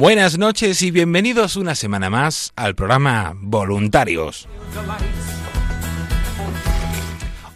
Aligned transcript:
Buenas 0.00 0.38
noches 0.38 0.80
y 0.80 0.90
bienvenidos 0.90 1.56
una 1.56 1.74
semana 1.74 2.08
más 2.08 2.54
al 2.56 2.74
programa 2.74 3.34
Voluntarios. 3.36 4.48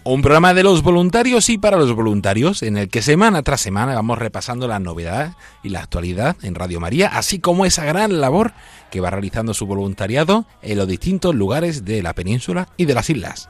Un 0.02 0.20
programa 0.20 0.52
de 0.52 0.62
los 0.62 0.82
voluntarios 0.82 1.48
y 1.48 1.56
para 1.56 1.78
los 1.78 1.94
voluntarios, 1.94 2.62
en 2.62 2.76
el 2.76 2.90
que 2.90 3.00
semana 3.00 3.42
tras 3.42 3.62
semana 3.62 3.94
vamos 3.94 4.18
repasando 4.18 4.68
la 4.68 4.78
novedad 4.78 5.38
y 5.62 5.70
la 5.70 5.80
actualidad 5.80 6.36
en 6.42 6.54
Radio 6.54 6.80
María, 6.80 7.08
así 7.08 7.38
como 7.38 7.64
esa 7.64 7.86
gran 7.86 8.20
labor 8.20 8.52
que 8.90 9.00
va 9.00 9.08
realizando 9.08 9.54
su 9.54 9.64
voluntariado 9.64 10.44
en 10.60 10.76
los 10.76 10.86
distintos 10.86 11.34
lugares 11.34 11.86
de 11.86 12.02
la 12.02 12.12
península 12.12 12.68
y 12.76 12.84
de 12.84 12.92
las 12.92 13.08
islas. 13.08 13.48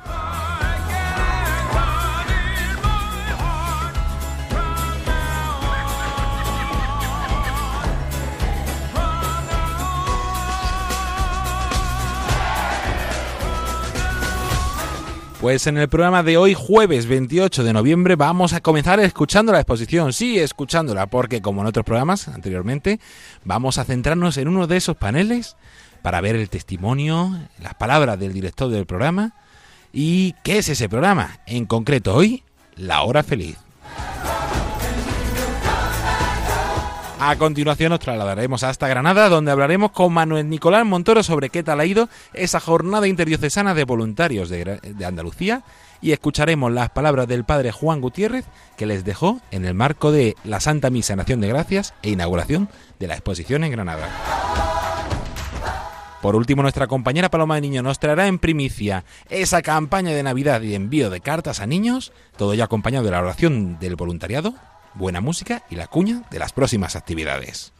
Pues 15.44 15.66
en 15.66 15.76
el 15.76 15.90
programa 15.90 16.22
de 16.22 16.38
hoy, 16.38 16.54
jueves 16.54 17.04
28 17.04 17.64
de 17.64 17.74
noviembre, 17.74 18.16
vamos 18.16 18.54
a 18.54 18.62
comenzar 18.62 18.98
escuchando 19.00 19.52
la 19.52 19.58
exposición. 19.58 20.14
Sí, 20.14 20.38
escuchándola, 20.38 21.06
porque 21.08 21.42
como 21.42 21.60
en 21.60 21.66
otros 21.66 21.84
programas 21.84 22.28
anteriormente, 22.28 22.98
vamos 23.44 23.76
a 23.76 23.84
centrarnos 23.84 24.38
en 24.38 24.48
uno 24.48 24.66
de 24.66 24.78
esos 24.78 24.96
paneles 24.96 25.58
para 26.00 26.22
ver 26.22 26.34
el 26.34 26.48
testimonio, 26.48 27.38
las 27.62 27.74
palabras 27.74 28.18
del 28.18 28.32
director 28.32 28.70
del 28.70 28.86
programa 28.86 29.34
y 29.92 30.32
qué 30.44 30.56
es 30.56 30.70
ese 30.70 30.88
programa. 30.88 31.40
En 31.46 31.66
concreto 31.66 32.14
hoy, 32.14 32.42
La 32.76 33.02
Hora 33.02 33.22
Feliz. 33.22 33.63
A 37.26 37.36
continuación 37.36 37.88
nos 37.88 38.00
trasladaremos 38.00 38.64
hasta 38.64 38.86
Granada, 38.86 39.30
donde 39.30 39.50
hablaremos 39.50 39.92
con 39.92 40.12
Manuel 40.12 40.46
Nicolás 40.50 40.84
Montoro 40.84 41.22
sobre 41.22 41.48
qué 41.48 41.62
tal 41.62 41.80
ha 41.80 41.86
ido 41.86 42.10
esa 42.34 42.60
jornada 42.60 43.08
interdiocesana 43.08 43.72
de 43.72 43.84
voluntarios 43.84 44.50
de, 44.50 44.78
Andalucía 45.06 45.62
y 46.02 46.12
escucharemos 46.12 46.70
las 46.70 46.90
palabras 46.90 47.26
del 47.26 47.44
padre 47.44 47.72
Juan 47.72 48.02
Gutiérrez 48.02 48.44
que 48.76 48.84
les 48.84 49.06
dejó 49.06 49.40
en 49.52 49.64
el 49.64 49.72
marco 49.72 50.12
de 50.12 50.36
la 50.44 50.60
Santa 50.60 50.90
Misa 50.90 51.14
en 51.14 51.20
Acción 51.20 51.40
de 51.40 51.48
Gracias 51.48 51.94
e 52.02 52.10
inauguración 52.10 52.68
de 53.00 53.06
la 53.06 53.14
exposición 53.14 53.64
en 53.64 53.72
Granada. 53.72 54.06
Por 56.20 56.36
último, 56.36 56.60
nuestra 56.60 56.88
compañera 56.88 57.30
Paloma 57.30 57.54
de 57.54 57.62
Niño 57.62 57.82
nos 57.82 58.00
traerá 58.00 58.26
en 58.26 58.38
primicia 58.38 59.04
esa 59.30 59.62
campaña 59.62 60.10
de 60.10 60.22
Navidad 60.22 60.60
y 60.60 60.74
envío 60.74 61.08
de 61.08 61.22
cartas 61.22 61.60
a 61.60 61.66
niños, 61.66 62.12
todo 62.36 62.52
ya 62.52 62.64
acompañado 62.64 63.06
de 63.06 63.12
la 63.12 63.20
oración 63.20 63.78
del 63.78 63.96
voluntariado, 63.96 64.54
buena 64.94 65.20
música 65.20 65.64
y 65.70 65.76
la 65.76 65.86
cuña 65.86 66.22
de 66.30 66.38
las 66.38 66.52
próximas 66.52 66.96
actividades. 66.96 67.72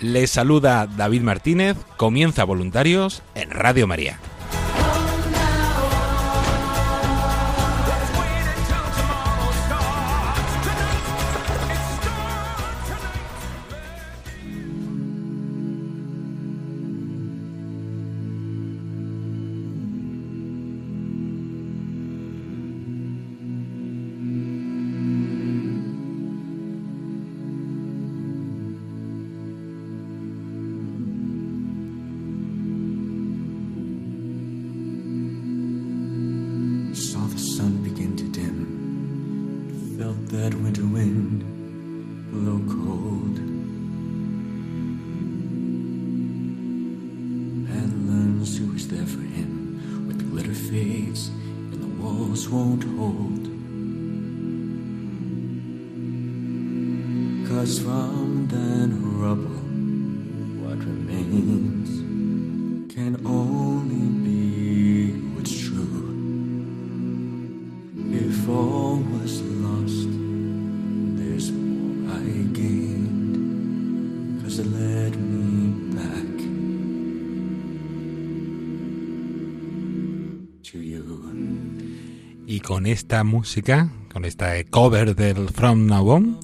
Les 0.00 0.30
saluda 0.30 0.86
David 0.86 1.22
Martínez, 1.22 1.76
comienza 1.96 2.44
Voluntarios 2.44 3.22
en 3.34 3.50
Radio 3.50 3.86
María. 3.86 4.20
Esta 83.16 83.24
música, 83.24 83.88
con 84.12 84.26
esta 84.26 84.62
cover 84.64 85.16
del 85.16 85.48
From 85.48 85.86
Now 85.86 86.06
On, 86.06 86.38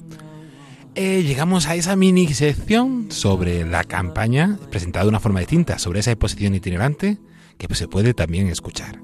eh, 0.95 1.21
llegamos 1.21 1.67
a 1.67 1.75
esa 1.75 1.95
mini 1.95 2.25
sección 2.33 3.11
sobre 3.11 3.63
la 3.63 3.83
campaña, 3.83 4.57
presentada 4.71 5.05
de 5.05 5.09
una 5.09 5.19
forma 5.19 5.41
distinta, 5.41 5.77
sobre 5.77 5.99
esa 5.99 6.09
exposición 6.09 6.55
itinerante 6.55 7.19
que 7.59 7.75
se 7.75 7.87
puede 7.87 8.15
también 8.15 8.47
escuchar. 8.47 8.99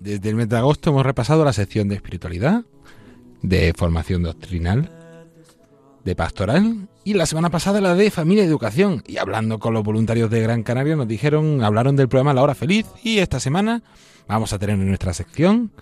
Desde 0.00 0.28
el 0.28 0.34
mes 0.34 0.48
de 0.48 0.56
agosto 0.56 0.90
hemos 0.90 1.06
repasado 1.06 1.44
la 1.44 1.52
sección 1.52 1.86
de 1.86 1.94
espiritualidad, 1.94 2.64
de 3.42 3.72
formación 3.76 4.24
doctrinal, 4.24 4.90
de 6.06 6.14
pastoral 6.14 6.88
y 7.04 7.14
la 7.14 7.26
semana 7.26 7.50
pasada 7.50 7.80
la 7.80 7.94
de 7.94 8.10
familia 8.10 8.44
y 8.44 8.46
educación. 8.46 9.02
Y 9.06 9.18
hablando 9.18 9.58
con 9.58 9.74
los 9.74 9.82
voluntarios 9.82 10.30
de 10.30 10.40
Gran 10.40 10.62
Canaria 10.62 10.96
nos 10.96 11.08
dijeron, 11.08 11.62
hablaron 11.62 11.96
del 11.96 12.08
programa 12.08 12.32
La 12.32 12.42
Hora 12.42 12.54
Feliz 12.54 12.86
y 13.02 13.18
esta 13.18 13.40
semana 13.40 13.82
vamos 14.28 14.52
a 14.52 14.58
tener 14.58 14.76
en 14.76 14.86
nuestra 14.86 15.12
sección 15.12 15.72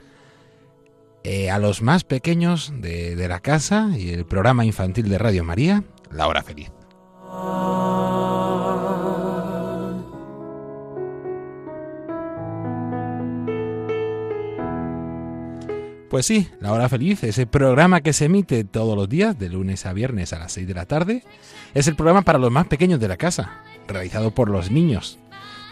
eh, 1.23 1.51
a 1.51 1.59
los 1.59 1.83
más 1.83 2.05
pequeños 2.05 2.73
de, 2.81 3.17
de 3.17 3.29
la 3.29 3.41
casa 3.41 3.91
y 3.97 4.11
el 4.11 4.25
programa 4.25 4.65
infantil 4.65 5.09
de 5.11 5.19
Radio 5.19 5.45
María, 5.45 5.85
La 6.11 6.27
Hora 6.27 6.43
Feliz. 6.43 6.73
Pues 16.15 16.27
sí, 16.27 16.47
La 16.61 16.73
Hora 16.73 16.89
Feliz, 16.89 17.25
ese 17.25 17.45
programa 17.45 18.01
que 18.01 18.13
se 18.13 18.27
emite 18.27 18.63
todos 18.63 18.97
los 18.97 19.09
días, 19.09 19.37
de 19.37 19.49
lunes 19.49 19.85
a 19.85 19.93
viernes 19.93 20.33
a 20.33 20.39
las 20.39 20.53
6 20.53 20.69
de 20.69 20.75
la 20.75 20.87
tarde, 20.87 21.25
es 21.75 21.89
el 21.89 21.97
programa 21.97 22.23
para 22.23 22.39
los 22.39 22.53
más 22.53 22.69
pequeños 22.69 23.01
de 23.01 23.09
la 23.09 23.17
casa, 23.17 23.63
realizado 23.89 24.31
por 24.31 24.49
los 24.49 24.71
niños, 24.71 25.19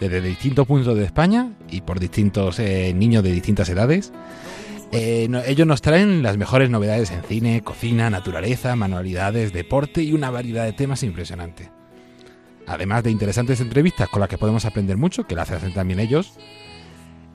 desde 0.01 0.21
distintos 0.21 0.67
puntos 0.67 0.97
de 0.97 1.05
España 1.05 1.53
y 1.71 1.83
por 1.83 2.01
distintos 2.01 2.59
eh, 2.59 2.93
niños 2.93 3.23
de 3.23 3.31
distintas 3.31 3.69
edades. 3.69 4.13
Eh, 4.91 5.29
ellos 5.47 5.65
nos 5.69 5.81
traen 5.81 6.25
las 6.25 6.37
mejores 6.37 6.71
novedades 6.71 7.13
en 7.13 7.23
cine, 7.23 7.63
cocina, 7.63 8.11
naturaleza, 8.11 8.75
manualidades, 8.75 9.53
deporte 9.53 10.03
y 10.03 10.13
una 10.13 10.31
variedad 10.31 10.65
de 10.65 10.73
temas 10.73 11.05
impresionante. 11.05 11.71
Además 12.67 13.05
de 13.05 13.13
interesantes 13.13 13.61
entrevistas 13.61 14.09
con 14.09 14.19
las 14.19 14.29
que 14.29 14.39
podemos 14.39 14.65
aprender 14.65 14.97
mucho, 14.97 15.25
que 15.25 15.37
las 15.37 15.53
hacen 15.53 15.73
también 15.73 16.01
ellos, 16.01 16.33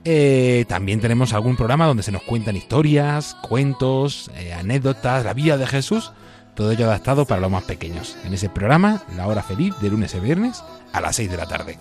eh, 0.09 0.63
también 0.69 1.01
tenemos 1.01 1.33
algún 1.33 1.57
programa 1.57 1.85
donde 1.85 2.01
se 2.01 2.13
nos 2.13 2.23
cuentan 2.23 2.55
historias, 2.55 3.35
cuentos, 3.41 4.31
eh, 4.35 4.53
anécdotas, 4.53 5.25
la 5.25 5.33
vida 5.33 5.57
de 5.57 5.67
Jesús, 5.67 6.13
todo 6.55 6.71
ello 6.71 6.85
adaptado 6.85 7.25
para 7.25 7.41
los 7.41 7.51
más 7.51 7.65
pequeños. 7.65 8.15
En 8.23 8.33
ese 8.33 8.47
programa, 8.47 9.03
La 9.17 9.27
Hora 9.27 9.43
Feliz, 9.43 9.77
de 9.81 9.89
lunes 9.89 10.15
a 10.15 10.19
viernes 10.19 10.63
a 10.93 11.01
las 11.01 11.17
6 11.17 11.29
de 11.29 11.35
la 11.35 11.45
tarde. 11.45 11.77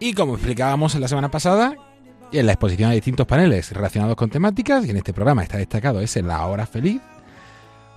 Y 0.00 0.12
como 0.14 0.34
explicábamos 0.34 0.96
en 0.96 1.00
la 1.00 1.06
semana 1.06 1.30
pasada, 1.30 1.76
en 2.32 2.44
la 2.44 2.52
exposición 2.54 2.90
hay 2.90 2.96
distintos 2.96 3.28
paneles 3.28 3.70
relacionados 3.70 4.16
con 4.16 4.30
temáticas 4.30 4.84
y 4.84 4.90
en 4.90 4.96
este 4.96 5.12
programa 5.12 5.44
está 5.44 5.58
destacado 5.58 6.00
ese 6.00 6.22
La 6.22 6.44
Hora 6.44 6.66
Feliz. 6.66 7.00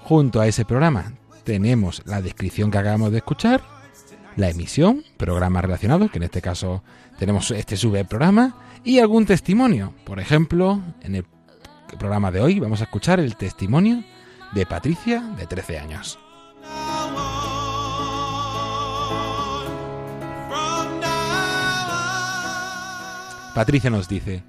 Junto 0.04 0.40
a 0.40 0.46
ese 0.46 0.66
programa 0.66 1.14
tenemos 1.46 2.04
la 2.06 2.22
descripción 2.22 2.70
que 2.70 2.78
acabamos 2.78 3.12
de 3.12 3.18
escuchar, 3.18 3.81
la 4.36 4.50
emisión, 4.50 5.04
programas 5.18 5.64
relacionados, 5.64 6.12
que 6.12 6.18
en 6.18 6.24
este 6.24 6.42
caso 6.42 6.84
tenemos 7.18 7.52
este 7.52 7.78
subprograma, 7.78 8.56
y 8.84 9.00
algún 9.00 9.26
testimonio. 9.26 9.94
Por 10.06 10.20
ejemplo, 10.20 10.82
en 11.02 11.16
el 11.16 11.26
programa 12.00 12.32
de 12.32 12.42
hoy 12.42 12.60
vamos 12.60 12.82
a 12.82 12.86
escuchar 12.86 13.20
el 13.20 13.36
testimonio 13.36 14.04
de 14.54 14.66
Patricia, 14.66 15.22
de 15.38 15.46
13 15.46 15.80
años. 15.80 16.20
Patricia 23.54 23.90
nos 23.90 24.08
dice, 24.08 24.44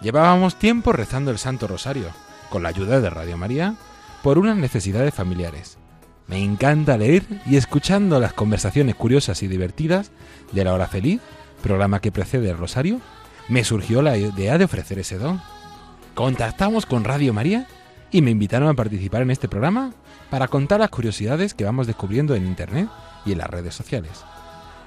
llevábamos 0.00 0.56
tiempo 0.56 0.92
rezando 0.92 1.32
el 1.32 1.38
Santo 1.38 1.66
Rosario, 1.66 2.10
con 2.50 2.62
la 2.62 2.68
ayuda 2.68 3.00
de 3.00 3.10
Radio 3.10 3.36
María, 3.36 3.74
por 4.22 4.38
unas 4.38 4.56
necesidades 4.56 5.12
familiares. 5.12 5.78
Me 6.26 6.42
encanta 6.42 6.96
leer 6.96 7.24
y 7.46 7.56
escuchando 7.56 8.20
las 8.20 8.32
conversaciones 8.32 8.94
curiosas 8.94 9.42
y 9.42 9.48
divertidas 9.48 10.10
de 10.52 10.64
La 10.64 10.72
Hora 10.72 10.86
Feliz, 10.86 11.20
programa 11.62 12.00
que 12.00 12.12
precede 12.12 12.50
el 12.50 12.58
Rosario, 12.58 13.00
me 13.48 13.64
surgió 13.64 14.02
la 14.02 14.16
idea 14.16 14.58
de 14.58 14.64
ofrecer 14.64 14.98
ese 14.98 15.18
don. 15.18 15.40
Contactamos 16.14 16.86
con 16.86 17.04
Radio 17.04 17.32
María 17.32 17.66
y 18.10 18.22
me 18.22 18.30
invitaron 18.30 18.68
a 18.68 18.74
participar 18.74 19.22
en 19.22 19.30
este 19.30 19.48
programa 19.48 19.92
para 20.30 20.48
contar 20.48 20.80
las 20.80 20.90
curiosidades 20.90 21.54
que 21.54 21.64
vamos 21.64 21.86
descubriendo 21.86 22.34
en 22.34 22.46
Internet 22.46 22.88
y 23.24 23.32
en 23.32 23.38
las 23.38 23.50
redes 23.50 23.74
sociales. 23.74 24.24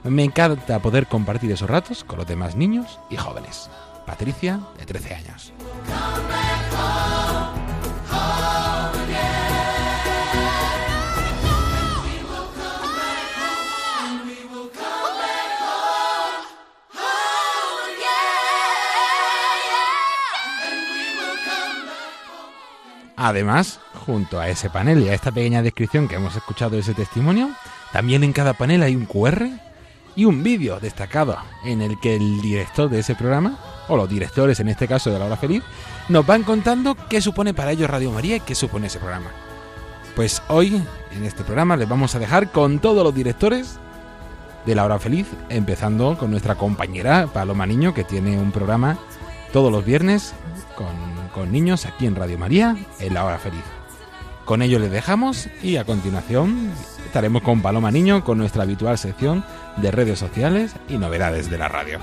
Me 0.03 0.23
encanta 0.23 0.79
poder 0.79 1.07
compartir 1.07 1.51
esos 1.51 1.69
ratos 1.69 2.03
con 2.03 2.19
los 2.19 2.27
demás 2.27 2.55
niños 2.55 2.99
y 3.09 3.17
jóvenes. 3.17 3.69
Patricia, 4.05 4.59
de 4.77 4.85
13 4.85 5.15
años. 5.15 5.53
Además, 23.17 23.79
junto 24.05 24.39
a 24.39 24.49
ese 24.49 24.69
panel 24.69 25.01
y 25.01 25.09
a 25.09 25.13
esta 25.13 25.31
pequeña 25.31 25.61
descripción 25.61 26.07
que 26.07 26.15
hemos 26.15 26.35
escuchado 26.35 26.71
de 26.71 26.79
ese 26.79 26.93
testimonio, 26.93 27.49
también 27.93 28.23
en 28.23 28.33
cada 28.33 28.53
panel 28.53 28.83
hay 28.83 28.95
un 28.95 29.05
QR 29.05 29.47
y 30.15 30.25
un 30.25 30.43
vídeo 30.43 30.79
destacado 30.79 31.37
en 31.63 31.81
el 31.81 31.99
que 31.99 32.15
el 32.15 32.41
director 32.41 32.89
de 32.89 32.99
ese 32.99 33.15
programa, 33.15 33.57
o 33.87 33.95
los 33.95 34.09
directores 34.09 34.59
en 34.59 34.67
este 34.67 34.87
caso 34.87 35.11
de 35.11 35.19
La 35.19 35.25
Hora 35.25 35.37
Feliz, 35.37 35.63
nos 36.09 36.25
van 36.25 36.43
contando 36.43 36.95
qué 37.09 37.21
supone 37.21 37.53
para 37.53 37.71
ellos 37.71 37.89
Radio 37.89 38.11
María 38.11 38.37
y 38.37 38.41
qué 38.41 38.55
supone 38.55 38.87
ese 38.87 38.99
programa. 38.99 39.31
Pues 40.15 40.41
hoy, 40.47 40.81
en 41.11 41.23
este 41.23 41.43
programa, 41.43 41.77
les 41.77 41.87
vamos 41.87 42.15
a 42.15 42.19
dejar 42.19 42.51
con 42.51 42.79
todos 42.79 43.03
los 43.03 43.13
directores 43.13 43.77
de 44.65 44.75
La 44.75 44.85
Hora 44.85 44.99
Feliz, 44.99 45.27
empezando 45.49 46.17
con 46.17 46.31
nuestra 46.31 46.55
compañera 46.55 47.27
Paloma 47.27 47.65
Niño, 47.65 47.93
que 47.93 48.03
tiene 48.03 48.37
un 48.37 48.51
programa 48.51 48.97
todos 49.53 49.71
los 49.71 49.85
viernes 49.85 50.33
con 50.75 51.14
con 51.35 51.51
niños 51.51 51.85
aquí 51.85 52.07
en 52.07 52.15
Radio 52.15 52.37
María 52.37 52.77
en 53.01 53.13
la 53.13 53.25
hora 53.25 53.37
feliz. 53.37 53.63
Con 54.45 54.61
ello 54.61 54.79
les 54.79 54.89
dejamos 54.89 55.49
y 55.61 55.75
a 55.75 55.83
continuación 55.83 56.71
estaremos 57.05 57.41
con 57.41 57.61
Paloma 57.61 57.91
Niño 57.91 58.23
con 58.23 58.37
nuestra 58.37 58.63
habitual 58.63 58.97
sección 58.97 59.43
de 59.75 59.91
redes 59.91 60.17
sociales 60.17 60.71
y 60.87 60.97
novedades 60.97 61.49
de 61.49 61.57
la 61.57 61.67
radio. 61.67 61.99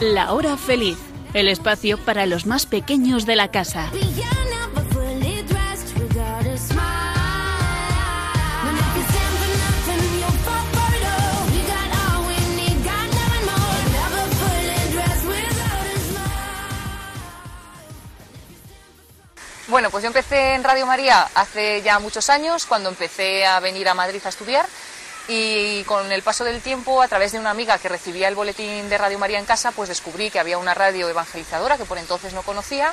La 0.00 0.32
hora 0.32 0.56
feliz, 0.56 0.98
el 1.34 1.48
espacio 1.48 1.98
para 1.98 2.26
los 2.26 2.46
más 2.46 2.66
pequeños 2.66 3.26
de 3.26 3.34
la 3.34 3.48
casa. 3.48 3.90
Bueno, 19.72 19.88
pues 19.88 20.02
yo 20.02 20.08
empecé 20.08 20.52
en 20.52 20.64
Radio 20.64 20.84
María 20.84 21.30
hace 21.34 21.80
ya 21.80 21.98
muchos 21.98 22.28
años, 22.28 22.66
cuando 22.66 22.90
empecé 22.90 23.46
a 23.46 23.58
venir 23.58 23.88
a 23.88 23.94
Madrid 23.94 24.20
a 24.22 24.28
estudiar. 24.28 24.66
Y 25.28 25.82
con 25.84 26.12
el 26.12 26.20
paso 26.20 26.44
del 26.44 26.60
tiempo, 26.60 27.00
a 27.00 27.08
través 27.08 27.32
de 27.32 27.38
una 27.38 27.48
amiga 27.48 27.78
que 27.78 27.88
recibía 27.88 28.28
el 28.28 28.34
boletín 28.34 28.90
de 28.90 28.98
Radio 28.98 29.18
María 29.18 29.38
en 29.38 29.46
casa, 29.46 29.72
pues 29.72 29.88
descubrí 29.88 30.28
que 30.28 30.38
había 30.38 30.58
una 30.58 30.74
radio 30.74 31.08
evangelizadora 31.08 31.78
que 31.78 31.86
por 31.86 31.96
entonces 31.96 32.34
no 32.34 32.42
conocía 32.42 32.92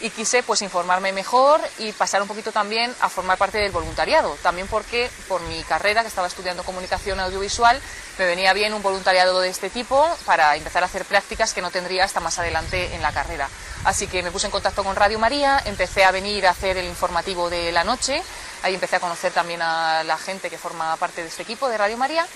y 0.00 0.10
quise 0.10 0.42
pues 0.42 0.62
informarme 0.62 1.12
mejor 1.12 1.60
y 1.78 1.92
pasar 1.92 2.22
un 2.22 2.28
poquito 2.28 2.52
también 2.52 2.94
a 3.00 3.08
formar 3.08 3.38
parte 3.38 3.58
del 3.58 3.70
voluntariado, 3.70 4.36
también 4.42 4.66
porque 4.68 5.10
por 5.28 5.40
mi 5.42 5.62
carrera 5.64 6.02
que 6.02 6.08
estaba 6.08 6.26
estudiando 6.26 6.64
comunicación 6.64 7.20
audiovisual 7.20 7.80
me 8.18 8.26
venía 8.26 8.52
bien 8.52 8.74
un 8.74 8.82
voluntariado 8.82 9.40
de 9.40 9.48
este 9.48 9.70
tipo 9.70 10.06
para 10.24 10.56
empezar 10.56 10.82
a 10.82 10.86
hacer 10.86 11.04
prácticas 11.04 11.52
que 11.52 11.62
no 11.62 11.70
tendría 11.70 12.04
hasta 12.04 12.20
más 12.20 12.38
adelante 12.38 12.94
en 12.94 13.02
la 13.02 13.12
carrera. 13.12 13.48
Así 13.84 14.06
que 14.06 14.22
me 14.22 14.30
puse 14.30 14.46
en 14.46 14.52
contacto 14.52 14.84
con 14.84 14.96
Radio 14.96 15.18
María, 15.18 15.62
empecé 15.64 16.04
a 16.04 16.10
venir 16.10 16.46
a 16.46 16.50
hacer 16.50 16.76
el 16.76 16.86
informativo 16.86 17.48
de 17.48 17.72
la 17.72 17.84
noche, 17.84 18.22
ahí 18.62 18.74
empecé 18.74 18.96
a 18.96 19.00
conocer 19.00 19.32
también 19.32 19.62
a 19.62 20.02
la 20.04 20.18
gente 20.18 20.50
que 20.50 20.58
forma 20.58 20.96
parte 20.96 21.22
de 21.22 21.28
este 21.28 21.42
equipo 21.42 21.68
de 21.68 21.78
Radio 21.78 21.96
María 21.96 22.26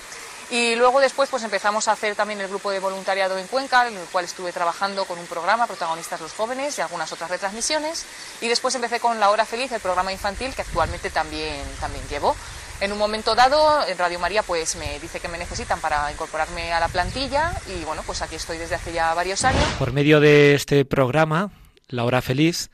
y 0.51 0.75
luego 0.75 0.99
después 0.99 1.29
pues 1.29 1.43
empezamos 1.43 1.87
a 1.87 1.93
hacer 1.93 2.15
también 2.15 2.39
el 2.41 2.47
grupo 2.47 2.71
de 2.71 2.79
voluntariado 2.79 3.37
en 3.37 3.47
Cuenca, 3.47 3.87
en 3.87 3.97
el 3.97 4.05
cual 4.07 4.25
estuve 4.25 4.51
trabajando 4.51 5.05
con 5.05 5.19
un 5.19 5.25
programa, 5.25 5.67
Protagonistas 5.67 6.21
los 6.21 6.33
Jóvenes, 6.33 6.77
y 6.77 6.81
algunas 6.81 7.11
otras 7.11 7.29
retransmisiones. 7.29 8.05
Y 8.41 8.47
después 8.47 8.75
empecé 8.75 8.99
con 8.99 9.19
La 9.19 9.29
Hora 9.29 9.45
Feliz, 9.45 9.71
el 9.71 9.81
programa 9.81 10.11
infantil, 10.11 10.53
que 10.53 10.61
actualmente 10.61 11.09
también, 11.09 11.63
también 11.79 12.07
llevo. 12.09 12.35
En 12.81 12.91
un 12.91 12.97
momento 12.97 13.35
dado, 13.35 13.87
en 13.87 13.97
Radio 13.97 14.19
María 14.19 14.43
pues 14.43 14.75
me 14.75 14.99
dice 14.99 15.21
que 15.21 15.29
me 15.29 15.37
necesitan 15.37 15.79
para 15.79 16.11
incorporarme 16.11 16.73
a 16.73 16.79
la 16.81 16.89
plantilla 16.89 17.53
y 17.67 17.85
bueno, 17.85 18.03
pues 18.05 18.21
aquí 18.21 18.35
estoy 18.35 18.57
desde 18.57 18.75
hace 18.75 18.91
ya 18.91 19.13
varios 19.13 19.45
años. 19.45 19.63
Por 19.79 19.93
medio 19.93 20.19
de 20.19 20.55
este 20.55 20.83
programa, 20.83 21.51
La 21.87 22.03
Hora 22.03 22.21
Feliz, 22.21 22.69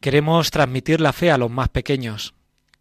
queremos 0.00 0.52
transmitir 0.52 1.00
la 1.00 1.12
fe 1.12 1.32
a 1.32 1.38
los 1.38 1.50
más 1.50 1.68
pequeños. 1.68 2.34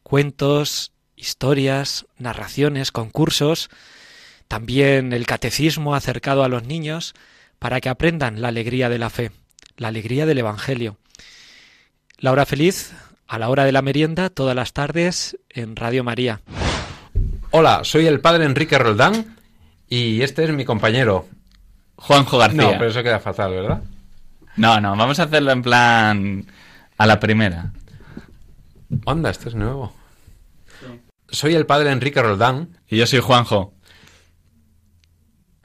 Cuentos, 0.03 0.91
historias, 1.15 2.05
narraciones, 2.17 2.91
concursos, 2.91 3.69
también 4.47 5.13
el 5.13 5.25
catecismo 5.25 5.95
acercado 5.95 6.43
a 6.43 6.49
los 6.49 6.63
niños 6.63 7.13
para 7.59 7.81
que 7.81 7.89
aprendan 7.89 8.41
la 8.41 8.49
alegría 8.49 8.89
de 8.89 8.97
la 8.97 9.09
fe, 9.09 9.31
la 9.77 9.89
alegría 9.89 10.25
del 10.25 10.39
Evangelio. 10.39 10.97
La 12.17 12.31
hora 12.31 12.45
feliz 12.45 12.93
a 13.27 13.39
la 13.39 13.49
hora 13.49 13.65
de 13.65 13.71
la 13.71 13.81
merienda 13.81 14.29
todas 14.29 14.55
las 14.55 14.73
tardes 14.73 15.37
en 15.49 15.75
Radio 15.75 16.03
María. 16.03 16.41
Hola, 17.51 17.81
soy 17.83 18.07
el 18.07 18.19
padre 18.19 18.45
Enrique 18.45 18.77
Roldán 18.77 19.35
y 19.87 20.21
este 20.21 20.43
es 20.43 20.51
mi 20.51 20.65
compañero. 20.65 21.27
Juanjo 21.95 22.37
García. 22.37 22.61
No, 22.61 22.71
pero 22.71 22.87
eso 22.87 23.03
queda 23.03 23.19
fatal, 23.19 23.51
¿verdad? 23.51 23.81
No, 24.55 24.79
no, 24.79 24.95
vamos 24.95 25.19
a 25.19 25.23
hacerlo 25.23 25.51
en 25.51 25.61
plan 25.61 26.45
a 26.97 27.05
la 27.05 27.19
primera. 27.19 27.71
Onda, 29.05 29.29
esto 29.29 29.49
es 29.49 29.55
nuevo. 29.55 29.93
Soy 31.29 31.55
el 31.55 31.65
padre 31.65 31.91
Enrique 31.91 32.21
Roldán. 32.21 32.69
Y 32.87 32.97
yo 32.97 33.07
soy 33.07 33.19
Juanjo. 33.19 33.73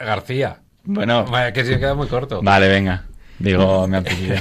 García. 0.04 0.60
Bueno. 0.84 1.24
Vaya, 1.24 1.52
que 1.52 1.64
se 1.64 1.78
queda 1.78 1.94
muy 1.94 2.08
corto. 2.08 2.42
Vale, 2.42 2.68
venga. 2.68 3.04
Digo 3.38 3.88
mi 3.88 3.96
apellido. 3.96 4.36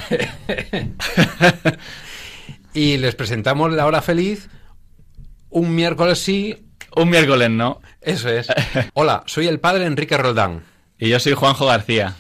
y 2.74 2.98
les 2.98 3.16
presentamos 3.16 3.72
la 3.72 3.86
hora 3.86 4.02
feliz 4.02 4.50
un 5.52 5.76
miércoles 5.76 6.20
sí. 6.20 6.58
Un 6.96 7.10
miércoles 7.10 7.50
no. 7.50 7.82
Eso 8.02 8.30
es. 8.30 8.48
Hola, 8.94 9.24
soy 9.28 9.48
el 9.48 9.60
padre 9.60 9.86
Enrique 9.86 10.18
Roldán. 10.18 10.64
Y 10.98 11.10
yo 11.10 11.20
soy 11.20 11.34
Juanjo 11.34 11.68
García. 11.68 12.16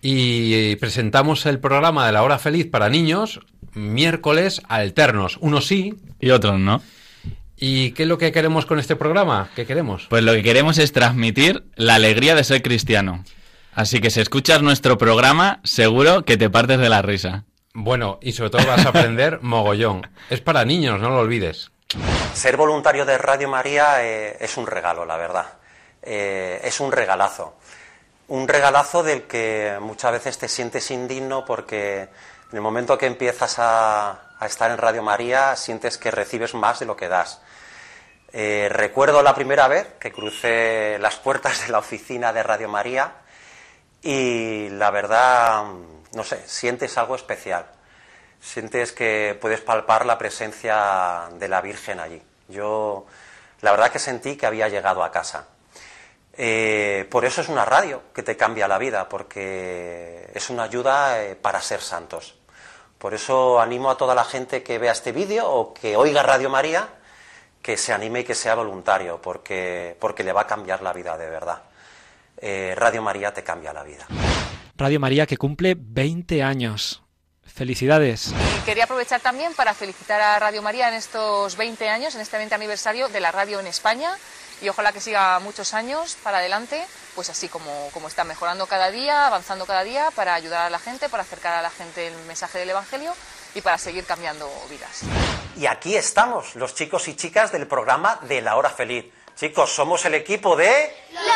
Y 0.00 0.76
presentamos 0.76 1.46
el 1.46 1.58
programa 1.58 2.06
de 2.06 2.12
la 2.12 2.22
hora 2.22 2.38
feliz 2.38 2.66
para 2.66 2.88
niños 2.88 3.40
miércoles 3.72 4.62
alternos. 4.68 5.38
Unos 5.40 5.66
sí. 5.66 5.94
Y 6.20 6.30
otros 6.30 6.60
no. 6.60 6.80
¿Y 7.56 7.92
qué 7.92 8.02
es 8.02 8.08
lo 8.08 8.18
que 8.18 8.32
queremos 8.32 8.66
con 8.66 8.78
este 8.78 8.96
programa? 8.96 9.48
¿Qué 9.56 9.66
queremos? 9.66 10.06
Pues 10.10 10.22
lo 10.22 10.32
que 10.32 10.42
queremos 10.42 10.76
es 10.78 10.92
transmitir 10.92 11.64
la 11.74 11.94
alegría 11.94 12.34
de 12.34 12.44
ser 12.44 12.62
cristiano. 12.62 13.24
Así 13.74 14.00
que 14.00 14.10
si 14.10 14.20
escuchas 14.20 14.62
nuestro 14.62 14.98
programa, 14.98 15.60
seguro 15.64 16.24
que 16.24 16.36
te 16.36 16.50
partes 16.50 16.78
de 16.78 16.88
la 16.88 17.02
risa. 17.02 17.44
Bueno, 17.72 18.18
y 18.22 18.32
sobre 18.32 18.50
todo 18.50 18.66
vas 18.66 18.84
a 18.84 18.90
aprender 18.90 19.38
mogollón. 19.42 20.10
Es 20.30 20.40
para 20.40 20.64
niños, 20.64 21.00
no 21.00 21.10
lo 21.10 21.20
olvides. 21.20 21.70
Ser 22.34 22.56
voluntario 22.56 23.04
de 23.06 23.16
Radio 23.16 23.48
María 23.48 24.04
eh, 24.04 24.36
es 24.40 24.56
un 24.56 24.66
regalo, 24.66 25.04
la 25.06 25.16
verdad. 25.16 25.46
Eh, 26.02 26.60
es 26.64 26.80
un 26.80 26.92
regalazo. 26.92 27.56
Un 28.28 28.48
regalazo 28.48 29.02
del 29.02 29.22
que 29.22 29.76
muchas 29.80 30.12
veces 30.12 30.38
te 30.38 30.48
sientes 30.48 30.90
indigno 30.90 31.44
porque 31.44 32.08
en 32.50 32.56
el 32.56 32.60
momento 32.60 32.98
que 32.98 33.06
empiezas 33.06 33.56
a, 33.58 34.25
estar 34.44 34.70
en 34.70 34.76
Radio 34.76 35.02
María 35.02 35.56
sientes 35.56 35.96
que 35.96 36.10
recibes 36.10 36.52
más 36.52 36.78
de 36.78 36.86
lo 36.86 36.96
que 36.96 37.08
das. 37.08 37.40
Eh, 38.32 38.68
recuerdo 38.70 39.22
la 39.22 39.34
primera 39.34 39.66
vez 39.66 39.86
que 39.98 40.12
crucé 40.12 40.98
las 41.00 41.16
puertas 41.16 41.62
de 41.64 41.72
la 41.72 41.78
oficina 41.78 42.34
de 42.34 42.42
Radio 42.42 42.68
María 42.68 43.14
y 44.02 44.68
la 44.68 44.90
verdad, 44.90 45.64
no 46.12 46.22
sé, 46.22 46.46
sientes 46.46 46.98
algo 46.98 47.16
especial. 47.16 47.66
Sientes 48.40 48.92
que 48.92 49.38
puedes 49.40 49.60
palpar 49.62 50.04
la 50.04 50.18
presencia 50.18 51.28
de 51.32 51.48
la 51.48 51.60
Virgen 51.62 51.98
allí. 51.98 52.22
Yo, 52.48 53.06
la 53.62 53.70
verdad 53.70 53.90
que 53.90 53.98
sentí 53.98 54.36
que 54.36 54.46
había 54.46 54.68
llegado 54.68 55.02
a 55.02 55.10
casa. 55.10 55.46
Eh, 56.38 57.08
por 57.10 57.24
eso 57.24 57.40
es 57.40 57.48
una 57.48 57.64
radio 57.64 58.02
que 58.14 58.22
te 58.22 58.36
cambia 58.36 58.68
la 58.68 58.76
vida, 58.76 59.08
porque 59.08 60.30
es 60.34 60.50
una 60.50 60.64
ayuda 60.64 61.22
eh, 61.22 61.34
para 61.34 61.60
ser 61.62 61.80
santos. 61.80 62.36
Por 62.98 63.14
eso 63.14 63.60
animo 63.60 63.90
a 63.90 63.96
toda 63.96 64.14
la 64.14 64.24
gente 64.24 64.62
que 64.62 64.78
vea 64.78 64.92
este 64.92 65.12
vídeo 65.12 65.48
o 65.48 65.74
que 65.74 65.96
oiga 65.96 66.22
Radio 66.22 66.48
María 66.48 66.88
que 67.66 67.76
se 67.76 67.92
anime 67.92 68.20
y 68.20 68.24
que 68.24 68.34
sea 68.36 68.54
voluntario, 68.54 69.20
porque, 69.20 69.96
porque 69.98 70.22
le 70.22 70.32
va 70.32 70.42
a 70.42 70.46
cambiar 70.46 70.82
la 70.82 70.92
vida 70.92 71.18
de 71.18 71.28
verdad. 71.28 71.62
Eh, 72.36 72.74
Radio 72.76 73.02
María 73.02 73.34
te 73.34 73.42
cambia 73.42 73.72
la 73.72 73.82
vida. 73.82 74.06
Radio 74.76 75.00
María 75.00 75.26
que 75.26 75.36
cumple 75.36 75.74
20 75.76 76.44
años. 76.44 77.02
Felicidades. 77.44 78.32
Y 78.58 78.64
quería 78.64 78.84
aprovechar 78.84 79.20
también 79.20 79.52
para 79.54 79.74
felicitar 79.74 80.20
a 80.20 80.38
Radio 80.38 80.62
María 80.62 80.88
en 80.88 80.94
estos 80.94 81.56
20 81.56 81.88
años, 81.88 82.14
en 82.14 82.20
este 82.20 82.36
20 82.38 82.54
aniversario 82.54 83.08
de 83.08 83.18
la 83.18 83.32
radio 83.32 83.58
en 83.58 83.66
España 83.66 84.16
y 84.60 84.68
ojalá 84.68 84.92
que 84.92 85.00
siga 85.00 85.38
muchos 85.40 85.74
años 85.74 86.16
para 86.22 86.38
adelante, 86.38 86.86
pues 87.14 87.28
así 87.30 87.48
como, 87.48 87.90
como 87.92 88.08
está 88.08 88.24
mejorando 88.24 88.66
cada 88.66 88.90
día, 88.90 89.26
avanzando 89.26 89.66
cada 89.66 89.84
día 89.84 90.10
para 90.14 90.34
ayudar 90.34 90.62
a 90.62 90.70
la 90.70 90.78
gente, 90.78 91.08
para 91.08 91.22
acercar 91.22 91.54
a 91.54 91.62
la 91.62 91.70
gente 91.70 92.06
el 92.06 92.16
mensaje 92.26 92.58
del 92.58 92.70
Evangelio 92.70 93.14
y 93.54 93.60
para 93.60 93.78
seguir 93.78 94.04
cambiando 94.04 94.50
vidas. 94.70 95.02
Y 95.56 95.66
aquí 95.66 95.96
estamos, 95.96 96.54
los 96.56 96.74
chicos 96.74 97.08
y 97.08 97.16
chicas 97.16 97.52
del 97.52 97.66
programa 97.66 98.18
de 98.22 98.42
La 98.42 98.56
Hora 98.56 98.70
Feliz. 98.70 99.06
Chicos, 99.34 99.74
somos 99.74 100.04
el 100.06 100.14
equipo 100.14 100.56
de... 100.56 100.94
¡Los 101.12 101.22
de 101.22 101.30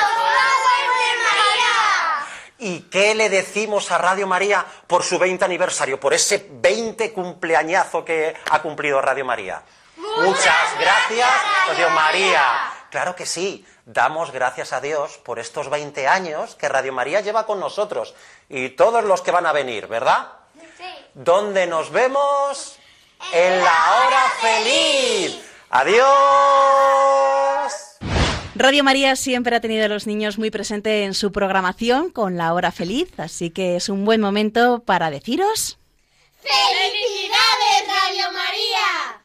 María! 1.24 2.26
¿Y 2.58 2.80
qué 2.90 3.14
le 3.14 3.28
decimos 3.28 3.90
a 3.90 3.98
Radio 3.98 4.26
María 4.26 4.64
por 4.86 5.02
su 5.02 5.18
20 5.18 5.44
aniversario, 5.44 6.00
por 6.00 6.14
ese 6.14 6.46
20 6.50 7.12
cumpleañazo 7.12 8.04
que 8.04 8.34
ha 8.50 8.62
cumplido 8.62 9.00
Radio 9.00 9.24
María? 9.24 9.62
Muchas, 9.96 10.78
gracias, 10.78 11.30
Radio 11.68 11.90
María. 11.90 12.79
Claro 12.90 13.14
que 13.14 13.24
sí, 13.24 13.64
damos 13.86 14.32
gracias 14.32 14.72
a 14.72 14.80
Dios 14.80 15.18
por 15.18 15.38
estos 15.38 15.70
20 15.70 16.08
años 16.08 16.56
que 16.56 16.68
Radio 16.68 16.92
María 16.92 17.20
lleva 17.20 17.46
con 17.46 17.60
nosotros 17.60 18.14
y 18.48 18.70
todos 18.70 19.04
los 19.04 19.22
que 19.22 19.30
van 19.30 19.46
a 19.46 19.52
venir, 19.52 19.86
¿verdad? 19.86 20.28
Sí. 20.76 20.84
¿Dónde 21.14 21.68
nos 21.68 21.90
vemos? 21.92 22.76
En 23.32 23.58
la 23.62 24.04
hora 24.06 24.22
feliz. 24.40 25.40
Adiós. 25.70 26.00
Radio 28.56 28.82
María 28.82 29.14
siempre 29.14 29.54
ha 29.54 29.60
tenido 29.60 29.84
a 29.84 29.88
los 29.88 30.08
niños 30.08 30.36
muy 30.36 30.50
presente 30.50 31.04
en 31.04 31.14
su 31.14 31.30
programación 31.30 32.10
con 32.10 32.36
la 32.36 32.52
hora 32.52 32.72
feliz, 32.72 33.08
así 33.20 33.50
que 33.50 33.76
es 33.76 33.88
un 33.88 34.04
buen 34.04 34.20
momento 34.20 34.82
para 34.84 35.10
deciros... 35.10 35.78
¡Felicidades, 36.42 37.86
Radio 37.86 38.32
María! 38.32 39.19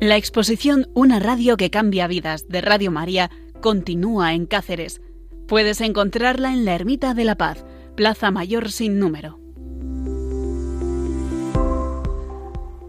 La 0.00 0.16
exposición 0.16 0.88
Una 0.92 1.20
radio 1.20 1.56
que 1.56 1.70
cambia 1.70 2.06
vidas 2.06 2.48
de 2.48 2.60
Radio 2.60 2.90
María 2.90 3.30
continúa 3.62 4.34
en 4.34 4.44
Cáceres. 4.44 5.00
Puedes 5.48 5.80
encontrarla 5.80 6.52
en 6.52 6.66
la 6.66 6.74
Ermita 6.74 7.14
de 7.14 7.24
la 7.24 7.36
Paz, 7.36 7.64
Plaza 7.94 8.30
Mayor 8.30 8.70
sin 8.70 8.98
número. 8.98 9.40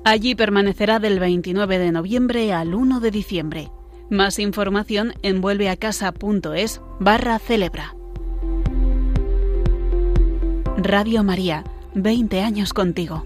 Allí 0.03 0.35
permanecerá 0.35 0.99
del 0.99 1.21
29 1.21 1.79
de 1.79 1.93
noviembre 1.93 2.51
al 2.51 2.75
1 2.75 2.99
de 2.99 3.11
diciembre. 3.11 3.71
Más 4.09 4.37
información 4.37 5.13
en 5.21 5.39
vuelveacasa.es 5.39 6.81
barra 6.99 7.39
celebra. 7.39 7.95
Radio 10.75 11.23
María, 11.23 11.63
20 11.95 12.41
años 12.41 12.73
contigo. 12.73 13.25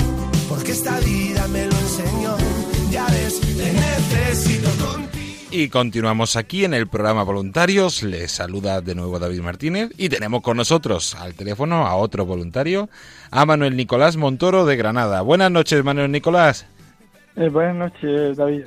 Esta 0.71 0.97
vida 1.01 1.49
me 1.49 1.65
lo 1.65 1.71
enseñó 1.73 2.37
y 5.51 5.67
continuamos 5.67 6.37
aquí 6.37 6.63
en 6.63 6.73
el 6.73 6.87
programa 6.87 7.23
Voluntarios. 7.23 8.03
Les 8.03 8.31
saluda 8.31 8.79
de 8.79 8.95
nuevo 8.95 9.19
David 9.19 9.41
Martínez 9.41 9.89
y 9.97 10.07
tenemos 10.07 10.41
con 10.41 10.55
nosotros 10.55 11.13
al 11.15 11.33
teléfono 11.33 11.85
a 11.85 11.97
otro 11.97 12.25
voluntario, 12.25 12.87
a 13.31 13.45
Manuel 13.45 13.75
Nicolás 13.75 14.15
Montoro 14.15 14.65
de 14.65 14.77
Granada. 14.77 15.21
Buenas 15.21 15.51
noches, 15.51 15.83
Manuel 15.83 16.09
Nicolás. 16.09 16.65
Eh, 17.35 17.49
buenas 17.49 17.75
noches, 17.75 18.37
David. 18.37 18.63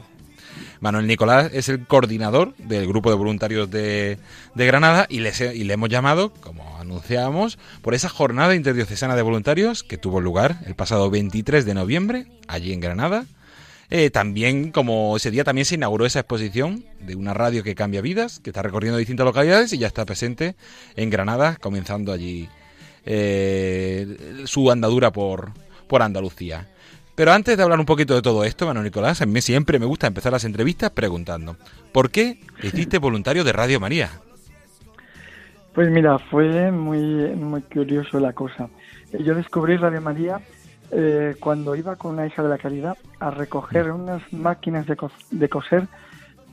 Manuel 0.85 1.07
Nicolás 1.07 1.51
es 1.55 1.71
el 1.71 1.87
coordinador 1.87 2.55
del 2.59 2.87
grupo 2.87 3.09
de 3.09 3.17
voluntarios 3.17 3.71
de, 3.71 4.19
Granada 4.55 5.07
y, 5.09 5.21
le 5.21 5.73
hemos 5.73 5.89
llamado, 5.89 6.31
como 6.43 6.77
anunciábamos, 6.79 7.59
por 7.81 7.95
esa 7.95 8.11
jornada 8.11 8.55
interdiocesana 8.55 9.17
de 9.17 9.23
voluntarios 9.23 9.83
que 9.83 9.97
tuvo 9.97 10.21
lugar 10.21 10.59
el 10.67 10.75
pasado 10.75 11.09
23 11.09 11.65
de 11.65 11.73
noviembre 11.73 12.27
allí 12.49 12.75
en 12.75 12.81
Granada 12.81 13.25
Eh, 13.89 14.11
también, 14.11 14.73
como 14.73 15.17
ese 15.17 15.31
día 15.31 15.45
también 15.45 15.65
se 15.65 15.77
inauguró 15.77 16.05
esa 16.05 16.21
exposición 16.21 16.85
de 17.01 17.17
una 17.17 17.33
radio 17.33 17.63
que 17.63 17.75
cambia 17.75 18.03
vidas, 18.03 18.41
que 18.41 18.51
está 18.51 18.61
recorriendo 18.61 18.99
distintas 18.99 19.25
localidades 19.25 19.73
y 19.73 19.79
ya 19.79 19.87
está 19.87 20.05
presente 20.05 20.55
en 20.97 21.09
Granada, 21.09 21.57
comenzando 21.63 22.13
allí 22.13 22.49
eh, 23.07 24.43
su 24.45 24.71
andadura 24.71 25.13
por 25.13 25.53
Andalucía. 26.03 26.69
Pero 27.15 27.33
antes 27.33 27.57
de 27.57 27.63
hablar 27.63 27.79
un 27.79 27.87
poquito 27.87 28.15
de 28.15 28.23
todo 28.23 28.45
esto, 28.45 28.67
Manuel 28.67 28.85
Nicolás, 28.85 29.23
a 29.23 29.27
mí 29.27 29.41
siempre 29.41 29.79
me 29.79 29.87
gusta 29.87 30.07
empezar 30.07 30.33
las 30.33 30.45
entrevistas 30.45 30.91
preguntando, 30.91 31.57
¿por 31.93 32.11
qué 32.11 32.41
hiciste 32.63 32.99
voluntario 32.99 33.45
de 33.45 33.53
Radio 33.53 33.79
María? 33.79 34.11
Pues 35.75 35.91
mira, 35.91 36.19
fue 36.19 36.71
muy, 36.73 36.99
muy 37.35 37.63
curioso 37.63 38.19
la 38.19 38.33
cosa. 38.33 38.69
Yo 39.13 39.35
descubrí 39.35 39.77
Radio 39.77 40.01
María 40.01 40.41
eh, 40.91 41.35
cuando 41.39 41.75
iba 41.77 41.97
con 41.97 42.15
una 42.15 42.27
hija 42.27 42.43
de 42.43 42.49
la 42.49 42.59
caridad 42.59 42.97
a 43.21 43.31
recoger 43.31 43.91
unas 43.91 44.21
máquinas 44.33 44.87
de, 44.87 44.97
de 45.31 45.49
coser 45.49 45.87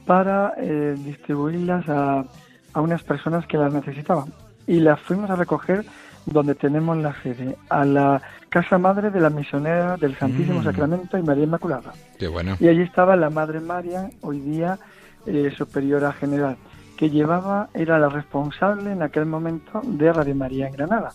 para 0.06 0.54
eh, 0.58 0.96
distribuirlas 0.98 1.88
a, 1.90 2.26
a 2.74 2.82
unas 2.82 3.04
personas 3.04 3.46
que 3.48 3.58
las 3.58 3.74
necesitaban. 3.74 4.34
Y 4.68 4.80
las 4.80 5.00
fuimos 5.00 5.30
a 5.30 5.36
recoger 5.36 5.86
donde 6.26 6.56
tenemos 6.56 6.98
la 6.98 7.20
sede, 7.22 7.56
a 7.70 7.84
la 7.86 8.22
Casa 8.52 8.78
Madre 8.78 9.10
de 9.10 9.20
la 9.22 9.30
Misionera 9.30 9.96
del 9.98 10.16
Santísimo 10.18 10.60
Mm. 10.60 10.64
Sacramento 10.66 11.18
y 11.18 11.24
María 11.24 11.46
Inmaculada. 11.46 11.94
Qué 12.20 12.28
bueno. 12.28 12.58
Y 12.60 12.68
allí 12.68 12.82
estaba 12.82 13.16
la 13.16 13.30
Madre 13.30 13.62
María, 13.62 14.10
hoy 14.22 14.40
día 14.42 14.78
eh, 15.26 15.52
superiora 15.58 16.12
general, 16.12 16.58
que 16.98 17.10
llevaba, 17.10 17.70
era 17.74 17.98
la 17.98 18.10
responsable 18.10 18.92
en 18.92 19.02
aquel 19.04 19.26
momento 19.26 19.80
de 19.84 20.12
Radio 20.12 20.36
María 20.36 20.68
en 20.68 20.74
Granada. 20.74 21.12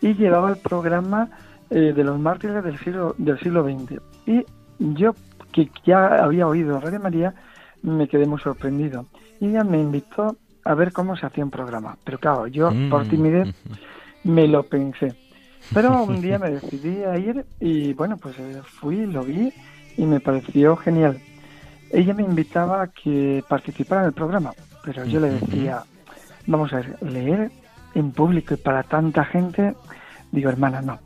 Y 0.00 0.14
llevaba 0.14 0.48
el 0.50 0.56
programa 0.56 1.28
eh, 1.70 1.92
de 1.94 2.02
los 2.04 2.18
mártires 2.18 2.64
del 2.64 2.78
siglo, 2.78 3.14
del 3.18 3.38
siglo 3.40 3.62
XX. 3.64 4.00
Y 4.26 4.44
yo, 4.78 5.14
que 5.52 5.68
ya 5.84 6.24
había 6.24 6.46
oído 6.46 6.80
Radio 6.80 7.00
María, 7.00 7.34
me 7.82 8.08
quedé 8.08 8.24
muy 8.26 8.40
sorprendido. 8.40 9.04
Y 9.40 9.48
ella 9.48 9.64
me 9.64 9.78
invitó 9.80 10.36
a 10.64 10.74
ver 10.74 10.92
cómo 10.92 11.14
se 11.14 11.26
hacía 11.26 11.44
un 11.44 11.50
programa. 11.50 11.96
Pero 12.04 12.18
claro, 12.18 12.46
yo 12.46 12.72
por 12.88 13.04
Mm. 13.04 13.08
timidez 13.10 13.54
me 14.24 14.48
lo 14.48 14.62
pensé. 14.62 15.14
Pero 15.72 16.04
un 16.04 16.20
día 16.20 16.38
me 16.38 16.50
decidí 16.50 17.02
a 17.02 17.16
ir 17.16 17.44
y 17.58 17.92
bueno, 17.94 18.16
pues 18.16 18.38
eh, 18.38 18.60
fui, 18.64 19.06
lo 19.06 19.22
vi 19.22 19.52
y 19.96 20.04
me 20.04 20.20
pareció 20.20 20.76
genial. 20.76 21.20
Ella 21.90 22.14
me 22.14 22.22
invitaba 22.22 22.82
a 22.82 22.86
que 22.88 23.42
participara 23.48 24.02
en 24.02 24.08
el 24.08 24.12
programa, 24.12 24.52
pero 24.84 25.04
yo 25.04 25.20
le 25.20 25.30
decía, 25.30 25.84
vamos 26.46 26.72
a 26.72 26.76
ver, 26.76 27.02
leer 27.02 27.50
en 27.94 28.12
público 28.12 28.54
y 28.54 28.56
para 28.56 28.82
tanta 28.82 29.24
gente, 29.24 29.74
digo, 30.32 30.50
hermana, 30.50 30.82
no. 30.82 30.98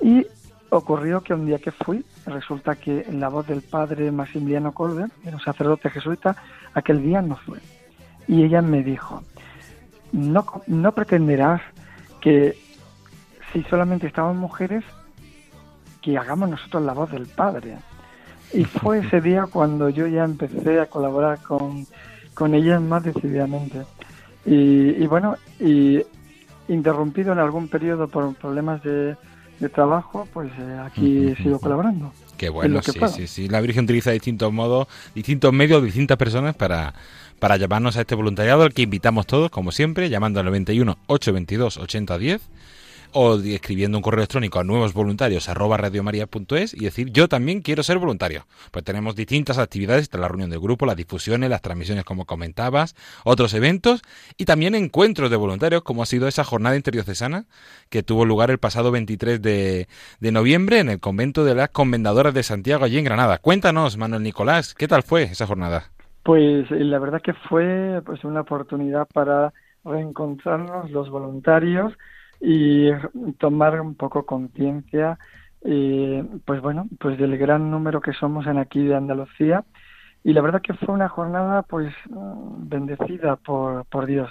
Y 0.00 0.26
ocurrió 0.70 1.20
que 1.22 1.34
un 1.34 1.46
día 1.46 1.58
que 1.58 1.70
fui, 1.70 2.04
resulta 2.26 2.76
que 2.76 3.02
en 3.08 3.20
la 3.20 3.28
voz 3.28 3.46
del 3.46 3.62
padre 3.62 4.10
Maximiliano 4.10 4.72
Colbert, 4.72 5.12
era 5.24 5.36
un 5.36 5.42
sacerdote 5.42 5.90
jesuita, 5.90 6.36
aquel 6.74 7.02
día 7.02 7.22
no 7.22 7.36
fue. 7.36 7.58
Y 8.26 8.42
ella 8.42 8.62
me 8.62 8.82
dijo, 8.82 9.22
no, 10.12 10.44
no 10.66 10.92
pretenderás 10.92 11.60
que 12.20 12.56
si 13.54 13.62
solamente 13.62 14.08
estaban 14.08 14.36
mujeres, 14.36 14.84
que 16.02 16.18
hagamos 16.18 16.50
nosotros 16.50 16.82
la 16.82 16.92
voz 16.92 17.10
del 17.10 17.26
Padre. 17.26 17.78
Y 18.52 18.64
fue 18.64 18.98
ese 18.98 19.20
día 19.20 19.46
cuando 19.50 19.88
yo 19.88 20.06
ya 20.06 20.24
empecé 20.24 20.80
a 20.80 20.86
colaborar 20.86 21.38
con, 21.38 21.86
con 22.34 22.54
ellas 22.54 22.82
más 22.82 23.04
decididamente. 23.04 23.82
Y, 24.44 25.02
y 25.02 25.06
bueno, 25.06 25.36
y 25.58 26.02
interrumpido 26.68 27.32
en 27.32 27.38
algún 27.38 27.68
periodo 27.68 28.08
por 28.08 28.34
problemas 28.34 28.82
de, 28.82 29.16
de 29.60 29.68
trabajo, 29.68 30.28
pues 30.32 30.50
eh, 30.58 30.80
aquí 30.84 31.34
sigo 31.36 31.58
colaborando. 31.60 32.12
Qué 32.36 32.46
en 32.46 32.52
bueno, 32.52 32.80
que 32.80 32.92
sí, 32.92 32.98
puedo. 32.98 33.12
sí, 33.12 33.26
sí. 33.26 33.48
La 33.48 33.60
Virgen 33.60 33.84
utiliza 33.84 34.10
distintos 34.10 34.52
modos, 34.52 34.88
distintos 35.14 35.52
medios, 35.52 35.82
distintas 35.82 36.16
personas 36.16 36.56
para, 36.56 36.92
para 37.38 37.56
llamarnos 37.56 37.96
a 37.96 38.00
este 38.00 38.16
voluntariado 38.16 38.64
al 38.64 38.74
que 38.74 38.82
invitamos 38.82 39.26
todos, 39.26 39.50
como 39.50 39.70
siempre, 39.70 40.10
llamando 40.10 40.40
al 40.40 40.46
91 40.46 40.98
822 41.06 41.78
8010 41.78 42.42
o 43.14 43.38
escribiendo 43.38 43.96
un 43.96 44.02
correo 44.02 44.18
electrónico 44.18 44.58
a 44.58 44.64
nuevos 44.64 44.92
voluntarios 44.92 45.46
radiomaria.es 45.46 46.74
y 46.74 46.84
decir 46.84 47.10
yo 47.10 47.28
también 47.28 47.62
quiero 47.62 47.82
ser 47.82 47.98
voluntario. 47.98 48.46
Pues 48.70 48.84
tenemos 48.84 49.14
distintas 49.14 49.58
actividades, 49.58 50.02
está 50.02 50.18
la 50.18 50.28
reunión 50.28 50.50
del 50.50 50.60
grupo, 50.60 50.84
las 50.84 50.96
difusiones, 50.96 51.48
las 51.48 51.62
transmisiones 51.62 52.04
como 52.04 52.26
comentabas, 52.26 52.94
otros 53.24 53.54
eventos 53.54 54.02
y 54.36 54.44
también 54.44 54.74
encuentros 54.74 55.30
de 55.30 55.36
voluntarios 55.36 55.82
como 55.82 56.02
ha 56.02 56.06
sido 56.06 56.28
esa 56.28 56.44
jornada 56.44 56.76
interdiocesana 56.76 57.46
que 57.88 58.02
tuvo 58.02 58.24
lugar 58.24 58.50
el 58.50 58.58
pasado 58.58 58.90
23 58.90 59.40
de, 59.40 59.88
de 60.20 60.32
noviembre 60.32 60.80
en 60.80 60.88
el 60.88 61.00
convento 61.00 61.44
de 61.44 61.54
las 61.54 61.70
Comendadoras 61.70 62.34
de 62.34 62.42
Santiago 62.42 62.84
allí 62.84 62.98
en 62.98 63.04
Granada. 63.04 63.38
Cuéntanos, 63.38 63.96
Manuel 63.96 64.22
Nicolás, 64.22 64.74
¿qué 64.74 64.88
tal 64.88 65.02
fue 65.02 65.24
esa 65.24 65.46
jornada? 65.46 65.90
Pues 66.24 66.70
eh, 66.70 66.84
la 66.84 66.98
verdad 66.98 67.20
que 67.22 67.34
fue 67.34 68.00
pues 68.04 68.24
una 68.24 68.40
oportunidad 68.40 69.06
para 69.12 69.52
reencontrarnos 69.84 70.90
los 70.90 71.10
voluntarios 71.10 71.92
y 72.40 72.90
tomar 73.38 73.80
un 73.80 73.94
poco 73.96 74.26
conciencia 74.26 75.18
eh, 75.62 76.24
pues 76.44 76.60
bueno 76.60 76.88
pues 77.00 77.18
del 77.18 77.36
gran 77.38 77.70
número 77.70 78.00
que 78.00 78.12
somos 78.12 78.46
en 78.46 78.58
aquí 78.58 78.84
de 78.84 78.96
Andalucía 78.96 79.64
y 80.24 80.32
la 80.34 80.42
verdad 80.42 80.62
que 80.62 80.74
fue 80.74 80.94
una 80.94 81.08
jornada 81.08 81.62
pues 81.62 81.92
mm, 82.10 82.68
bendecida 82.68 83.36
por, 83.36 83.86
por 83.86 84.06
Dios 84.06 84.30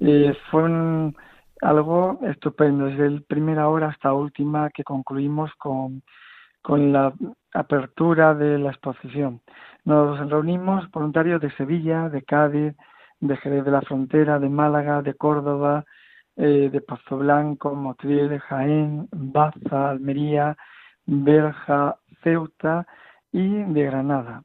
Eh, 0.00 0.34
fue 0.50 0.62
un- 0.64 1.14
algo 1.62 2.20
estupendo 2.22 2.86
desde 2.86 3.10
la 3.10 3.20
primera 3.26 3.68
hora 3.68 3.88
hasta 3.88 4.12
última 4.14 4.70
que 4.70 4.84
concluimos 4.84 5.50
con 5.58 6.02
con 6.62 6.92
la 6.92 7.12
apertura 7.54 8.34
de 8.34 8.58
la 8.58 8.70
exposición. 8.70 9.40
Nos 9.84 10.18
reunimos 10.30 10.90
voluntarios 10.90 11.40
de 11.40 11.50
Sevilla, 11.52 12.08
de 12.10 12.22
Cádiz, 12.22 12.74
de 13.20 13.36
Jerez 13.38 13.64
de 13.64 13.70
la 13.70 13.82
Frontera, 13.82 14.38
de 14.38 14.48
Málaga, 14.48 15.02
de 15.02 15.14
Córdoba, 15.14 15.84
eh, 16.38 16.70
de 16.72 16.80
Pozo 16.80 17.18
Blanco, 17.18 17.74
Motril, 17.74 18.38
Jaén, 18.38 19.08
Baza, 19.12 19.90
Almería, 19.90 20.56
Berja, 21.04 21.96
Ceuta 22.22 22.86
y 23.32 23.64
de 23.64 23.82
Granada. 23.84 24.44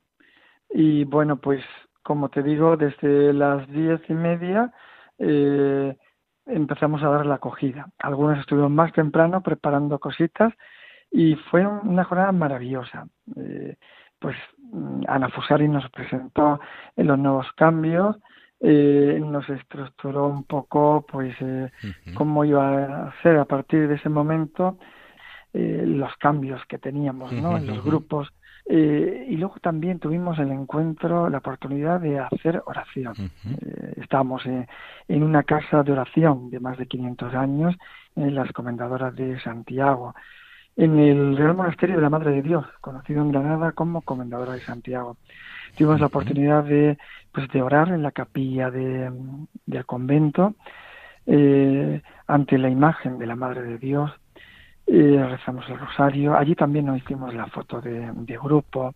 Y 0.69 1.05
bueno, 1.05 1.37
pues 1.37 1.63
como 2.03 2.29
te 2.29 2.43
digo, 2.43 2.75
desde 2.77 3.31
las 3.31 3.67
diez 3.69 4.01
y 4.09 4.13
media 4.13 4.73
eh, 5.19 5.95
empezamos 6.45 7.01
a 7.03 7.09
dar 7.09 7.25
la 7.25 7.35
acogida. 7.35 7.87
Algunos 7.99 8.39
estuvieron 8.39 8.75
más 8.75 8.91
temprano 8.93 9.41
preparando 9.41 9.99
cositas 9.99 10.53
y 11.11 11.35
fue 11.35 11.65
una 11.65 12.03
jornada 12.03 12.31
maravillosa. 12.31 13.07
Eh, 13.37 13.77
pues 14.19 14.35
mm, 14.57 15.03
Ana 15.07 15.29
Fusari 15.29 15.67
nos 15.67 15.89
presentó 15.91 16.59
en 16.95 17.07
los 17.07 17.19
nuevos 17.19 17.51
cambios, 17.53 18.17
eh, 18.63 19.21
nos 19.21 19.47
estructuró 19.49 20.27
un 20.27 20.45
poco 20.45 21.05
pues 21.07 21.35
eh, 21.41 21.69
cómo 22.15 22.45
iba 22.45 23.07
a 23.07 23.13
ser 23.21 23.37
a 23.37 23.45
partir 23.45 23.87
de 23.89 23.95
ese 23.95 24.07
momento 24.07 24.77
eh, 25.53 25.83
los 25.85 26.15
cambios 26.17 26.65
que 26.67 26.79
teníamos 26.79 27.31
¿no? 27.31 27.55
en 27.57 27.67
los 27.67 27.83
grupos. 27.83 28.33
Eh, 28.65 29.27
y 29.29 29.35
luego 29.35 29.55
también 29.61 29.99
tuvimos 29.99 30.39
el 30.39 30.49
encuentro, 30.51 31.29
la 31.29 31.39
oportunidad 31.39 31.99
de 31.99 32.17
hacer 32.17 32.63
oración. 32.65 33.13
Eh, 33.45 33.93
estábamos 33.97 34.43
en 34.45 35.23
una 35.23 35.43
casa 35.43 35.83
de 35.83 35.91
oración 35.91 36.49
de 36.49 36.59
más 36.59 36.77
de 36.79 36.87
500 36.87 37.35
años, 37.35 37.75
en 38.15 38.33
las 38.33 38.51
Comendadoras 38.51 39.15
de 39.15 39.39
Santiago, 39.41 40.15
en 40.75 40.97
el 40.97 41.37
Real 41.37 41.55
Monasterio 41.55 41.97
de 41.97 42.01
la 42.01 42.09
Madre 42.09 42.31
de 42.31 42.41
Dios, 42.41 42.65
conocido 42.81 43.21
en 43.21 43.31
Granada 43.31 43.73
como 43.73 44.01
Comendadora 44.01 44.53
de 44.53 44.61
Santiago. 44.61 45.17
Tuvimos 45.77 45.99
la 45.99 46.07
oportunidad 46.07 46.63
de, 46.63 46.97
pues, 47.33 47.49
de 47.49 47.61
orar 47.61 47.89
en 47.89 48.03
la 48.03 48.11
capilla 48.11 48.71
de, 48.71 49.11
del 49.65 49.85
convento 49.85 50.55
eh, 51.25 52.01
ante 52.27 52.57
la 52.57 52.69
imagen 52.69 53.17
de 53.17 53.25
la 53.25 53.35
Madre 53.35 53.63
de 53.63 53.77
Dios. 53.77 54.11
Eh, 54.85 55.25
rezamos 55.29 55.67
el 55.69 55.79
rosario. 55.79 56.35
Allí 56.35 56.55
también 56.55 56.85
nos 56.85 56.97
hicimos 56.97 57.33
la 57.33 57.47
foto 57.47 57.81
de, 57.81 58.11
de 58.13 58.37
grupo. 58.37 58.93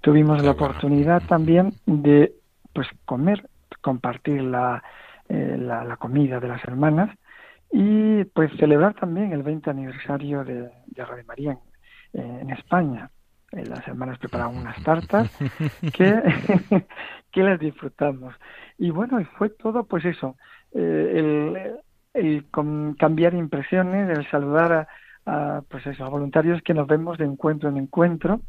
Tuvimos 0.00 0.42
la 0.42 0.50
oportunidad 0.50 1.22
también 1.22 1.72
de 1.86 2.34
pues 2.72 2.88
comer, 3.04 3.48
compartir 3.80 4.42
la, 4.42 4.82
eh, 5.28 5.56
la, 5.58 5.84
la 5.84 5.96
comida 5.96 6.40
de 6.40 6.48
las 6.48 6.62
hermanas 6.64 7.10
y 7.70 8.24
pues 8.24 8.50
celebrar 8.58 8.94
también 8.94 9.32
el 9.32 9.42
20 9.42 9.70
aniversario 9.70 10.44
de, 10.44 10.70
de 10.86 11.04
Radio 11.04 11.24
María 11.26 11.52
en, 12.12 12.20
eh, 12.20 12.38
en 12.42 12.50
España. 12.50 13.10
Eh, 13.52 13.64
las 13.64 13.86
hermanas 13.86 14.18
prepararon 14.18 14.56
unas 14.58 14.80
tartas 14.82 15.28
que, 15.92 16.22
que 17.32 17.42
las 17.42 17.58
disfrutamos. 17.60 18.34
Y 18.78 18.90
bueno, 18.90 19.20
y 19.20 19.24
fue 19.24 19.50
todo 19.50 19.84
pues 19.84 20.04
eso, 20.04 20.36
eh, 20.74 21.12
el, 21.16 21.76
el 22.14 22.50
com- 22.50 22.94
cambiar 22.94 23.34
impresiones, 23.34 24.08
el 24.08 24.28
saludar 24.30 24.72
a, 24.72 24.88
a, 25.56 25.62
pues 25.68 25.86
eso, 25.86 26.04
a 26.04 26.08
voluntarios 26.08 26.62
que 26.62 26.74
nos 26.74 26.86
vemos 26.86 27.18
de 27.18 27.24
encuentro 27.24 27.68
en 27.68 27.76
encuentro 27.76 28.40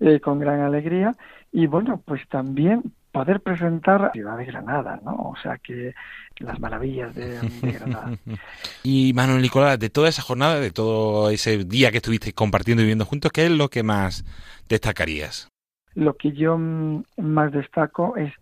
eh, 0.00 0.20
con 0.20 0.38
gran 0.38 0.60
alegría 0.60 1.14
y 1.50 1.66
bueno, 1.66 2.02
pues 2.04 2.26
también 2.28 2.82
poder 3.12 3.40
presentar 3.40 4.00
la 4.00 4.10
ciudad 4.10 4.38
de 4.38 4.46
Granada, 4.46 4.98
¿no? 5.04 5.12
O 5.12 5.34
sea 5.42 5.58
que 5.58 5.94
las 6.38 6.58
maravillas 6.58 7.14
de, 7.14 7.38
Granada. 7.60 8.10
y 8.82 9.12
Manuel 9.14 9.42
Nicolás, 9.42 9.78
de 9.78 9.90
toda 9.90 10.08
esa 10.08 10.22
jornada, 10.22 10.58
de 10.58 10.70
todo 10.70 11.30
ese 11.30 11.64
día 11.64 11.90
que 11.90 11.98
estuviste 11.98 12.32
compartiendo 12.32 12.82
y 12.82 12.84
viviendo 12.84 13.04
juntos, 13.04 13.30
¿qué 13.30 13.44
es 13.44 13.50
lo 13.50 13.68
que 13.68 13.82
más 13.82 14.24
destacarías? 14.68 15.48
Lo 15.94 16.16
que 16.16 16.32
yo 16.32 16.56
mm, 16.58 17.04
más 17.18 17.52
destaco 17.52 18.16
es 18.16 18.32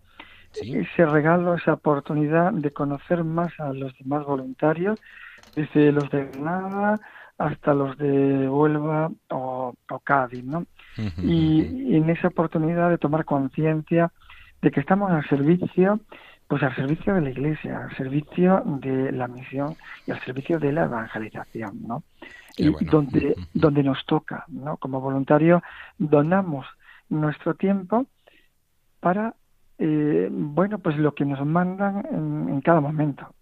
ese 0.61 1.05
regalo, 1.05 1.55
esa 1.55 1.73
oportunidad 1.73 2.51
de 2.51 2.71
conocer 2.71 3.23
más 3.23 3.57
a 3.59 3.73
los 3.73 3.97
demás 3.99 4.25
voluntarios, 4.25 4.99
desde 5.55 5.91
los 5.91 6.09
de 6.09 6.25
Granada 6.25 6.99
hasta 7.37 7.73
los 7.73 7.97
de 7.97 8.47
Huelva 8.47 9.11
o, 9.29 9.73
Cádiz, 10.03 10.43
¿no? 10.43 10.65
y, 11.17 11.95
en 11.95 12.09
esa 12.09 12.27
oportunidad 12.27 12.89
de 12.89 12.97
tomar 12.97 13.25
conciencia 13.25 14.11
de 14.61 14.71
que 14.71 14.79
estamos 14.79 15.11
al 15.11 15.27
servicio, 15.27 15.99
pues 16.47 16.63
al 16.63 16.75
servicio 16.75 17.13
de 17.15 17.21
la 17.21 17.29
Iglesia, 17.29 17.85
al 17.85 17.95
servicio 17.95 18.63
de 18.65 19.11
la 19.11 19.27
misión 19.27 19.75
y 20.05 20.11
al 20.11 20.19
servicio 20.21 20.59
de 20.59 20.71
la 20.71 20.83
evangelización, 20.85 21.81
¿no? 21.87 22.03
y 22.57 22.85
donde, 22.85 23.35
donde 23.53 23.81
nos 23.81 24.05
toca, 24.05 24.45
¿no? 24.49 24.77
Como 24.77 24.99
voluntario 24.99 25.63
donamos 25.97 26.65
nuestro 27.09 27.55
tiempo 27.55 28.05
para, 28.99 29.35
eh, 29.79 30.27
bueno, 30.29 30.79
pues 30.79 30.97
lo 30.97 31.15
que 31.15 31.25
nos 31.25 31.45
mandan 31.45 32.05
en 32.11 32.61
cada 32.61 32.81
momento 32.81 33.33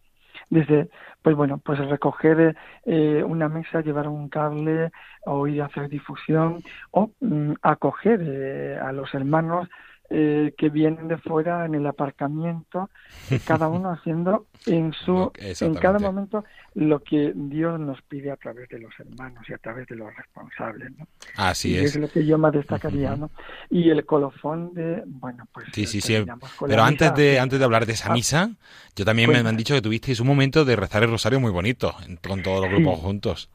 desde 0.49 0.89
pues 1.21 1.35
bueno 1.35 1.59
pues 1.59 1.79
recoger 1.79 2.55
eh, 2.85 3.23
una 3.23 3.49
mesa 3.49 3.81
llevar 3.81 4.07
un 4.07 4.29
cable 4.29 4.91
o 5.25 5.47
ir 5.47 5.61
a 5.61 5.65
hacer 5.65 5.89
difusión 5.89 6.63
o 6.91 7.11
mm, 7.19 7.53
acoger 7.61 8.19
eh, 8.23 8.79
a 8.81 8.91
los 8.91 9.13
hermanos 9.13 9.69
eh, 10.11 10.53
que 10.57 10.69
vienen 10.69 11.07
de 11.07 11.17
fuera 11.17 11.65
en 11.65 11.75
el 11.75 11.85
aparcamiento, 11.85 12.89
cada 13.45 13.67
uno 13.69 13.91
haciendo 13.91 14.47
en 14.65 14.91
su 14.93 15.31
en 15.37 15.75
cada 15.75 15.99
momento 15.99 16.43
lo 16.73 17.03
que 17.03 17.31
Dios 17.35 17.79
nos 17.79 18.01
pide 18.03 18.31
a 18.31 18.35
través 18.37 18.69
de 18.69 18.79
los 18.79 18.91
hermanos 18.99 19.43
y 19.47 19.53
a 19.53 19.57
través 19.57 19.87
de 19.87 19.95
los 19.95 20.15
responsables. 20.15 20.91
¿no? 20.97 21.07
Así 21.35 21.77
es. 21.77 21.95
Es 21.95 22.01
lo 22.01 22.09
que 22.09 22.25
yo 22.25 22.37
más 22.37 22.53
destacaría, 22.53 23.15
¿no? 23.15 23.29
Y 23.69 23.89
el 23.89 24.05
colofón 24.05 24.73
de, 24.73 25.03
bueno, 25.05 25.47
pues... 25.53 25.67
Sí, 25.73 25.85
sí, 25.85 26.01
sí. 26.01 26.25
Pero 26.65 26.83
antes 26.83 27.13
de, 27.13 27.39
antes 27.39 27.59
de 27.59 27.65
hablar 27.65 27.85
de 27.85 27.93
esa 27.93 28.09
ah, 28.09 28.13
misa, 28.13 28.51
yo 28.95 29.05
también 29.05 29.29
me, 29.29 29.37
han 29.37 29.57
dicho 29.57 29.73
que 29.73 29.81
tuvisteis 29.81 30.19
un 30.19 30.27
momento 30.27 30.65
de 30.65 30.75
rezar 30.75 31.03
el 31.03 31.11
rosario 31.11 31.39
muy 31.39 31.51
bonito, 31.51 31.95
con 32.27 32.41
todos 32.41 32.61
los 32.61 32.69
grupos 32.71 32.99
juntos. 32.99 33.49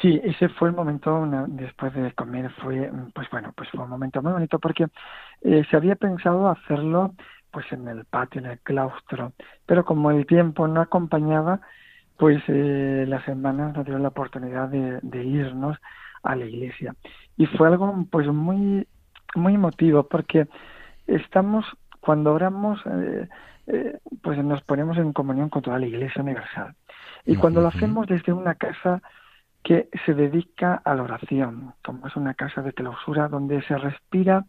Sí, 0.00 0.20
ese 0.22 0.48
fue 0.48 0.68
el 0.68 0.74
momento 0.74 1.26
después 1.48 1.92
de 1.94 2.12
comer, 2.12 2.50
fue, 2.62 2.90
pues 3.14 3.28
bueno, 3.30 3.52
pues 3.54 3.68
fue 3.70 3.82
un 3.82 3.90
momento 3.90 4.22
muy 4.22 4.32
bonito 4.32 4.58
porque 4.58 4.86
eh, 5.42 5.64
se 5.70 5.76
había 5.76 5.96
pensado 5.96 6.48
hacerlo 6.48 7.14
pues 7.50 7.70
en 7.72 7.86
el 7.88 8.04
patio, 8.04 8.40
en 8.40 8.46
el 8.46 8.60
claustro, 8.60 9.32
pero 9.66 9.84
como 9.84 10.10
el 10.10 10.26
tiempo 10.26 10.68
no 10.68 10.80
acompañaba, 10.80 11.60
pues 12.16 12.42
eh, 12.48 13.04
las 13.08 13.26
hermanas 13.26 13.74
nos 13.74 13.84
dieron 13.84 14.02
la 14.02 14.08
oportunidad 14.08 14.68
de, 14.68 15.24
irnos 15.24 15.76
a 16.22 16.36
la 16.36 16.44
iglesia. 16.44 16.94
Y 17.36 17.46
fue 17.46 17.68
algo 17.68 18.06
pues 18.10 18.26
muy 18.28 18.86
muy 19.34 19.54
emotivo 19.54 20.02
porque 20.08 20.48
estamos 21.06 21.64
cuando 22.00 22.34
oramos 22.34 22.80
eh, 22.86 23.28
eh, 23.68 23.98
pues 24.22 24.42
nos 24.44 24.62
ponemos 24.62 24.98
en 24.98 25.12
comunión 25.12 25.48
con 25.48 25.62
toda 25.62 25.78
la 25.78 25.86
iglesia 25.86 26.22
universal. 26.22 26.74
Y 27.24 27.36
cuando 27.36 27.60
lo 27.60 27.68
hacemos 27.68 28.06
desde 28.06 28.32
una 28.32 28.54
casa 28.54 29.02
que 29.62 29.88
se 30.06 30.14
dedica 30.14 30.80
a 30.84 30.94
la 30.94 31.02
oración, 31.02 31.74
como 31.84 32.06
es 32.06 32.16
una 32.16 32.34
casa 32.34 32.62
de 32.62 32.72
clausura 32.72 33.28
donde 33.28 33.62
se 33.62 33.76
respira 33.76 34.44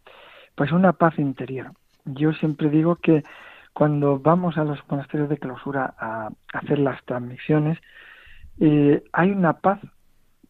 pues 0.55 0.71
una 0.71 0.93
paz 0.93 1.17
interior. 1.19 1.71
Yo 2.05 2.33
siempre 2.33 2.69
digo 2.69 2.95
que 2.95 3.23
cuando 3.73 4.19
vamos 4.19 4.57
a 4.57 4.63
los 4.63 4.79
monasterios 4.89 5.29
de 5.29 5.37
clausura 5.37 5.93
a 5.97 6.29
hacer 6.53 6.79
las 6.79 7.03
transmisiones, 7.05 7.77
eh, 8.59 9.03
hay 9.13 9.31
una 9.31 9.53
paz 9.53 9.79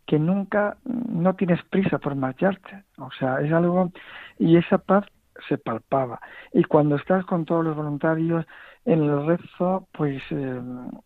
que 0.05 0.19
nunca, 0.19 0.77
no 0.83 1.35
tienes 1.35 1.63
prisa 1.65 1.99
por 1.99 2.15
marcharte. 2.15 2.83
O 2.97 3.09
sea, 3.17 3.41
es 3.41 3.51
algo, 3.53 3.91
y 4.39 4.57
esa 4.57 4.77
paz 4.77 5.05
se 5.47 5.57
palpaba. 5.57 6.19
Y 6.53 6.63
cuando 6.63 6.95
estás 6.95 7.25
con 7.25 7.45
todos 7.45 7.63
los 7.63 7.75
voluntarios 7.75 8.45
en 8.85 9.03
el 9.03 9.25
rezo, 9.25 9.87
pues 9.93 10.21
eh, 10.31 10.61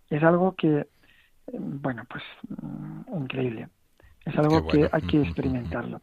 es 0.10 0.24
algo 0.24 0.56
que 0.56 0.88
bueno, 1.53 2.03
pues 2.10 2.23
mm, 2.62 3.17
increíble. 3.23 3.69
Es 4.25 4.36
algo 4.39 4.67
que 4.67 4.89
hay 4.91 5.01
que 5.03 5.21
experimentarlo. 5.21 6.01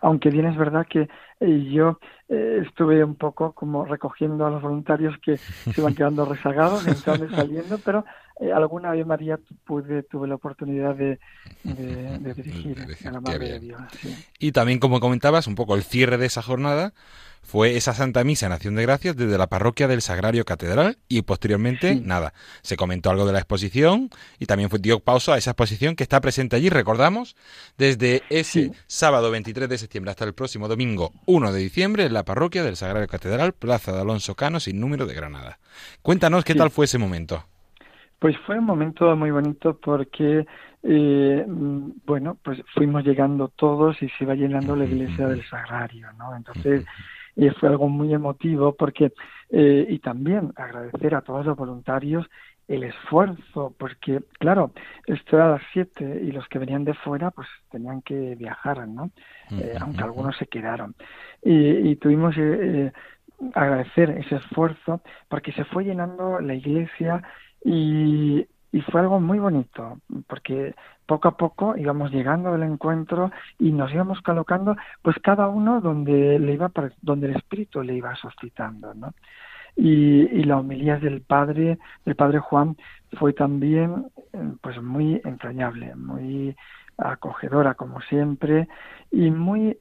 Aunque 0.00 0.30
bien 0.30 0.46
es 0.46 0.56
verdad 0.56 0.86
que 0.88 1.08
eh, 1.40 1.70
yo 1.72 1.98
eh, 2.28 2.62
estuve 2.64 3.02
un 3.02 3.16
poco 3.16 3.52
como 3.52 3.84
recogiendo 3.84 4.46
a 4.46 4.50
los 4.50 4.62
voluntarios 4.62 5.18
que 5.18 5.36
se 5.36 5.80
iban 5.80 5.94
quedando 5.94 6.24
rezagados, 6.24 6.86
entrando 6.86 7.24
y 7.24 7.30
saliendo, 7.30 7.78
pero 7.84 8.04
eh, 8.40 8.52
alguna 8.52 8.90
vez 8.90 9.06
María 9.06 9.38
pude, 9.64 10.02
tuve 10.02 10.26
la 10.26 10.34
oportunidad 10.34 10.94
de, 10.96 11.18
dirigir 11.62 12.84
a 13.04 13.10
la 13.10 13.20
Madre 13.20 13.52
de 13.52 13.60
Dios. 13.60 13.80
Y 14.38 14.52
también, 14.52 14.80
como 14.80 15.00
comentabas, 15.00 15.46
un 15.46 15.54
poco 15.54 15.76
el 15.76 15.84
cierre 15.84 16.18
de 16.18 16.26
esa 16.26 16.42
jornada 16.42 16.92
fue 17.44 17.76
esa 17.76 17.94
Santa 17.94 18.24
Misa 18.24 18.46
en 18.46 18.52
Acción 18.52 18.74
de 18.74 18.82
Gracias 18.82 19.16
desde 19.16 19.38
la 19.38 19.48
parroquia 19.48 19.86
del 19.86 20.02
Sagrario 20.02 20.44
Catedral 20.44 20.98
y 21.08 21.22
posteriormente, 21.22 21.94
nada, 21.94 22.32
se 22.62 22.76
comentó 22.76 23.10
algo 23.10 23.26
de 23.26 23.34
la 23.34 23.38
exposición 23.38 24.10
y 24.38 24.46
también 24.46 24.70
fue 24.70 24.78
dio 24.78 25.00
pausa 25.00 25.34
a 25.34 25.38
esa 25.38 25.50
exposición 25.50 25.94
que 25.94 26.02
está 26.02 26.20
presente 26.20 26.56
allí, 26.56 26.70
recordamos, 26.70 27.36
desde 27.76 28.22
ese 28.30 28.72
sábado 28.86 29.30
23 29.30 29.68
de 29.68 29.78
septiembre 29.78 30.10
hasta 30.10 30.24
el 30.24 30.34
próximo 30.34 30.68
domingo 30.68 31.12
1 31.26 31.52
de 31.52 31.60
diciembre 31.60 32.06
en 32.06 32.14
la 32.14 32.24
parroquia 32.24 32.64
del 32.64 32.76
Sagrario 32.76 33.08
Catedral, 33.08 33.52
Plaza 33.52 33.92
de 33.92 34.00
Alonso 34.00 34.34
Cano, 34.34 34.58
sin 34.58 34.80
número 34.80 35.06
de 35.06 35.14
Granada. 35.14 35.58
Cuéntanos 36.02 36.44
qué 36.44 36.54
tal 36.54 36.70
fue 36.70 36.86
ese 36.86 36.98
momento. 36.98 37.44
Pues 38.18 38.36
fue 38.46 38.58
un 38.58 38.64
momento 38.64 39.14
muy 39.16 39.30
bonito 39.30 39.78
porque, 39.78 40.46
eh, 40.82 41.44
bueno, 41.46 42.38
pues 42.42 42.62
fuimos 42.74 43.04
llegando 43.04 43.48
todos 43.48 44.00
y 44.02 44.08
se 44.10 44.24
iba 44.24 44.34
llenando 44.34 44.76
la 44.76 44.84
iglesia 44.84 45.28
del 45.28 45.44
Sagrario, 45.44 46.12
¿no? 46.18 46.34
Entonces, 46.34 46.84
y 47.36 47.48
fue 47.50 47.68
algo 47.68 47.88
muy 47.88 48.14
emotivo 48.14 48.74
porque 48.74 49.12
eh, 49.50 49.86
y 49.88 49.98
también 49.98 50.52
agradecer 50.56 51.14
a 51.14 51.22
todos 51.22 51.44
los 51.44 51.56
voluntarios 51.56 52.26
el 52.66 52.84
esfuerzo 52.84 53.74
porque 53.76 54.20
claro 54.38 54.72
esto 55.06 55.36
era 55.36 55.46
a 55.46 55.50
las 55.58 55.62
siete 55.72 56.20
y 56.22 56.32
los 56.32 56.48
que 56.48 56.58
venían 56.58 56.84
de 56.84 56.94
fuera 56.94 57.30
pues 57.30 57.48
tenían 57.70 58.00
que 58.02 58.36
viajar 58.36 58.86
no 58.88 59.10
eh, 59.50 59.74
aunque 59.80 60.02
algunos 60.02 60.36
se 60.36 60.46
quedaron. 60.46 60.94
Y, 61.42 61.90
y 61.90 61.96
tuvimos 61.96 62.34
eh, 62.38 62.92
agradecer 63.52 64.10
ese 64.10 64.36
esfuerzo 64.36 65.02
porque 65.28 65.52
se 65.52 65.64
fue 65.64 65.84
llenando 65.84 66.40
la 66.40 66.54
iglesia 66.54 67.22
y, 67.64 68.46
y 68.72 68.80
fue 68.82 69.00
algo 69.00 69.20
muy 69.20 69.38
bonito 69.38 69.98
porque 70.26 70.74
poco 71.06 71.28
a 71.28 71.36
poco 71.36 71.76
íbamos 71.76 72.10
llegando 72.10 72.52
al 72.52 72.62
encuentro 72.62 73.30
y 73.58 73.72
nos 73.72 73.92
íbamos 73.92 74.20
colocando 74.20 74.76
pues 75.02 75.16
cada 75.22 75.48
uno 75.48 75.80
donde 75.80 76.38
le 76.38 76.54
iba 76.54 76.70
donde 77.00 77.28
el 77.28 77.36
espíritu 77.36 77.82
le 77.82 77.94
iba 77.94 78.14
suscitando 78.16 78.92
no 78.94 79.14
y, 79.76 80.22
y 80.22 80.44
la 80.44 80.58
homilía 80.58 80.98
del 80.98 81.22
padre 81.22 81.78
del 82.04 82.16
padre 82.16 82.38
Juan 82.38 82.76
fue 83.18 83.32
también 83.32 84.06
pues 84.60 84.80
muy 84.82 85.20
entrañable 85.24 85.94
muy 85.94 86.56
acogedora 86.98 87.74
como 87.74 88.00
siempre 88.02 88.68
y 89.10 89.30
muy 89.30 89.78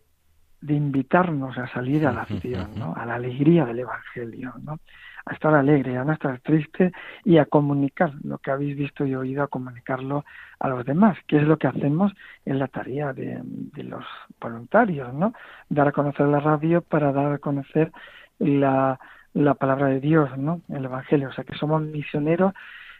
de 0.63 0.75
invitarnos 0.75 1.57
a 1.57 1.67
salir 1.67 2.07
a 2.07 2.13
la 2.13 2.21
acción, 2.21 2.69
¿no? 2.77 2.93
a 2.95 3.05
la 3.05 3.15
alegría 3.15 3.65
del 3.65 3.79
Evangelio, 3.79 4.53
¿no? 4.63 4.79
A 5.25 5.33
estar 5.33 5.53
alegre, 5.53 5.97
a 5.97 6.03
no 6.03 6.13
estar 6.13 6.39
triste 6.39 6.91
y 7.23 7.37
a 7.37 7.45
comunicar 7.45 8.13
lo 8.23 8.37
que 8.39 8.51
habéis 8.51 8.77
visto 8.77 9.05
y 9.05 9.15
oído, 9.15 9.43
a 9.43 9.47
comunicarlo 9.47 10.25
a 10.59 10.67
los 10.67 10.85
demás, 10.85 11.17
que 11.27 11.37
es 11.37 11.43
lo 11.43 11.57
que 11.57 11.67
hacemos 11.67 12.13
en 12.45 12.59
la 12.59 12.67
tarea 12.67 13.13
de, 13.13 13.41
los 13.83 14.05
voluntarios, 14.39 15.13
¿no? 15.13 15.33
Dar 15.69 15.87
a 15.87 15.91
conocer 15.91 16.27
la 16.27 16.39
radio 16.39 16.81
para 16.81 17.11
dar 17.11 17.33
a 17.33 17.37
conocer 17.37 17.91
la, 18.39 18.99
la 19.33 19.53
palabra 19.53 19.87
de 19.87 19.99
Dios, 19.99 20.37
¿no? 20.37 20.61
El 20.69 20.85
Evangelio, 20.85 21.29
o 21.29 21.33
sea 21.33 21.43
que 21.43 21.57
somos 21.57 21.81
misioneros 21.81 22.53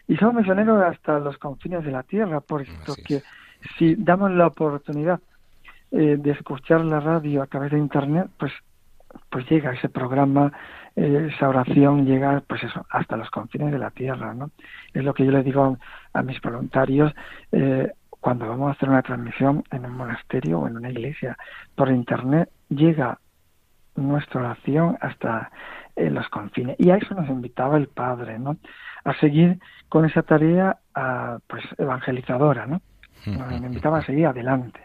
y 0.08 0.16
somos 0.16 0.34
misioneros 0.34 0.82
hasta 0.82 1.18
los 1.18 1.36
confines 1.38 1.84
de 1.84 1.90
la 1.90 2.02
tierra, 2.02 2.40
porque 2.40 3.22
si 3.78 3.94
damos 3.96 4.30
la 4.30 4.46
oportunidad 4.46 5.20
eh, 5.90 6.16
de 6.18 6.30
escuchar 6.30 6.82
la 6.84 7.00
radio 7.00 7.42
a 7.42 7.46
través 7.46 7.70
de 7.72 7.78
internet, 7.78 8.28
pues 8.38 8.52
pues 9.30 9.48
llega 9.48 9.72
ese 9.72 9.88
programa 9.88 10.52
esa 10.96 11.48
oración 11.48 12.06
llega 12.06 12.42
pues 12.46 12.62
eso 12.62 12.86
hasta 12.90 13.16
los 13.16 13.30
confines 13.30 13.72
de 13.72 13.78
la 13.78 13.90
tierra 13.90 14.32
no 14.32 14.50
es 14.92 15.02
lo 15.02 15.12
que 15.12 15.24
yo 15.24 15.32
le 15.32 15.42
digo 15.42 15.76
a 16.12 16.22
mis 16.22 16.40
voluntarios 16.40 17.12
eh, 17.50 17.90
cuando 18.20 18.48
vamos 18.48 18.68
a 18.68 18.72
hacer 18.72 18.88
una 18.88 19.02
transmisión 19.02 19.64
en 19.70 19.84
un 19.84 19.96
monasterio 19.96 20.60
o 20.60 20.68
en 20.68 20.76
una 20.76 20.90
iglesia 20.90 21.36
por 21.74 21.90
internet 21.90 22.48
llega 22.68 23.18
nuestra 23.96 24.40
oración 24.40 24.96
hasta 25.00 25.50
eh, 25.94 26.10
los 26.10 26.28
confines. 26.28 26.76
Y 26.78 26.90
a 26.90 26.96
eso 26.96 27.14
nos 27.14 27.28
invitaba 27.28 27.76
el 27.76 27.88
padre 27.88 28.38
no 28.38 28.56
a 29.04 29.14
seguir 29.20 29.58
con 29.88 30.04
esa 30.04 30.22
tarea 30.22 30.78
pues 31.46 31.64
evangelizadora 31.76 32.66
no 32.66 32.80
nos 33.26 33.52
invitaba 33.62 33.98
a 33.98 34.04
seguir 34.04 34.26
adelante. 34.26 34.80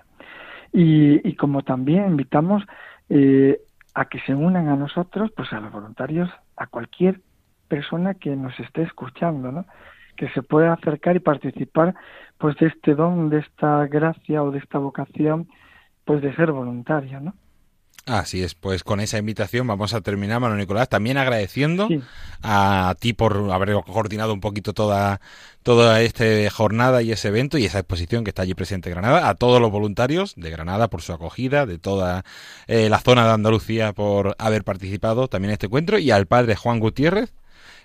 Y, 0.71 1.27
y 1.27 1.35
como 1.35 1.63
también 1.63 2.07
invitamos 2.07 2.63
eh, 3.09 3.59
a 3.99 4.05
que 4.05 4.21
se 4.21 4.33
unan 4.33 4.69
a 4.69 4.77
nosotros, 4.77 5.29
pues 5.35 5.51
a 5.51 5.59
los 5.59 5.73
voluntarios 5.73 6.29
a 6.55 6.67
cualquier 6.67 7.19
persona 7.67 8.13
que 8.13 8.33
nos 8.33 8.57
esté 8.57 8.83
escuchando, 8.83 9.51
¿no? 9.51 9.65
que 10.15 10.29
se 10.29 10.41
pueda 10.41 10.71
acercar 10.71 11.17
y 11.17 11.19
participar 11.19 11.95
pues 12.37 12.55
de 12.59 12.67
este 12.67 12.95
don, 12.95 13.29
de 13.29 13.39
esta 13.39 13.85
gracia 13.87 14.41
o 14.41 14.51
de 14.51 14.59
esta 14.59 14.77
vocación, 14.77 15.49
pues 16.05 16.21
de 16.21 16.33
ser 16.37 16.53
voluntario, 16.53 17.19
¿no? 17.19 17.33
Así 18.09 18.41
es, 18.41 18.55
pues 18.55 18.83
con 18.83 19.01
esa 19.01 19.19
invitación 19.19 19.67
vamos 19.67 19.93
a 19.93 20.01
terminar, 20.01 20.39
Manuel 20.39 20.59
Nicolás, 20.59 20.89
también 20.89 21.17
agradeciendo 21.17 21.87
a 22.41 22.95
ti 22.99 23.13
por 23.13 23.51
haber 23.51 23.75
coordinado 23.85 24.33
un 24.33 24.41
poquito 24.41 24.73
toda, 24.73 25.21
toda 25.61 26.01
esta 26.01 26.25
jornada 26.49 27.03
y 27.03 27.11
ese 27.11 27.27
evento 27.27 27.59
y 27.59 27.65
esa 27.65 27.77
exposición 27.77 28.23
que 28.23 28.31
está 28.31 28.41
allí 28.41 28.55
presente 28.55 28.89
en 28.89 28.95
Granada, 28.95 29.29
a 29.29 29.35
todos 29.35 29.61
los 29.61 29.69
voluntarios 29.69 30.33
de 30.37 30.49
Granada 30.49 30.87
por 30.87 31.03
su 31.03 31.13
acogida, 31.13 31.67
de 31.67 31.77
toda 31.77 32.25
eh, 32.65 32.89
la 32.89 32.99
zona 32.99 33.25
de 33.27 33.33
Andalucía 33.33 33.93
por 33.93 34.35
haber 34.39 34.63
participado 34.63 35.27
también 35.27 35.51
en 35.51 35.53
este 35.53 35.67
encuentro 35.67 35.99
y 35.99 36.09
al 36.09 36.25
padre 36.25 36.55
Juan 36.55 36.79
Gutiérrez, 36.79 37.31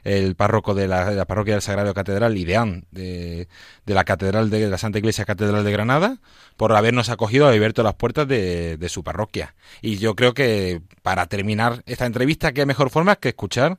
el 0.04 0.34
párroco 0.34 0.74
de 0.74 0.88
la, 0.88 1.24
parroquia 1.26 1.54
del 1.54 1.62
Sagrado 1.62 1.94
Catedral 1.94 2.36
y 2.36 2.44
de, 2.44 2.82
de, 2.90 3.94
la 3.94 4.04
Catedral 4.04 4.50
de, 4.50 4.68
la 4.68 4.78
Santa 4.78 4.98
Iglesia 4.98 5.24
Catedral 5.24 5.64
de 5.64 5.72
Granada, 5.72 6.18
por 6.56 6.72
habernos 6.72 7.08
acogido 7.08 7.52
y 7.52 7.56
abierto 7.56 7.82
las 7.82 7.94
puertas 7.94 8.28
de, 8.28 8.76
de 8.76 8.88
su 8.88 9.02
parroquia. 9.02 9.54
Y 9.82 9.98
yo 9.98 10.14
creo 10.14 10.34
que 10.34 10.82
para 11.02 11.26
terminar 11.26 11.82
esta 11.86 12.06
entrevista, 12.06 12.52
qué 12.52 12.66
mejor 12.66 12.90
forma 12.90 13.16
que 13.16 13.30
escuchar 13.30 13.78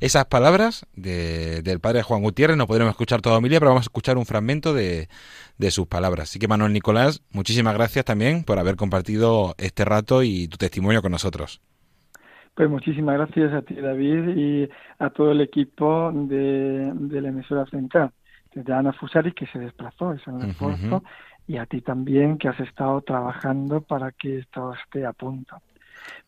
esas 0.00 0.26
palabras 0.26 0.86
del 0.94 1.80
padre 1.80 2.02
Juan 2.02 2.22
Gutiérrez. 2.22 2.56
No 2.56 2.66
podremos 2.66 2.92
escuchar 2.92 3.20
toda 3.20 3.38
Emilia, 3.38 3.60
pero 3.60 3.70
vamos 3.70 3.82
a 3.82 3.88
escuchar 3.88 4.18
un 4.18 4.26
fragmento 4.26 4.74
de, 4.74 5.08
de 5.58 5.70
sus 5.70 5.86
palabras. 5.86 6.30
Así 6.30 6.38
que 6.38 6.48
Manuel 6.48 6.72
Nicolás, 6.72 7.22
muchísimas 7.30 7.74
gracias 7.74 8.04
también 8.04 8.44
por 8.44 8.58
haber 8.58 8.76
compartido 8.76 9.54
este 9.58 9.84
rato 9.84 10.22
y 10.22 10.48
tu 10.48 10.56
testimonio 10.56 11.02
con 11.02 11.12
nosotros. 11.12 11.60
Pues 12.54 12.70
muchísimas 12.70 13.16
gracias 13.16 13.52
a 13.52 13.62
ti, 13.62 13.74
David, 13.74 14.36
y 14.36 14.68
a 14.98 15.10
todo 15.10 15.32
el 15.32 15.40
equipo 15.40 16.12
de, 16.12 16.92
de 16.94 17.20
la 17.20 17.28
emisora 17.28 17.66
central, 17.66 18.12
desde 18.54 18.72
Ana 18.72 18.92
Fusari, 18.92 19.32
que 19.32 19.46
se 19.46 19.58
desplazó, 19.58 20.12
es 20.12 20.24
un 20.28 20.42
esfuerzo, 20.42 21.02
y 21.48 21.56
a 21.56 21.66
ti 21.66 21.80
también, 21.80 22.38
que 22.38 22.48
has 22.48 22.60
estado 22.60 23.00
trabajando 23.00 23.80
para 23.80 24.12
que 24.12 24.38
esto 24.38 24.72
esté 24.72 25.04
a 25.04 25.12
punto. 25.12 25.60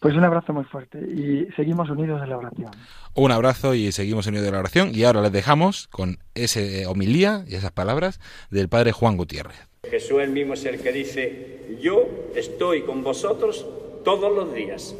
Pues 0.01 0.15
un 0.15 0.25
abrazo 0.25 0.53
muy 0.53 0.65
fuerte 0.65 0.99
y 0.99 1.53
seguimos 1.55 1.91
unidos 1.91 2.23
en 2.23 2.31
la 2.31 2.39
oración. 2.39 2.71
Un 3.15 3.31
abrazo 3.31 3.75
y 3.75 3.93
seguimos 3.93 4.27
unidos 4.27 4.47
en 4.47 4.53
la 4.55 4.61
oración 4.61 4.91
y 4.93 5.05
ahora 5.05 5.21
les 5.21 5.33
dejamos 5.33 5.87
con 5.89 6.19
ese 6.35 6.87
homilía 6.87 7.45
y 7.47 7.57
esas 7.57 7.73
palabras 7.73 8.21
del 8.51 8.69
Padre 8.69 8.93
Juan 8.93 9.17
Gutiérrez. 9.17 9.69
Jesús 9.89 10.21
el 10.21 10.31
mismo 10.31 10.55
es 10.55 10.65
el 10.65 10.83
que 10.83 10.93
dice, 10.93 11.79
yo 11.81 12.05
estoy 12.35 12.83
con 12.83 13.05
vosotros 13.05 13.67
todos 14.03 14.35
los 14.35 14.55
días 14.55 14.95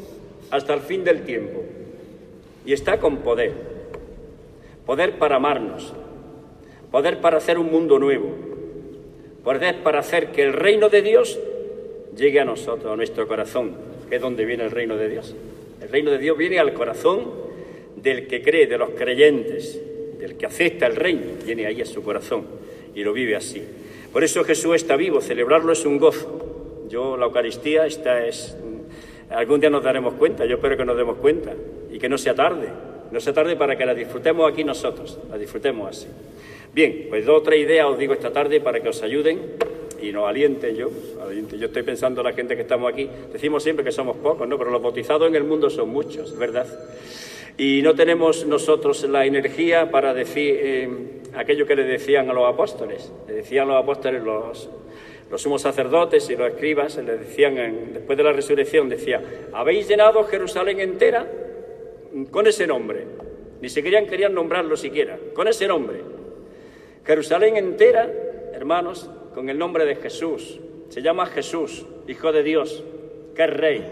hasta 0.51 0.73
el 0.73 0.81
fin 0.81 1.03
del 1.03 1.23
tiempo. 1.23 1.63
Y 2.65 2.73
está 2.73 2.99
con 2.99 3.17
poder. 3.17 3.53
Poder 4.85 5.17
para 5.17 5.37
amarnos. 5.37 5.93
Poder 6.91 7.19
para 7.19 7.37
hacer 7.37 7.57
un 7.57 7.71
mundo 7.71 7.99
nuevo. 7.99 8.29
Poder 9.43 9.83
para 9.83 9.99
hacer 9.99 10.31
que 10.31 10.43
el 10.43 10.53
reino 10.53 10.89
de 10.89 11.01
Dios 11.01 11.39
llegue 12.15 12.39
a 12.39 12.45
nosotros, 12.45 12.91
a 12.91 12.95
nuestro 12.95 13.27
corazón, 13.27 13.75
que 14.09 14.15
es 14.15 14.21
donde 14.21 14.45
viene 14.45 14.63
el 14.63 14.71
reino 14.71 14.97
de 14.97 15.09
Dios. 15.09 15.35
El 15.81 15.89
reino 15.89 16.11
de 16.11 16.17
Dios 16.17 16.37
viene 16.37 16.59
al 16.59 16.73
corazón 16.73 17.25
del 17.95 18.27
que 18.27 18.41
cree, 18.41 18.67
de 18.67 18.77
los 18.77 18.89
creyentes, 18.91 19.79
del 20.19 20.35
que 20.35 20.45
acepta 20.45 20.87
el 20.87 20.95
reino, 20.95 21.27
viene 21.45 21.65
ahí 21.65 21.81
a 21.81 21.85
su 21.85 22.03
corazón 22.03 22.45
y 22.95 23.03
lo 23.03 23.13
vive 23.13 23.35
así. 23.35 23.63
Por 24.11 24.23
eso 24.23 24.43
Jesús 24.43 24.75
está 24.75 24.95
vivo, 24.95 25.21
celebrarlo 25.21 25.71
es 25.71 25.85
un 25.85 25.99
gozo. 25.99 26.85
Yo, 26.89 27.17
la 27.17 27.25
Eucaristía, 27.25 27.85
esta 27.85 28.25
es 28.25 28.57
Algún 29.29 29.59
día 29.59 29.69
nos 29.69 29.83
daremos 29.83 30.13
cuenta, 30.13 30.45
yo 30.45 30.55
espero 30.55 30.77
que 30.77 30.85
nos 30.85 30.95
demos 30.95 31.17
cuenta 31.17 31.53
y 31.91 31.99
que 31.99 32.07
no 32.07 32.17
sea 32.17 32.33
tarde, 32.33 32.69
no 33.11 33.19
sea 33.19 33.33
tarde 33.33 33.55
para 33.55 33.77
que 33.77 33.85
la 33.85 33.93
disfrutemos 33.93 34.49
aquí 34.49 34.63
nosotros, 34.63 35.19
la 35.29 35.37
disfrutemos 35.37 35.89
así. 35.89 36.07
Bien, 36.73 37.07
pues 37.09 37.25
dos 37.25 37.39
o 37.39 37.41
tres 37.41 37.61
ideas 37.61 37.87
os 37.87 37.97
digo 37.97 38.13
esta 38.13 38.31
tarde 38.31 38.61
para 38.61 38.79
que 38.79 38.89
os 38.89 39.01
ayuden 39.03 39.39
y 40.01 40.11
nos 40.11 40.29
alienten 40.29 40.75
yo. 40.75 40.89
Yo 41.57 41.65
estoy 41.65 41.83
pensando 41.83 42.21
en 42.21 42.27
la 42.27 42.33
gente 42.33 42.55
que 42.55 42.61
estamos 42.61 42.91
aquí, 42.91 43.09
decimos 43.31 43.63
siempre 43.63 43.83
que 43.83 43.91
somos 43.91 44.15
pocos, 44.17 44.47
¿no? 44.47 44.57
Pero 44.57 44.71
los 44.71 44.81
bautizados 44.81 45.27
en 45.27 45.35
el 45.35 45.43
mundo 45.43 45.69
son 45.69 45.89
muchos, 45.89 46.37
¿verdad? 46.37 46.67
Y 47.57 47.81
no 47.81 47.95
tenemos 47.95 48.45
nosotros 48.45 49.03
la 49.09 49.25
energía 49.25 49.89
para 49.89 50.13
decir 50.13 50.55
eh, 50.59 50.89
aquello 51.35 51.65
que 51.65 51.75
le 51.75 51.83
decían 51.83 52.29
a 52.29 52.33
los 52.33 52.45
apóstoles. 52.45 53.11
Le 53.27 53.33
decían 53.33 53.67
los 53.67 53.81
apóstoles 53.81 54.23
los 54.23 54.69
los 55.29 55.41
sumos 55.41 55.61
sacerdotes 55.61 56.29
y 56.29 56.35
los 56.35 56.49
escribas 56.49 56.97
le 56.97 57.17
decían, 57.17 57.55
después 57.93 58.17
de 58.17 58.23
la 58.23 58.31
resurrección, 58.31 58.87
decía, 58.87 59.21
habéis 59.53 59.87
llenado 59.87 60.23
Jerusalén 60.23 60.79
entera 60.79 61.27
con 62.31 62.47
ese 62.47 62.65
nombre. 62.65 63.05
Ni 63.61 63.69
siquiera 63.69 64.05
querían 64.05 64.33
nombrarlo 64.33 64.77
siquiera, 64.77 65.17
con 65.33 65.47
ese 65.47 65.67
nombre. 65.67 66.01
Jerusalén 67.05 67.57
entera, 67.57 68.09
hermanos, 68.53 69.09
con 69.33 69.49
el 69.49 69.57
nombre 69.57 69.85
de 69.85 69.95
Jesús. 69.95 70.59
Se 70.89 71.01
llama 71.01 71.25
Jesús, 71.25 71.85
Hijo 72.07 72.31
de 72.31 72.43
Dios, 72.43 72.83
que 73.35 73.43
es 73.43 73.49
Rey, 73.49 73.85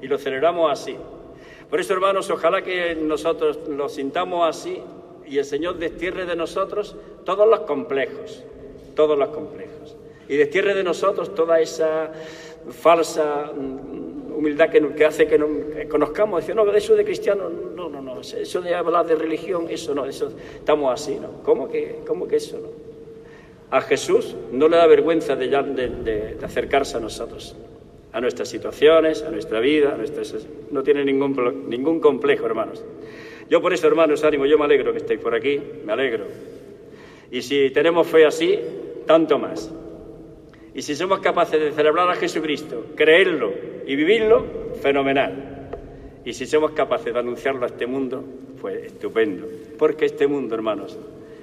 y 0.00 0.08
lo 0.08 0.18
celebramos 0.18 0.72
así. 0.72 0.96
Por 1.70 1.78
eso, 1.78 1.94
hermanos, 1.94 2.28
ojalá 2.30 2.62
que 2.62 2.96
nosotros 2.96 3.60
lo 3.68 3.88
sintamos 3.88 4.48
así 4.48 4.82
y 5.26 5.38
el 5.38 5.44
Señor 5.44 5.78
destierre 5.78 6.26
de 6.26 6.34
nosotros 6.34 6.96
todos 7.24 7.48
los 7.48 7.60
complejos, 7.60 8.42
todos 8.96 9.16
los 9.16 9.28
complejos 9.28 9.96
y 10.32 10.36
destierre 10.38 10.74
de 10.74 10.82
nosotros 10.82 11.34
toda 11.34 11.60
esa 11.60 12.10
falsa 12.70 13.52
mm, 13.54 14.32
humildad 14.34 14.70
que, 14.70 15.04
hace 15.04 15.26
que, 15.26 15.38
conozcamos, 15.90 16.40
decir, 16.40 16.56
no, 16.56 16.72
eso 16.72 16.96
de 16.96 17.04
cristiano, 17.04 17.50
no, 17.50 17.90
no, 17.90 18.00
no, 18.00 18.18
eso 18.22 18.62
de 18.62 18.74
hablar 18.74 19.04
de 19.04 19.14
religión, 19.14 19.66
eso 19.68 19.94
no, 19.94 20.06
eso, 20.06 20.32
estamos 20.54 20.90
así, 20.90 21.16
¿no? 21.20 21.42
¿Cómo 21.42 21.68
que, 21.68 21.98
cómo 22.06 22.26
que 22.26 22.36
eso 22.36 22.58
no? 22.60 22.68
A 23.76 23.82
Jesús 23.82 24.34
no 24.52 24.68
le 24.68 24.78
da 24.78 24.86
vergüenza 24.86 25.36
de, 25.36 25.48
de, 25.48 26.38
acercarse 26.42 26.96
a 26.96 27.00
nosotros, 27.00 27.54
a 28.10 28.18
nuestras 28.18 28.48
situaciones, 28.48 29.22
a 29.22 29.30
nuestra 29.30 29.60
vida, 29.60 29.92
a 29.92 29.98
nuestras, 29.98 30.34
no 30.70 30.82
tiene 30.82 31.04
ningún, 31.04 31.68
ningún 31.68 32.00
complejo, 32.00 32.46
hermanos. 32.46 32.82
Yo 33.50 33.60
por 33.60 33.74
eso, 33.74 33.86
hermanos, 33.86 34.24
ánimo, 34.24 34.46
yo 34.46 34.56
me 34.56 34.64
alegro 34.64 34.92
que 34.92 34.98
estéis 34.98 35.20
por 35.20 35.34
aquí, 35.34 35.60
me 35.84 35.92
alegro. 35.92 36.24
Y 37.30 37.42
si 37.42 37.68
tenemos 37.68 38.06
fe 38.06 38.24
así, 38.24 38.58
tanto 39.06 39.38
más. 39.38 39.70
Y 40.74 40.82
si 40.82 40.94
somos 40.94 41.20
capaces 41.20 41.60
de 41.60 41.72
celebrar 41.72 42.08
a 42.10 42.14
Jesucristo, 42.14 42.86
creerlo 42.96 43.52
y 43.86 43.94
vivirlo, 43.94 44.72
fenomenal. 44.80 45.68
Y 46.24 46.32
si 46.32 46.46
somos 46.46 46.70
capaces 46.72 47.12
de 47.12 47.18
anunciarlo 47.18 47.64
a 47.64 47.66
este 47.66 47.86
mundo, 47.86 48.24
pues 48.60 48.84
estupendo. 48.84 49.46
Porque 49.78 50.06
este 50.06 50.26
mundo, 50.26 50.54
hermanos, 50.54 50.98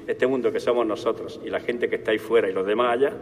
este 0.08 0.26
mundo 0.26 0.52
que 0.52 0.60
somos 0.60 0.88
nosotros 0.88 1.40
y 1.46 1.50
la 1.50 1.60
gente 1.60 1.90
que 1.90 1.98
está 1.98 2.12
ahí 2.12 2.18
fuera 2.18 2.50
y 2.50 2.54
los 2.54 2.66
demás 2.66 2.94
allá, 2.94 3.14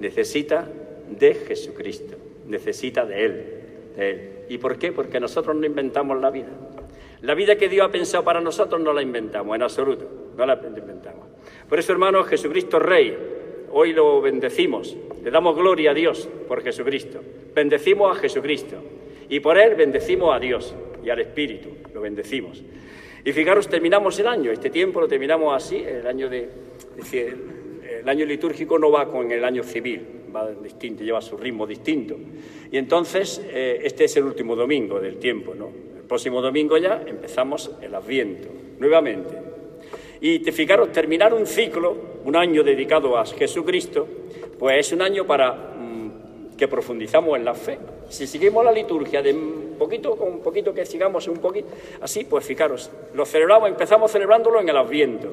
necesita 0.00 0.68
de 1.08 1.34
Jesucristo, 1.34 2.16
necesita 2.46 3.06
de 3.06 3.24
Él, 3.24 3.44
de 3.96 4.10
Él. 4.10 4.30
¿Y 4.50 4.58
por 4.58 4.78
qué? 4.78 4.92
Porque 4.92 5.20
nosotros 5.20 5.56
no 5.56 5.64
inventamos 5.64 6.20
la 6.20 6.30
vida. 6.30 6.50
La 7.22 7.34
vida 7.34 7.56
que 7.56 7.68
Dios 7.68 7.88
ha 7.88 7.90
pensado 7.90 8.22
para 8.24 8.40
nosotros 8.40 8.80
no 8.80 8.92
la 8.92 9.00
inventamos, 9.00 9.56
en 9.56 9.62
absoluto, 9.62 10.06
no 10.36 10.44
la 10.44 10.54
inventamos. 10.54 11.26
Por 11.68 11.78
eso, 11.78 11.92
hermanos, 11.92 12.26
Jesucristo 12.26 12.78
Rey, 12.78 13.16
hoy 13.78 13.92
lo 13.92 14.22
bendecimos, 14.22 14.96
le 15.22 15.30
damos 15.30 15.54
gloria 15.54 15.90
a 15.90 15.94
Dios 15.94 16.26
por 16.48 16.62
Jesucristo, 16.62 17.20
bendecimos 17.54 18.16
a 18.16 18.18
Jesucristo 18.18 18.76
y 19.28 19.40
por 19.40 19.58
Él 19.58 19.74
bendecimos 19.74 20.34
a 20.34 20.38
Dios 20.38 20.74
y 21.04 21.10
al 21.10 21.20
Espíritu, 21.20 21.68
lo 21.92 22.00
bendecimos. 22.00 22.62
Y 23.22 23.32
fijaros, 23.32 23.68
terminamos 23.68 24.18
el 24.18 24.28
año, 24.28 24.50
este 24.50 24.70
tiempo 24.70 24.98
lo 24.98 25.06
terminamos 25.06 25.54
así, 25.54 25.76
el 25.76 26.06
año 26.06 26.30
de, 26.30 26.48
el 28.00 28.08
año 28.08 28.24
litúrgico 28.24 28.78
no 28.78 28.90
va 28.90 29.10
con 29.10 29.30
el 29.30 29.44
año 29.44 29.62
civil, 29.62 30.00
va 30.34 30.50
distinto, 30.52 31.04
lleva 31.04 31.20
su 31.20 31.36
ritmo 31.36 31.66
distinto. 31.66 32.16
Y 32.72 32.78
entonces, 32.78 33.44
eh, 33.44 33.80
este 33.82 34.04
es 34.04 34.16
el 34.16 34.24
último 34.24 34.56
domingo 34.56 35.00
del 35.00 35.18
tiempo, 35.18 35.54
¿no? 35.54 35.70
El 35.98 36.04
próximo 36.04 36.40
domingo 36.40 36.78
ya 36.78 37.04
empezamos 37.06 37.70
el 37.82 37.94
Adviento, 37.94 38.48
nuevamente. 38.78 39.45
Y 40.20 40.38
fijaros, 40.50 40.92
terminar 40.92 41.34
un 41.34 41.46
ciclo, 41.46 41.96
un 42.24 42.36
año 42.36 42.62
dedicado 42.62 43.18
a 43.18 43.24
Jesucristo, 43.24 44.06
pues 44.58 44.86
es 44.86 44.92
un 44.92 45.02
año 45.02 45.26
para 45.26 45.52
mm, 45.52 46.56
que 46.56 46.68
profundizamos 46.68 47.36
en 47.36 47.44
la 47.44 47.54
fe. 47.54 47.78
Si 48.08 48.26
seguimos 48.26 48.64
la 48.64 48.72
liturgia 48.72 49.20
de 49.22 49.32
un 49.32 49.76
poquito 49.78 50.16
con 50.16 50.28
un 50.28 50.40
poquito 50.40 50.72
que 50.72 50.86
sigamos 50.86 51.28
un 51.28 51.36
poquito 51.36 51.68
así, 52.00 52.24
pues 52.24 52.44
fijaros, 52.46 52.90
lo 53.14 53.26
celebramos, 53.26 53.68
empezamos 53.68 54.10
celebrándolo 54.10 54.60
en 54.60 54.68
el 54.68 54.76
Adviento, 54.76 55.28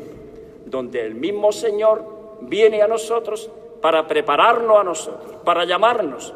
donde 0.66 1.02
el 1.02 1.16
mismo 1.16 1.52
Señor 1.52 2.04
viene 2.42 2.82
a 2.82 2.88
nosotros 2.88 3.50
para 3.82 4.08
prepararnos 4.08 4.78
a 4.78 4.84
nosotros, 4.84 5.36
para 5.44 5.66
llamarnos, 5.66 6.34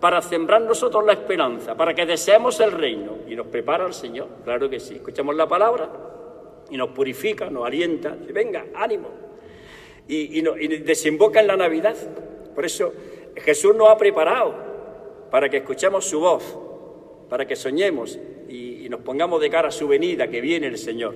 para 0.00 0.20
sembrar 0.20 0.60
nosotros 0.62 1.04
la 1.04 1.12
esperanza, 1.12 1.74
para 1.74 1.94
que 1.94 2.04
deseemos 2.04 2.60
el 2.60 2.72
reino 2.72 3.18
y 3.28 3.34
nos 3.34 3.46
prepara 3.46 3.86
el 3.86 3.94
Señor. 3.94 4.28
Claro 4.44 4.68
que 4.68 4.80
sí. 4.80 4.96
Escuchamos 4.96 5.34
la 5.34 5.46
palabra, 5.46 5.88
y 6.70 6.76
nos 6.76 6.90
purifica, 6.90 7.50
nos 7.50 7.66
alienta, 7.66 8.16
venga, 8.32 8.66
ánimo, 8.74 9.08
y, 10.08 10.40
desemboca 10.78 11.40
en 11.40 11.46
la 11.46 11.56
Navidad. 11.56 11.96
Por 12.54 12.64
eso 12.64 12.92
Jesús 13.36 13.74
nos 13.74 13.88
ha 13.90 13.96
preparado 13.96 14.54
para 15.30 15.48
que 15.48 15.58
escuchemos 15.58 16.04
su 16.04 16.20
voz, 16.20 16.58
para 17.28 17.46
que 17.46 17.56
soñemos 17.56 18.18
y, 18.48 18.86
y 18.86 18.88
nos 18.88 19.00
pongamos 19.00 19.40
de 19.40 19.50
cara 19.50 19.68
a 19.68 19.72
su 19.72 19.88
venida, 19.88 20.28
que 20.28 20.40
viene 20.40 20.68
el 20.68 20.78
Señor. 20.78 21.14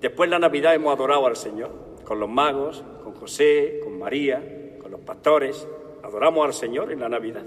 Después 0.00 0.28
de 0.28 0.32
la 0.32 0.38
Navidad 0.38 0.74
hemos 0.74 0.94
adorado 0.94 1.26
al 1.26 1.36
Señor, 1.36 1.70
con 2.04 2.20
los 2.20 2.28
magos, 2.28 2.84
con 3.02 3.14
José, 3.14 3.80
con 3.82 3.98
María, 3.98 4.76
con 4.80 4.90
los 4.90 5.00
pastores, 5.00 5.66
adoramos 6.02 6.46
al 6.46 6.54
Señor 6.54 6.92
en 6.92 7.00
la 7.00 7.08
Navidad. 7.08 7.44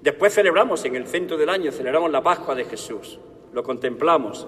Después 0.00 0.34
celebramos 0.34 0.84
en 0.84 0.96
el 0.96 1.06
centro 1.06 1.36
del 1.36 1.48
año, 1.48 1.72
celebramos 1.72 2.10
la 2.10 2.22
Pascua 2.22 2.54
de 2.54 2.64
Jesús, 2.64 3.18
lo 3.52 3.62
contemplamos 3.62 4.46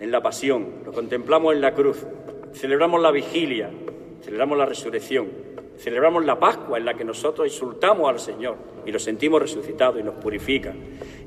en 0.00 0.10
la 0.10 0.22
pasión, 0.22 0.66
lo 0.84 0.92
contemplamos 0.92 1.54
en 1.54 1.60
la 1.60 1.74
cruz, 1.74 2.04
celebramos 2.52 3.00
la 3.00 3.10
vigilia, 3.10 3.70
celebramos 4.22 4.58
la 4.58 4.66
resurrección, 4.66 5.28
celebramos 5.78 6.24
la 6.24 6.38
Pascua 6.38 6.78
en 6.78 6.84
la 6.84 6.94
que 6.94 7.04
nosotros 7.04 7.46
insultamos 7.46 8.08
al 8.08 8.18
Señor 8.18 8.56
y 8.84 8.90
lo 8.90 8.98
sentimos 8.98 9.40
resucitado 9.40 9.98
y 9.98 10.02
nos 10.02 10.14
purifica. 10.14 10.74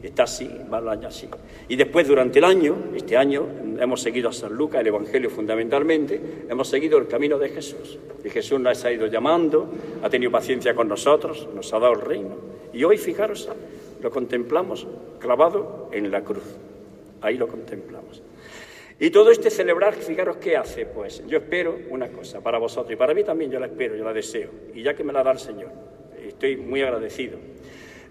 Está 0.02 0.24
así, 0.24 0.50
va 0.72 0.80
el 0.80 0.90
año 0.90 1.08
así. 1.08 1.30
Y 1.68 1.76
después, 1.76 2.08
durante 2.08 2.40
el 2.40 2.46
año, 2.46 2.76
este 2.96 3.18
año, 3.18 3.48
hemos 3.80 4.02
seguido 4.02 4.30
a 4.30 4.34
San 4.34 4.54
Lucas, 4.54 4.82
el 4.82 4.88
Evangelio 4.88 5.30
fundamentalmente, 5.30 6.46
hemos 6.50 6.68
seguido 6.68 6.98
el 6.98 7.08
camino 7.08 7.38
de 7.38 7.50
Jesús. 7.50 8.00
Y 8.24 8.30
Jesús 8.30 8.60
nos 8.60 8.84
ha 8.84 8.92
ido 8.92 9.08
llamando, 9.08 9.70
ha 10.02 10.10
tenido 10.10 10.32
paciencia 10.32 10.74
con 10.74 10.88
nosotros, 10.88 11.48
nos 11.54 11.72
ha 11.74 11.80
dado 11.80 11.94
el 11.94 12.02
reino. 12.02 12.36
Y 12.74 12.84
hoy, 12.84 12.98
fijaros, 12.98 13.48
lo 14.02 14.10
contemplamos 14.10 14.88
clavado 15.20 15.90
en 15.92 16.10
la 16.10 16.24
cruz. 16.24 16.58
Ahí 17.22 17.38
lo 17.38 17.48
contemplamos. 17.48 18.24
Y 19.02 19.10
todo 19.10 19.32
este 19.32 19.50
celebrar, 19.50 19.96
fijaros 19.96 20.38
qué 20.38 20.56
hace, 20.56 20.86
pues 20.86 21.26
yo 21.26 21.40
espero 21.40 21.76
una 21.90 22.10
cosa 22.10 22.40
para 22.40 22.60
vosotros 22.60 22.94
y 22.94 22.96
para 22.96 23.16
mí 23.16 23.24
también 23.24 23.50
yo 23.50 23.60
la 23.60 23.66
espero, 23.66 23.96
yo 23.96 24.04
la 24.04 24.14
deseo, 24.14 24.52
y 24.76 24.84
ya 24.84 24.94
que 24.94 25.04
me 25.04 25.12
la 25.12 25.24
da 25.24 25.32
el 25.32 25.40
Señor, 25.40 25.72
estoy 26.24 26.56
muy 26.58 26.84
agradecido. 26.84 27.40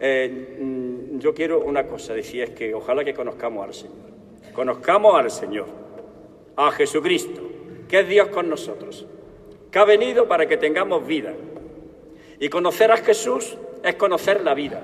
Eh, 0.01 0.57
mm, 0.59 1.21
yo 1.21 1.33
quiero 1.33 1.61
una 1.61 1.87
cosa, 1.87 2.13
decía, 2.13 2.43
es 2.43 2.51
que 2.51 2.75
ojalá 2.75 3.05
que 3.05 3.15
conozcamos 3.15 3.65
al 3.65 3.73
Señor, 3.73 4.11
conozcamos 4.53 5.15
al 5.15 5.31
Señor, 5.31 5.67
a 6.57 6.73
Jesucristo, 6.73 7.41
que 7.89 8.01
es 8.01 8.09
Dios 8.09 8.27
con 8.31 8.51
nosotros, 8.51 9.07
que 9.71 9.79
ha 9.79 9.85
venido 9.85 10.27
para 10.27 10.47
que 10.47 10.57
tengamos 10.57 11.07
vida. 11.07 11.33
Y 12.41 12.49
conocer 12.49 12.91
a 12.91 12.97
Jesús 12.97 13.57
es 13.85 13.95
conocer 13.95 14.43
la 14.43 14.55
vida. 14.55 14.83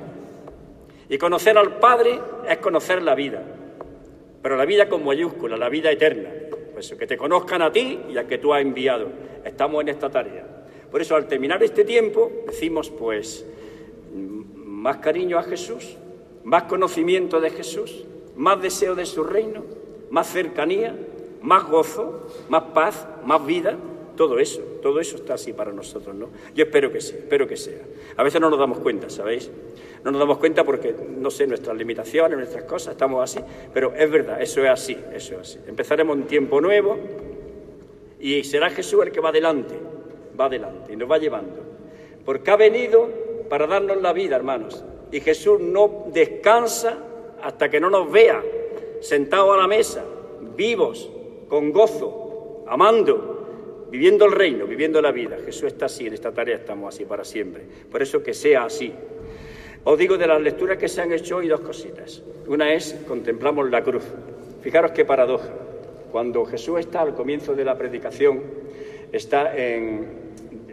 Y 1.09 1.19
conocer 1.19 1.59
al 1.59 1.81
Padre 1.81 2.21
es 2.49 2.59
conocer 2.59 3.03
la 3.03 3.17
vida 3.17 3.56
pero 4.43 4.57
la 4.57 4.65
vida 4.65 4.89
con 4.89 5.05
mayúscula, 5.05 5.57
la 5.57 5.69
vida 5.69 5.91
eterna. 5.91 6.31
Pues 6.73 6.95
que 6.95 7.07
te 7.07 7.17
conozcan 7.17 7.63
a 7.63 7.73
ti 7.73 8.01
y 8.11 8.19
a 8.19 8.27
que 8.27 8.39
tú 8.39 8.53
has 8.53 8.61
enviado. 8.61 9.09
Estamos 9.45 9.81
en 9.83 9.89
esta 9.89 10.11
tarea. 10.11 10.47
Por 10.91 11.01
eso 11.01 11.17
al 11.17 11.27
terminar 11.27 11.63
este 11.63 11.85
tiempo 11.85 12.31
decimos 12.47 12.91
pues 12.91 13.47
más 14.55 14.99
cariño 14.99 15.39
a 15.39 15.43
Jesús, 15.43 15.97
más 16.45 16.65
conocimiento 16.65 17.41
de 17.41 17.51
Jesús, 17.51 18.05
más 18.37 18.61
deseo 18.61 18.95
de 18.95 19.07
su 19.07 19.25
reino, 19.25 19.65
más 20.11 20.29
cercanía, 20.29 20.97
más 21.43 21.67
gozo, 21.69 22.27
más 22.49 22.63
paz, 22.75 23.07
más 23.25 23.45
vida, 23.45 23.77
todo 24.17 24.39
eso, 24.39 24.61
todo 24.83 25.01
eso 25.01 25.17
está 25.17 25.35
así 25.35 25.53
para 25.53 25.73
nosotros, 25.73 26.15
¿no? 26.15 26.29
Yo 26.55 26.65
espero 26.65 26.91
que 26.91 27.01
sea, 27.01 27.19
espero 27.19 27.47
que 27.47 27.57
sea. 27.57 27.83
A 28.17 28.23
veces 28.23 28.41
no 28.41 28.51
nos 28.51 28.59
damos 28.59 28.79
cuenta, 28.79 29.11
¿sabéis? 29.11 29.51
No 30.05 30.11
nos 30.11 30.21
damos 30.21 30.39
cuenta 30.39 30.65
porque, 30.65 30.95
no 31.19 31.31
sé, 31.31 31.47
nuestras 31.47 31.77
limitaciones, 31.77 32.39
nuestras 32.39 32.65
cosas, 32.65 32.93
estamos 32.93 33.23
así, 33.23 33.41
pero 33.73 33.95
es 33.95 34.11
verdad, 34.11 34.41
eso 34.41 34.63
es 34.65 34.71
así, 34.71 34.97
eso 35.13 35.35
es 35.35 35.41
así. 35.41 35.59
Empezaremos 35.67 36.17
un 36.17 36.25
tiempo 36.25 36.61
nuevo 36.61 36.97
y 38.21 38.45
será 38.45 38.71
Jesús 38.71 39.05
el 39.05 39.13
que 39.13 39.21
va 39.21 39.31
adelante, 39.31 39.75
va 40.39 40.47
adelante 40.47 40.93
y 40.93 40.97
nos 40.97 41.11
va 41.11 41.19
llevando. 41.19 41.61
Porque 42.25 42.51
ha 42.51 42.57
venido 42.57 43.09
para 43.49 43.67
darnos 43.67 44.01
la 44.01 44.13
vida, 44.13 44.37
hermanos. 44.37 44.85
Y 45.13 45.21
Jesús 45.21 45.61
no 45.61 46.07
descansa 46.13 46.99
hasta 47.43 47.69
que 47.69 47.81
no 47.81 47.91
nos 47.91 48.11
vea 48.11 48.43
sentados 49.01 49.55
a 49.55 49.59
la 49.59 49.69
mesa, 49.69 50.05
vivos, 50.57 51.11
con 51.49 51.73
gozo, 51.73 52.65
amando, 52.67 53.87
viviendo 53.91 54.25
el 54.27 54.33
reino, 54.33 54.67
viviendo 54.67 55.01
la 55.01 55.13
vida. 55.13 55.39
Jesús 55.45 55.65
está 55.65 55.87
así, 55.87 56.07
en 56.07 56.15
esta 56.15 56.33
tarea 56.33 56.57
estamos 56.57 56.95
así 56.95 57.05
para 57.05 57.25
siempre. 57.25 57.63
Por 57.91 58.03
eso 58.03 58.23
que 58.23 58.35
sea 58.35 58.65
así. 58.65 58.93
Os 59.89 59.97
digo 59.97 60.19
de 60.19 60.27
las 60.27 60.43
lecturas 60.43 60.79
que 60.79 60.89
se 60.89 61.01
han 61.01 61.13
hecho 61.13 61.37
hoy 61.37 61.47
dos 61.47 61.61
cositas. 61.61 62.21
Una 62.49 62.75
es, 62.75 62.93
contemplamos 63.07 63.71
la 63.71 63.85
cruz. 63.85 64.03
Fijaros 64.61 64.91
qué 64.91 65.05
paradoja. 65.05 65.49
Cuando 66.11 66.45
Jesús 66.45 66.81
está 66.81 67.03
al 67.03 67.15
comienzo 67.15 67.55
de 67.55 67.65
la 67.65 67.79
predicación, 67.79 68.43
está 69.13 69.57
en, 69.57 70.09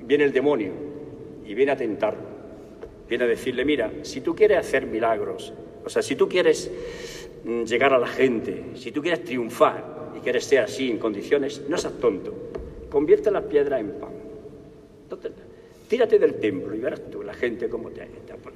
viene 0.02 0.23
el 0.23 0.34
demonio 0.34 0.71
y 1.45 1.54
viene 1.54 1.73
a 1.73 1.78
tentarlo. 1.78 2.23
Viene 3.08 3.26
a 3.26 3.28
decirle, 3.28 3.63
mira, 3.63 3.91
si 4.02 4.21
tú 4.21 4.36
quieres 4.36 4.58
hacer 4.58 4.88
milagros, 4.88 5.54
o 5.86 5.89
sea, 5.89 6.02
si 6.02 6.15
tú 6.15 6.28
quieres 6.28 6.71
mm, 7.43 7.65
llegar 7.65 7.93
a 7.93 7.99
la 7.99 8.08
gente, 8.08 8.71
si 8.73 8.91
tú 8.91 9.04
quieres 9.04 9.23
triunfar 9.23 10.13
y 10.17 10.21
quieres 10.21 10.45
ser 10.45 10.62
así 10.62 10.89
en 10.89 10.97
condiciones, 10.97 11.62
no 11.69 11.78
seas 11.78 11.93
tonto 11.99 12.34
convierte 12.93 13.32
las 13.32 13.45
piedras 13.45 13.80
en 13.80 13.91
pan. 13.93 14.12
Tírate 15.94 16.18
del 16.18 16.40
templo 16.40 16.74
y 16.74 16.80
verás 16.80 17.04
tú 17.12 17.22
la 17.22 17.36
gente 17.36 17.70
como 17.70 17.92
te, 17.92 18.08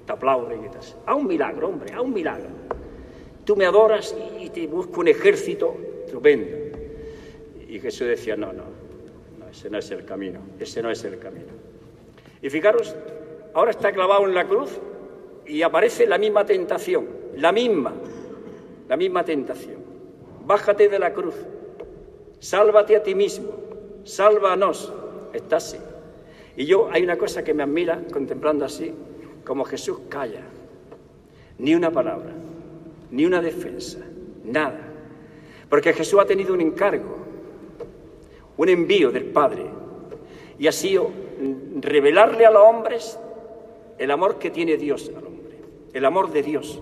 aplaude 0.07 0.55
y 0.55 0.69
te 0.69 0.79
Haz 0.79 1.15
un 1.15 1.27
milagro, 1.27 1.67
hombre, 1.67 1.93
haz 1.93 2.01
un 2.01 2.11
milagro. 2.11 2.49
Tú 3.45 3.55
me 3.55 3.67
adoras 3.67 4.15
y 4.39 4.49
te 4.49 4.65
busco 4.65 5.01
un 5.01 5.09
ejército 5.09 5.77
estupendo. 6.03 6.57
Y 7.69 7.79
Jesús 7.79 8.07
decía, 8.07 8.35
no, 8.35 8.47
no, 8.53 8.63
no, 9.37 9.49
ese 9.51 9.69
no 9.69 9.77
es 9.77 9.91
el 9.91 10.03
camino, 10.03 10.39
ese 10.59 10.81
no 10.81 10.89
es 10.89 11.03
el 11.03 11.19
camino. 11.19 11.53
Y 12.41 12.49
fijaros, 12.49 12.95
ahora 13.53 13.69
está 13.69 13.91
clavado 13.91 14.25
en 14.25 14.33
la 14.33 14.47
cruz 14.47 14.71
y 15.45 15.61
aparece 15.61 16.07
la 16.07 16.17
misma 16.17 16.43
tentación, 16.43 17.07
la 17.35 17.51
misma, 17.51 17.93
la 18.89 18.97
misma 18.97 19.23
tentación. 19.23 19.77
Bájate 20.43 20.89
de 20.89 20.97
la 20.97 21.13
cruz, 21.13 21.35
sálvate 22.39 22.95
a 22.95 23.03
ti 23.03 23.13
mismo, 23.13 23.51
sálvanos. 24.05 24.91
Está 25.33 25.57
así. 25.57 25.77
Y 26.57 26.65
yo 26.65 26.89
hay 26.91 27.03
una 27.03 27.17
cosa 27.17 27.43
que 27.43 27.53
me 27.53 27.61
admira 27.61 28.01
contemplando 28.11 28.65
así, 28.65 28.91
como 29.45 29.63
Jesús 29.63 29.99
calla. 30.09 30.41
Ni 31.59 31.75
una 31.75 31.91
palabra, 31.91 32.33
ni 33.11 33.25
una 33.25 33.41
defensa, 33.41 33.99
nada. 34.43 34.81
Porque 35.69 35.93
Jesús 35.93 36.19
ha 36.19 36.25
tenido 36.25 36.55
un 36.55 36.61
encargo, 36.61 37.17
un 38.57 38.69
envío 38.69 39.11
del 39.11 39.25
Padre, 39.25 39.67
y 40.57 40.65
ha 40.65 40.71
sido 40.71 41.11
revelarle 41.79 42.47
a 42.47 42.51
los 42.51 42.63
hombres 42.63 43.19
el 43.99 44.09
amor 44.09 44.39
que 44.39 44.49
tiene 44.49 44.77
Dios 44.77 45.11
al 45.15 45.27
hombre, 45.27 45.59
el 45.93 46.05
amor 46.05 46.31
de 46.31 46.41
Dios. 46.41 46.81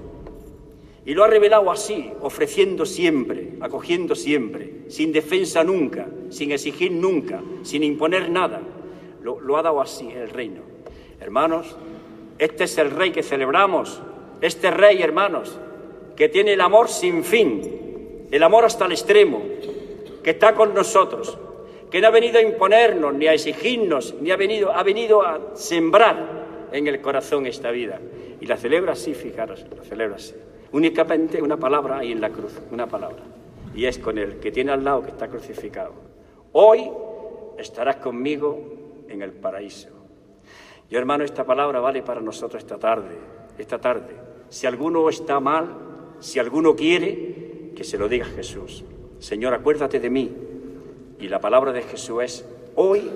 Y 1.05 1.13
lo 1.13 1.25
ha 1.25 1.27
revelado 1.27 1.69
así, 1.69 2.11
ofreciendo 2.21 2.85
siempre, 2.85 3.57
acogiendo 3.59 4.15
siempre, 4.15 4.85
sin 4.87 5.11
defensa 5.11 5.65
nunca, 5.65 6.07
sin 6.29 6.53
exigir 6.53 6.93
nunca, 6.93 7.43
sin 7.63 7.83
imponer 7.83 8.29
nada. 8.29 8.61
Lo, 9.25 9.57
ha 9.57 9.63
dado 9.63 9.81
así 9.81 10.07
el 10.11 10.29
reino. 10.29 10.61
Hermanos, 11.19 11.75
este 12.37 12.65
es 12.65 12.77
el 12.77 12.91
rey 12.91 13.11
que 13.11 13.23
celebramos, 13.23 13.99
este 14.39 14.69
rey, 14.69 15.01
hermanos, 15.01 15.57
que 16.15 16.29
tiene 16.29 16.53
el 16.53 16.61
amor 16.61 16.89
sin 16.89 17.23
fin, 17.23 18.27
el 18.29 18.43
amor 18.43 18.65
hasta 18.65 18.85
el 18.85 18.91
extremo, 18.91 19.41
que 20.23 20.29
está 20.29 20.53
con 20.53 20.75
nosotros, 20.75 21.39
que 21.89 22.01
no 22.01 22.07
ha 22.07 22.11
venido 22.11 22.37
a 22.37 22.43
imponernos, 22.43 23.15
ni 23.15 23.25
a 23.25 23.33
exigirnos, 23.33 24.13
ni 24.21 24.29
ha 24.29 24.35
venido, 24.35 24.71
ha 24.71 24.83
venido 24.83 25.23
a 25.23 25.55
sembrar 25.55 26.67
en 26.71 26.85
el 26.85 27.01
corazón 27.01 27.47
esta 27.47 27.71
vida. 27.71 27.99
Y 28.39 28.45
la 28.45 28.57
celebra 28.57 28.93
así, 28.93 29.15
fijaros, 29.15 29.65
la 29.75 29.83
celebra 29.83 30.17
así. 30.17 30.35
Únicamente 30.71 31.41
una 31.41 31.57
palabra 31.57 31.97
ahí 31.97 32.11
en 32.11 32.21
la 32.21 32.29
cruz, 32.29 32.53
una 32.71 32.85
palabra. 32.85 33.23
Y 33.73 33.85
es 33.85 33.97
con 33.97 34.19
el 34.19 34.39
que 34.39 34.51
tiene 34.51 34.71
al 34.71 34.83
lado 34.83 35.01
que 35.01 35.09
está 35.09 35.27
crucificado. 35.27 35.93
Hoy 36.51 36.91
estarás 37.57 37.95
conmigo 37.97 38.74
en 39.09 39.21
el 39.21 39.31
paraíso. 39.31 39.89
Y 40.89 40.95
hermano, 40.95 41.23
esta 41.23 41.45
palabra 41.45 41.79
vale 41.79 42.01
para 42.03 42.21
nosotros 42.21 42.61
esta 42.61 42.77
tarde, 42.77 43.17
esta 43.57 43.79
tarde. 43.79 44.15
Si 44.49 44.67
alguno 44.67 45.09
está 45.09 45.39
mal, 45.39 45.75
si 46.19 46.39
alguno 46.39 46.75
quiere, 46.75 47.71
que 47.75 47.83
se 47.83 47.97
lo 47.97 48.07
diga 48.07 48.25
Jesús. 48.25 48.83
Señor, 49.19 49.53
acuérdate 49.53 49.99
de 49.99 50.09
mí. 50.09 50.31
Y 51.19 51.27
la 51.27 51.39
palabra 51.39 51.71
de 51.71 51.81
Jesús 51.81 52.23
es, 52.23 52.45
hoy 52.75 53.09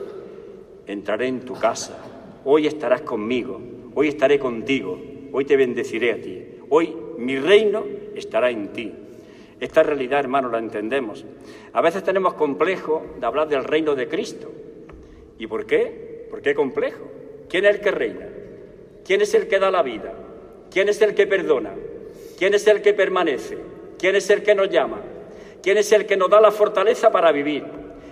entraré 0.88 1.28
en 1.28 1.42
tu 1.42 1.54
casa, 1.54 1.98
hoy 2.46 2.66
estarás 2.66 3.02
conmigo, 3.02 3.62
hoy 3.94 4.08
estaré 4.08 4.40
contigo, 4.40 5.00
hoy 5.32 5.46
te 5.46 5.56
bendeciré 5.56 6.14
a 6.14 6.22
ti, 6.22 6.46
hoy 6.70 6.96
mi 7.18 7.38
reino 7.38 7.84
estará 8.16 8.50
en 8.50 8.70
ti. 8.70 8.94
Esta 9.60 9.84
realidad, 9.84 10.22
hermano, 10.22 10.50
la 10.50 10.60
entendemos. 10.60 11.26
A 11.74 11.82
veces 11.82 12.04
tenemos 12.04 12.34
complejo 12.36 13.06
de 13.20 13.26
hablar 13.26 13.50
del 13.50 13.66
reino 13.66 13.94
de 13.94 14.08
Cristo. 14.08 14.52
¿Y 15.40 15.48
por 15.48 15.66
qué? 15.66 16.28
¿Por 16.30 16.42
qué 16.44 16.54
complejo? 16.54 17.10
¿Quién 17.50 17.66
es 17.66 17.76
el 17.76 17.82
que 17.82 17.92
reina? 17.92 18.30
¿Quién 19.04 19.22
es 19.22 19.34
el 19.34 19.48
que 19.48 19.58
da 19.58 19.72
la 19.72 19.82
vida? 19.82 20.14
¿Quién 20.70 20.90
es 20.90 21.02
el 21.02 21.16
que 21.16 21.26
perdona? 21.26 21.74
¿Quién 22.38 22.54
es 22.54 22.68
el 22.68 22.82
que 22.82 22.94
permanece? 22.94 23.58
¿Quién 23.98 24.16
es 24.16 24.30
el 24.30 24.44
que 24.44 24.54
nos 24.54 24.70
llama? 24.70 25.02
¿Quién 25.64 25.78
es 25.78 25.92
el 25.92 26.06
que 26.06 26.16
nos 26.16 26.30
da 26.30 26.40
la 26.40 26.52
fortaleza 26.52 27.12
para 27.12 27.32
vivir? 27.32 27.64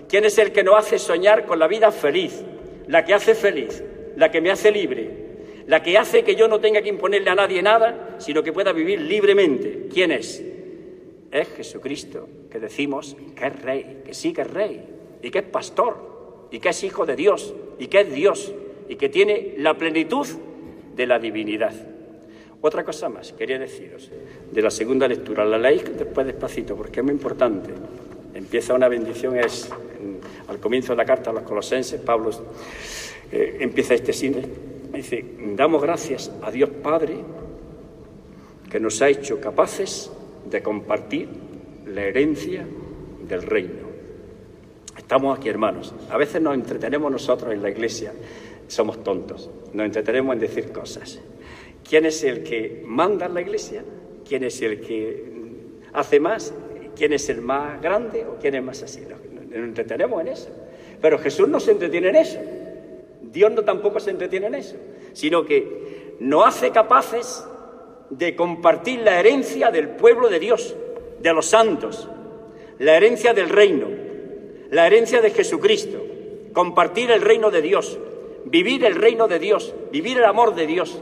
¿Quién 0.09 0.25
es 0.25 0.38
el 0.39 0.51
que 0.51 0.63
nos 0.63 0.80
hace 0.80 0.97
soñar 0.97 1.45
con 1.45 1.59
la 1.59 1.67
vida 1.67 1.91
feliz? 1.91 2.43
La 2.88 3.05
que 3.05 3.13
hace 3.13 3.36
feliz, 3.36 3.84
la 4.15 4.32
que 4.32 4.41
me 4.41 4.49
hace 4.49 4.71
libre, 4.71 5.11
la 5.67 5.84
que 5.84 5.97
hace 5.97 6.23
que 6.23 6.36
yo 6.36 6.47
no 6.47 6.59
tenga 6.59 6.82
que 6.82 6.89
imponerle 6.89 7.30
a 7.30 7.36
nadie 7.36 7.61
nada, 7.61 8.15
sino 8.17 8.41
que 8.41 8.53
pueda 8.53 8.71
vivir 8.71 9.01
libremente. 9.01 9.88
¿Quién 9.93 10.11
es? 10.11 10.41
es 11.32 11.47
Jesucristo, 11.49 12.28
que 12.49 12.59
decimos 12.59 13.15
que 13.36 13.47
es 13.47 13.61
rey, 13.61 14.01
que 14.05 14.13
sí 14.13 14.34
que 14.34 14.41
es 14.41 14.49
rey, 14.49 14.82
y 15.21 15.30
que 15.30 15.39
es 15.39 15.45
pastor, 15.45 16.16
y 16.51 16.59
que 16.59 16.69
es 16.69 16.83
hijo 16.83 17.05
de 17.05 17.15
Dios, 17.15 17.53
y 17.79 17.87
que 17.87 18.01
es 18.01 18.13
Dios, 18.13 18.53
y 18.89 18.95
que 18.95 19.09
tiene 19.09 19.55
la 19.57 19.77
plenitud 19.77 20.27
de 20.95 21.07
la 21.07 21.19
divinidad. 21.19 21.73
Otra 22.61 22.83
cosa 22.83 23.09
más, 23.09 23.33
quería 23.33 23.59
deciros, 23.59 24.09
de 24.51 24.61
la 24.61 24.71
segunda 24.71 25.07
lectura, 25.07 25.45
la 25.45 25.57
leéis 25.57 25.83
después 25.97 26.25
despacito, 26.25 26.75
porque 26.75 27.01
es 27.01 27.03
muy 27.03 27.13
importante. 27.13 27.71
Empieza 28.33 28.73
una 28.73 28.87
bendición, 28.87 29.37
es 29.37 29.69
al 30.47 30.59
comienzo 30.59 30.93
de 30.93 30.97
la 30.97 31.05
carta 31.05 31.29
a 31.29 31.33
los 31.33 31.43
colosenses, 31.43 31.99
Pablo 32.01 32.31
eh, 33.31 33.57
empieza 33.59 33.93
este 33.93 34.13
cine, 34.13 34.41
dice, 34.93 35.23
damos 35.55 35.81
gracias 35.81 36.31
a 36.41 36.51
Dios 36.51 36.69
Padre 36.81 37.15
que 38.69 38.79
nos 38.79 39.01
ha 39.01 39.09
hecho 39.09 39.39
capaces 39.39 40.11
de 40.49 40.61
compartir 40.61 41.29
la 41.85 42.03
herencia 42.03 42.65
del 43.27 43.43
reino. 43.43 43.86
Estamos 45.07 45.37
aquí, 45.37 45.47
hermanos. 45.47 45.93
A 46.09 46.17
veces 46.17 46.41
nos 46.41 46.53
entretenemos 46.53 47.09
nosotros 47.09 47.53
en 47.53 47.61
la 47.61 47.69
iglesia, 47.69 48.11
somos 48.67 49.01
tontos, 49.05 49.49
nos 49.71 49.85
entretenemos 49.85 50.33
en 50.33 50.41
decir 50.41 50.73
cosas. 50.73 51.21
¿Quién 51.87 52.05
es 52.05 52.25
el 52.25 52.43
que 52.43 52.83
manda 52.85 53.27
en 53.27 53.33
la 53.33 53.39
iglesia? 53.39 53.85
¿Quién 54.27 54.43
es 54.43 54.61
el 54.61 54.81
que 54.81 55.31
hace 55.93 56.19
más? 56.19 56.53
¿Quién 56.93 57.13
es 57.13 57.29
el 57.29 57.39
más 57.39 57.81
grande 57.81 58.25
o 58.25 58.35
quién 58.35 58.55
es 58.55 58.63
más 58.63 58.83
así? 58.83 58.99
Nos 58.99 59.63
entretenemos 59.63 60.19
en 60.19 60.27
eso. 60.27 60.49
Pero 61.01 61.17
Jesús 61.19 61.47
no 61.47 61.61
se 61.61 61.71
entretiene 61.71 62.09
en 62.09 62.15
eso. 62.17 62.39
Dios 63.21 63.49
no 63.53 63.63
tampoco 63.63 64.01
se 64.01 64.11
entretiene 64.11 64.47
en 64.47 64.55
eso, 64.55 64.75
sino 65.13 65.45
que 65.45 66.17
nos 66.19 66.47
hace 66.47 66.71
capaces 66.71 67.47
de 68.09 68.35
compartir 68.35 68.99
la 68.99 69.21
herencia 69.21 69.71
del 69.71 69.87
pueblo 69.87 70.27
de 70.27 70.39
Dios, 70.39 70.75
de 71.21 71.33
los 71.33 71.45
santos, 71.45 72.09
la 72.79 72.97
herencia 72.97 73.33
del 73.33 73.47
reino, 73.47 74.06
la 74.72 74.88
herencia 74.88 75.22
de 75.22 75.32
Jesucristo, 75.32 76.03
compartir 76.53 77.11
el 77.11 77.22
reino 77.22 77.51
de 77.51 77.61
Dios, 77.61 77.99
vivir 78.45 78.84
el 78.86 78.95
reino 78.95 79.28
de 79.28 79.39
Dios, 79.39 79.74
vivir 79.91 80.18
el 80.18 80.26
amor 80.26 80.55
de 80.55 80.68
Dios, 80.68 81.01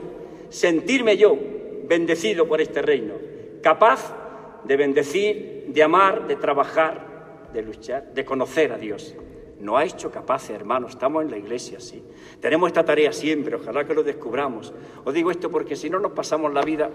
sentirme 0.50 1.18
yo 1.18 1.38
bendecido 1.88 2.48
por 2.48 2.62
este 2.62 2.82
reino, 2.82 3.14
capaz 3.62 4.16
de 4.64 4.78
bendecir, 4.78 5.66
de 5.68 5.84
amar, 5.84 6.28
de 6.28 6.36
trabajar, 6.36 7.50
de 7.54 7.62
luchar, 7.62 8.14
de 8.14 8.26
conocer 8.26 8.72
a 8.72 8.78
Dios. 8.78 9.16
No 9.60 9.78
ha 9.78 9.86
hecho 9.86 10.12
capaces, 10.12 10.52
hermanos, 10.52 10.92
estamos 10.92 11.24
en 11.24 11.32
la 11.32 11.38
iglesia, 11.38 11.80
sí. 11.80 12.04
Tenemos 12.42 12.68
esta 12.68 12.84
tarea 12.84 13.14
siempre, 13.14 13.56
ojalá 13.56 13.86
que 13.86 13.94
lo 13.94 14.04
descubramos. 14.04 14.74
Os 15.06 15.14
digo 15.14 15.32
esto 15.32 15.50
porque 15.50 15.76
si 15.76 15.90
no 15.90 16.00
nos 16.00 16.12
pasamos 16.12 16.54
la 16.54 16.62
vida, 16.62 16.90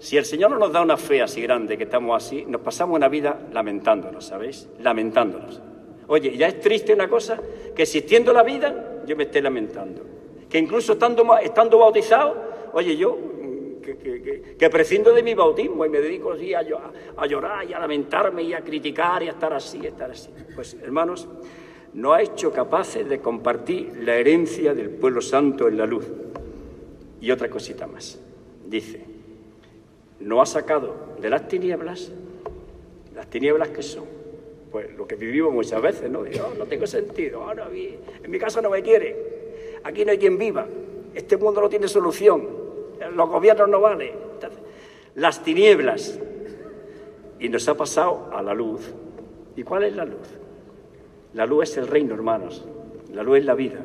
si 0.00 0.16
el 0.16 0.24
Señor 0.24 0.50
no 0.50 0.58
nos 0.58 0.72
da 0.72 0.82
una 0.82 0.96
fe 0.96 1.22
así 1.22 1.40
grande 1.40 1.78
que 1.78 1.84
estamos 1.84 2.22
así, 2.22 2.44
nos 2.46 2.60
pasamos 2.60 2.96
una 2.96 3.08
vida 3.08 3.46
lamentándonos, 3.52 4.26
¿sabéis? 4.26 4.68
Lamentándonos. 4.80 5.73
Oye, 6.08 6.36
ya 6.36 6.48
es 6.48 6.60
triste 6.60 6.92
una 6.92 7.08
cosa 7.08 7.40
que 7.74 7.82
existiendo 7.82 8.32
la 8.32 8.42
vida 8.42 9.02
yo 9.06 9.16
me 9.16 9.24
esté 9.24 9.40
lamentando. 9.40 10.02
Que 10.48 10.58
incluso 10.58 10.94
estando, 10.94 11.36
estando 11.38 11.78
bautizado, 11.78 12.36
oye, 12.72 12.96
yo 12.96 13.18
que, 13.82 14.70
prescindo 14.70 15.12
de 15.12 15.22
mi 15.22 15.34
bautismo 15.34 15.84
y 15.84 15.88
me 15.88 16.00
dedico 16.00 16.32
así 16.32 16.54
a, 16.54 16.60
a, 17.16 17.26
llorar 17.26 17.68
y 17.68 17.74
a 17.74 17.78
lamentarme 17.78 18.42
y 18.42 18.54
a 18.54 18.60
criticar 18.62 19.22
y 19.22 19.28
a 19.28 19.32
estar 19.32 19.52
así, 19.52 19.86
estar 19.86 20.10
así. 20.10 20.30
Pues 20.54 20.74
hermanos, 20.82 21.28
no 21.92 22.12
ha 22.12 22.22
hecho 22.22 22.52
capaces 22.52 23.08
de 23.08 23.20
compartir 23.20 23.98
la 24.00 24.16
herencia 24.16 24.74
del 24.74 24.90
pueblo 24.90 25.20
santo 25.20 25.68
en 25.68 25.76
la 25.76 25.86
luz. 25.86 26.06
Y 27.20 27.30
otra 27.30 27.48
cosita 27.48 27.86
más. 27.86 28.18
Dice, 28.66 29.04
no 30.20 30.40
ha 30.40 30.46
sacado 30.46 31.14
de 31.20 31.30
las 31.30 31.48
tinieblas, 31.48 32.10
las 33.14 33.28
tinieblas 33.28 33.68
que 33.68 33.82
son, 33.82 34.04
pues 34.74 34.92
lo 34.98 35.06
que 35.06 35.14
vivimos 35.14 35.52
muchas 35.52 35.80
veces, 35.80 36.10
¿no? 36.10 36.22
Oh, 36.22 36.54
no 36.58 36.66
tengo 36.66 36.84
sentido, 36.84 37.44
ahora 37.44 37.68
en 37.72 38.28
mi 38.28 38.40
casa 38.40 38.60
no 38.60 38.70
me 38.70 38.82
quiere, 38.82 39.78
aquí 39.84 40.04
no 40.04 40.10
hay 40.10 40.18
quien 40.18 40.36
viva, 40.36 40.66
este 41.14 41.36
mundo 41.36 41.60
no 41.60 41.68
tiene 41.68 41.86
solución, 41.86 42.44
los 43.14 43.28
gobiernos 43.28 43.68
no 43.68 43.80
valen. 43.80 44.10
Las 45.14 45.44
tinieblas. 45.44 46.18
Y 47.38 47.48
nos 47.48 47.68
ha 47.68 47.76
pasado 47.76 48.30
a 48.34 48.42
la 48.42 48.52
luz. 48.52 48.92
¿Y 49.54 49.62
cuál 49.62 49.84
es 49.84 49.94
la 49.94 50.06
luz? 50.06 50.26
La 51.34 51.46
luz 51.46 51.70
es 51.70 51.76
el 51.76 51.86
reino, 51.86 52.12
hermanos. 52.12 52.64
La 53.12 53.22
luz 53.22 53.38
es 53.38 53.44
la 53.44 53.54
vida. 53.54 53.78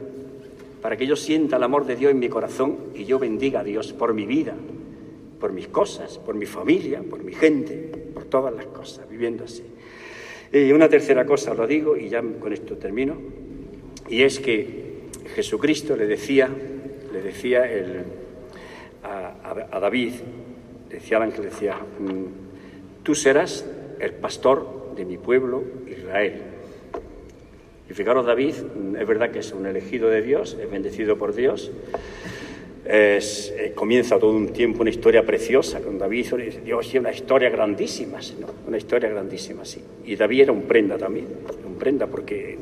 Para 0.82 0.98
que 0.98 1.06
yo 1.06 1.16
sienta 1.16 1.58
el 1.58 1.64
amor 1.64 1.86
de 1.86 1.98
Dios 1.98 2.10
en 2.10 2.18
mi 2.18 2.30
corazón 2.30 2.78
y 2.96 3.06
yo 3.06 3.20
bendiga 3.20 3.60
a 3.60 3.64
Dios 3.64 3.94
por 3.94 4.16
mi 4.16 4.26
vida, 4.26 4.56
por 5.40 5.52
mis 5.52 5.68
cosas, 5.68 6.18
por 6.18 6.34
mi 6.34 6.48
familia, 6.48 7.04
por 7.08 7.24
mi 7.24 7.34
gente, 7.34 7.76
por 8.12 8.26
todas 8.26 8.56
las 8.56 8.66
cosas, 8.66 9.08
viviendo 9.08 9.44
así. 9.44 9.64
Y 10.52 10.72
una 10.72 10.89
tercera 10.89 11.26
cosa, 11.26 11.54
lo 11.54 11.68
digo 11.68 11.95
y 11.95 12.10
ya 12.10 12.24
con 12.39 12.54
esto 12.54 12.76
termino, 12.78 13.18
y 14.10 14.24
es 14.24 14.39
que 14.39 15.10
Jesucristo 15.36 15.95
le 15.95 16.08
decía, 16.08 16.50
le 17.14 17.22
decía 17.22 17.64
a, 19.04 19.80
David, 19.80 20.14
decía 20.89 21.18
al 21.18 21.24
ángel, 21.24 21.43
decía, 21.43 21.76
mm, 21.76 23.04
tú 23.04 23.14
serás 23.14 23.66
el 24.00 24.14
pastor 24.14 24.95
de 24.95 25.06
mi 25.06 25.18
pueblo 25.18 25.64
Israel. 25.88 26.41
Y 27.89 27.93
fijaros, 27.93 28.26
David, 28.26 28.56
es 29.00 29.08
verdad 29.08 29.32
que 29.32 29.39
es 29.39 29.52
un 29.52 29.66
elegido 29.66 30.10
de 30.10 30.22
Dios, 30.22 30.58
es 30.60 30.70
bendecido 30.70 31.18
por 31.18 31.34
Dios. 31.34 31.72
Eh, 32.92 33.72
comienza 33.76 34.18
todo 34.18 34.32
un 34.32 34.48
tiempo 34.48 34.82
una 34.82 34.90
historia 34.90 35.24
preciosa 35.24 35.80
con 35.80 36.00
David. 36.00 36.34
Dios, 36.66 36.92
una 36.96 37.12
historia 37.12 37.52
grandísima, 37.52 38.18
¿no? 38.40 38.48
una 38.66 38.78
historia 38.78 39.10
grandísima, 39.10 39.64
sí. 39.64 39.80
Y 40.06 40.16
David 40.16 40.42
era 40.42 40.52
un 40.52 40.64
prenda 40.64 40.98
también, 40.98 41.28
un 41.68 41.76
prenda 41.76 42.08
porque 42.08 42.58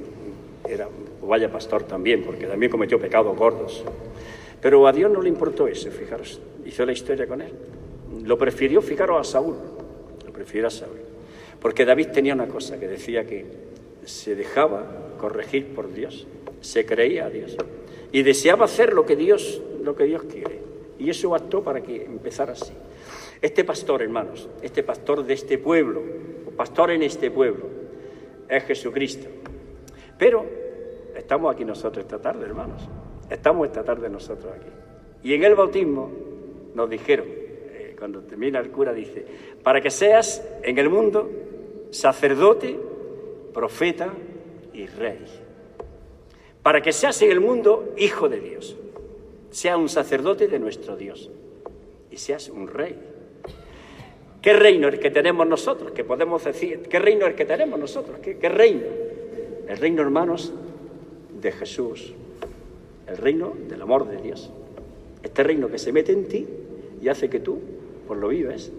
era, 0.67 0.89
vaya 1.25 1.49
pastor 1.49 1.84
también, 1.84 2.23
porque 2.23 2.45
también 2.45 2.69
cometió 2.69 2.99
pecados 2.99 3.38
gordos. 3.38 3.86
Pero 4.61 4.86
a 4.86 4.91
Dios 4.91 5.09
no 5.09 5.21
le 5.21 5.30
importó 5.30 5.65
eso, 5.65 5.89
fijaros, 5.91 6.41
hizo 6.65 6.86
la 6.86 6.91
historia 6.91 7.25
con 7.25 7.41
él. 7.41 7.53
Lo 8.25 8.38
prefirió, 8.38 8.82
fijaros, 8.82 9.21
a 9.21 9.23
Saúl, 9.23 9.55
lo 10.25 10.34
prefirió 10.34 10.67
a 10.67 10.71
Saúl. 10.71 10.97
Porque 11.61 11.86
David 11.86 12.07
tenía 12.07 12.34
una 12.34 12.47
cosa 12.47 12.78
que 12.78 12.89
decía 12.89 13.23
que 13.23 13.45
se 14.03 14.36
dejaba 14.36 15.13
corregir 15.17 15.67
por 15.67 15.93
Dios, 15.93 16.28
se 16.59 16.86
creía 16.86 17.28
a 17.28 17.30
Dios 17.30 17.55
y 18.11 18.23
deseaba 18.23 18.65
hacer 18.65 18.93
lo 18.93 19.05
que 19.05 19.15
Dios, 19.15 19.61
lo 19.88 19.95
que 19.95 20.03
Dios 20.03 20.23
quiere. 20.23 20.61
Y 20.99 21.09
eso 21.09 21.33
actuó 21.33 21.63
para 21.63 21.81
que 21.81 22.05
empezara 22.05 22.53
así. 22.53 22.73
Este 23.41 23.63
pastor, 23.63 24.01
hermanos, 24.01 24.47
este 24.61 24.83
pastor 24.83 25.23
de 25.23 25.33
este 25.33 25.57
pueblo, 25.57 26.01
pastor 26.55 26.91
en 26.91 27.03
este 27.03 27.31
pueblo, 27.31 27.65
es 28.49 28.63
Jesucristo. 28.63 29.27
Pero 30.17 30.45
estamos 31.15 31.53
aquí 31.53 31.63
nosotros 31.63 32.03
esta 32.03 32.19
tarde, 32.19 32.45
hermanos. 32.45 32.88
Estamos 33.29 33.67
esta 33.67 33.83
tarde 33.83 34.09
nosotros 34.09 34.53
aquí. 34.53 34.69
Y 35.23 35.33
en 35.33 35.43
el 35.43 35.55
bautismo 35.55 36.11
nos 36.73 36.89
dijeron, 36.89 37.27
eh, 37.29 37.95
cuando 37.97 38.21
termina 38.21 38.59
el 38.59 38.69
cura, 38.69 38.93
dice, 38.93 39.25
para 39.63 39.81
que 39.81 39.89
seas 39.89 40.43
en 40.63 40.77
el 40.77 40.89
mundo 40.89 41.29
sacerdote, 41.91 42.77
profeta 43.53 44.13
y 44.73 44.85
rey. 44.88 45.25
Para 46.63 46.81
que 46.81 46.91
seas 46.91 47.21
en 47.21 47.31
el 47.31 47.39
mundo 47.39 47.93
hijo 47.97 48.29
de 48.29 48.39
Dios, 48.39 48.77
sea 49.51 49.77
un 49.77 49.89
sacerdote 49.89 50.47
de 50.47 50.59
nuestro 50.59 50.95
Dios 50.95 51.29
y 52.11 52.17
seas 52.17 52.49
un 52.49 52.67
rey. 52.67 52.95
¿Qué 54.41 54.53
reino 54.53 54.87
es 54.87 54.95
el 54.95 54.99
que 54.99 55.11
tenemos 55.11 55.47
nosotros? 55.47 55.91
Que 55.91 56.03
podemos 56.03 56.43
decir, 56.43 56.83
¿qué 56.89 56.99
reino 56.99 57.25
es 57.25 57.31
el 57.31 57.35
que 57.35 57.45
tenemos 57.45 57.79
nosotros? 57.79 58.19
¿Qué, 58.21 58.37
qué 58.37 58.49
reino? 58.49 58.83
El 59.67 59.77
reino, 59.77 60.01
hermanos, 60.01 60.53
de 61.41 61.51
Jesús. 61.51 62.13
El 63.07 63.17
reino 63.17 63.53
del 63.67 63.81
amor 63.81 64.07
de 64.07 64.21
Dios. 64.21 64.51
Este 65.23 65.43
reino 65.43 65.69
que 65.69 65.77
se 65.77 65.91
mete 65.91 66.11
en 66.11 66.27
ti 66.27 66.47
y 67.01 67.09
hace 67.09 67.29
que 67.29 67.39
tú 67.39 67.59
pues 68.07 68.19
lo 68.19 68.29
vives. 68.29 68.71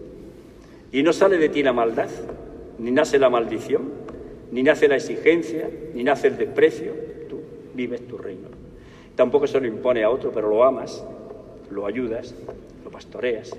Y 0.93 1.03
no 1.03 1.13
sale 1.13 1.37
de 1.37 1.49
ti 1.49 1.63
la 1.63 1.73
maldad, 1.73 2.09
ni 2.79 2.91
nace 2.91 3.19
la 3.19 3.29
maldición, 3.29 3.91
ni 4.51 4.63
nace 4.63 4.89
la 4.89 4.97
exigencia, 4.97 5.69
ni 5.95 6.03
nace 6.03 6.29
el 6.29 6.39
desprecio, 6.39 6.93
tú 7.29 7.41
vives 7.75 8.07
tu 8.07 8.17
reino. 8.17 8.49
Tampoco 9.19 9.49
se 9.49 9.61
lo 9.61 9.67
impone 9.67 10.05
a 10.05 10.11
otro, 10.11 10.31
pero 10.31 10.49
lo 10.49 10.63
amas, 10.63 11.05
lo 11.73 11.87
ayudas, 11.87 12.37
lo 12.85 12.91
pastoreas, 12.93 13.51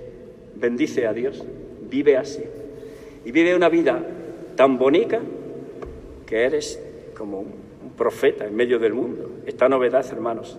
bendice 0.55 1.05
a 1.05 1.11
Dios, 1.11 1.43
vive 1.89 2.15
así. 2.15 2.45
Y 3.25 3.33
vive 3.33 3.53
una 3.53 3.67
vida 3.67 4.01
tan 4.55 4.77
bonita 4.77 5.19
que 6.25 6.45
eres 6.45 6.81
como 7.13 7.41
un, 7.41 7.91
profeta 7.97 8.45
en 8.45 8.55
medio 8.55 8.79
del 8.79 8.93
mundo. 8.93 9.31
Esta 9.45 9.67
novedad, 9.67 10.05
hermanos. 10.09 10.57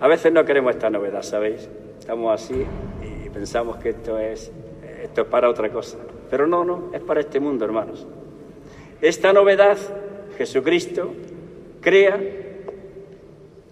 A 0.00 0.08
veces 0.08 0.32
no 0.32 0.44
queremos 0.44 0.72
esta 0.72 0.90
novedad, 0.90 1.22
¿sabéis? 1.22 1.68
Estamos 2.00 2.42
así 2.42 2.64
y 3.00 3.28
pensamos 3.28 3.76
que 3.76 3.90
esto 3.90 4.18
es, 4.18 4.50
esto 5.04 5.20
es 5.20 5.26
para 5.28 5.48
otra 5.48 5.70
cosa. 5.70 5.98
Pero 6.28 6.48
no, 6.48 6.64
no, 6.64 6.90
es 6.92 7.00
para 7.00 7.20
este 7.20 7.38
mundo, 7.38 7.64
hermanos. 7.64 8.08
Esta 9.00 9.32
novedad, 9.32 9.78
Jesucristo 10.36 11.12
crea 11.80 12.18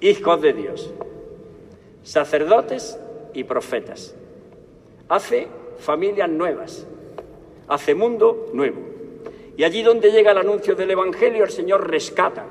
hijos 0.00 0.40
de 0.40 0.52
Dios, 0.52 0.92
sacerdotes 2.02 2.98
y 3.34 3.44
profetas. 3.44 4.14
Hace 5.08 5.48
familias 5.78 6.28
nuevas, 6.28 6.86
hace 7.68 7.94
mundo 7.94 8.50
nuevo. 8.52 8.78
Y 9.56 9.64
allí 9.64 9.82
donde 9.82 10.10
llega 10.10 10.32
el 10.32 10.38
anuncio 10.38 10.74
del 10.74 10.90
Evangelio, 10.90 11.44
el 11.44 11.50
Señor 11.50 11.88
rescata 11.88 12.46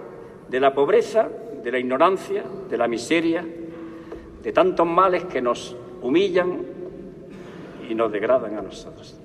de 0.48 0.60
la 0.60 0.74
pobreza, 0.74 1.30
de 1.64 1.72
la 1.72 1.80
ignorancia, 1.80 2.44
de 2.70 2.78
la 2.78 2.88
miseria, 2.88 3.46
de 4.44 4.52
tantos 4.52 4.86
males 4.86 5.26
que 5.26 5.42
nos 5.42 5.76
humillan 6.02 6.66
y 7.90 7.96
nos 7.96 8.12
degradan 8.12 8.58
a 8.58 8.62
nosotros. 8.62 9.20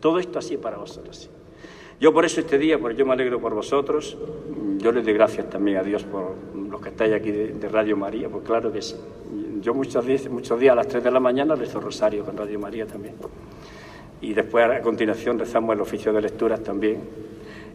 Todo 0.00 0.18
esto 0.18 0.38
así 0.38 0.56
para 0.56 0.78
vosotros. 0.78 1.30
Yo 2.00 2.12
por 2.12 2.24
eso 2.24 2.40
este 2.40 2.58
día, 2.58 2.78
pues 2.78 2.96
yo 2.96 3.06
me 3.06 3.12
alegro 3.12 3.40
por 3.40 3.54
vosotros, 3.54 4.16
yo 4.78 4.90
les 4.90 5.04
doy 5.04 5.12
gracias 5.12 5.48
también 5.48 5.76
a 5.76 5.82
Dios 5.82 6.02
por 6.02 6.34
los 6.72 6.80
que 6.80 6.88
estáis 6.88 7.12
aquí 7.12 7.30
de, 7.30 7.68
Radio 7.68 7.96
María, 7.96 8.28
pues 8.28 8.44
claro 8.44 8.72
que 8.72 8.80
sí. 8.80 8.96
Yo 9.60 9.74
muchos 9.74 10.04
días, 10.04 10.28
muchos 10.28 10.58
días 10.58 10.72
a 10.72 10.76
las 10.76 10.88
3 10.88 11.04
de 11.04 11.10
la 11.10 11.20
mañana 11.20 11.54
rezo 11.54 11.78
rosario 11.78 12.24
con 12.24 12.36
Radio 12.36 12.58
María 12.58 12.86
también. 12.86 13.14
Y 14.22 14.32
después 14.32 14.64
a 14.64 14.80
continuación 14.80 15.38
rezamos 15.38 15.74
el 15.74 15.82
oficio 15.82 16.12
de 16.12 16.22
lecturas 16.22 16.62
también. 16.62 17.00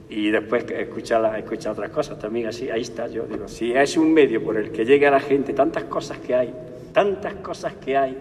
Y 0.10 0.32
después 0.32 0.66
escuchar, 0.72 1.38
escuchar 1.38 1.74
otras 1.74 1.92
cosas 1.92 2.18
también 2.18 2.48
así. 2.48 2.70
Ahí 2.70 2.82
está, 2.82 3.08
yo 3.08 3.24
digo, 3.24 3.48
si 3.48 3.72
es 3.74 3.96
un 3.98 4.14
medio 4.14 4.44
por 4.44 4.58
el 4.58 4.72
que 4.72 4.84
llegue 4.84 5.06
a 5.06 5.12
la 5.12 5.20
gente 5.20 5.54
tantas 5.54 5.84
cosas 5.84 6.18
que 6.18 6.34
hay, 6.34 6.54
tantas 6.92 7.36
cosas 7.36 7.74
que 7.74 7.96
hay, 7.96 8.18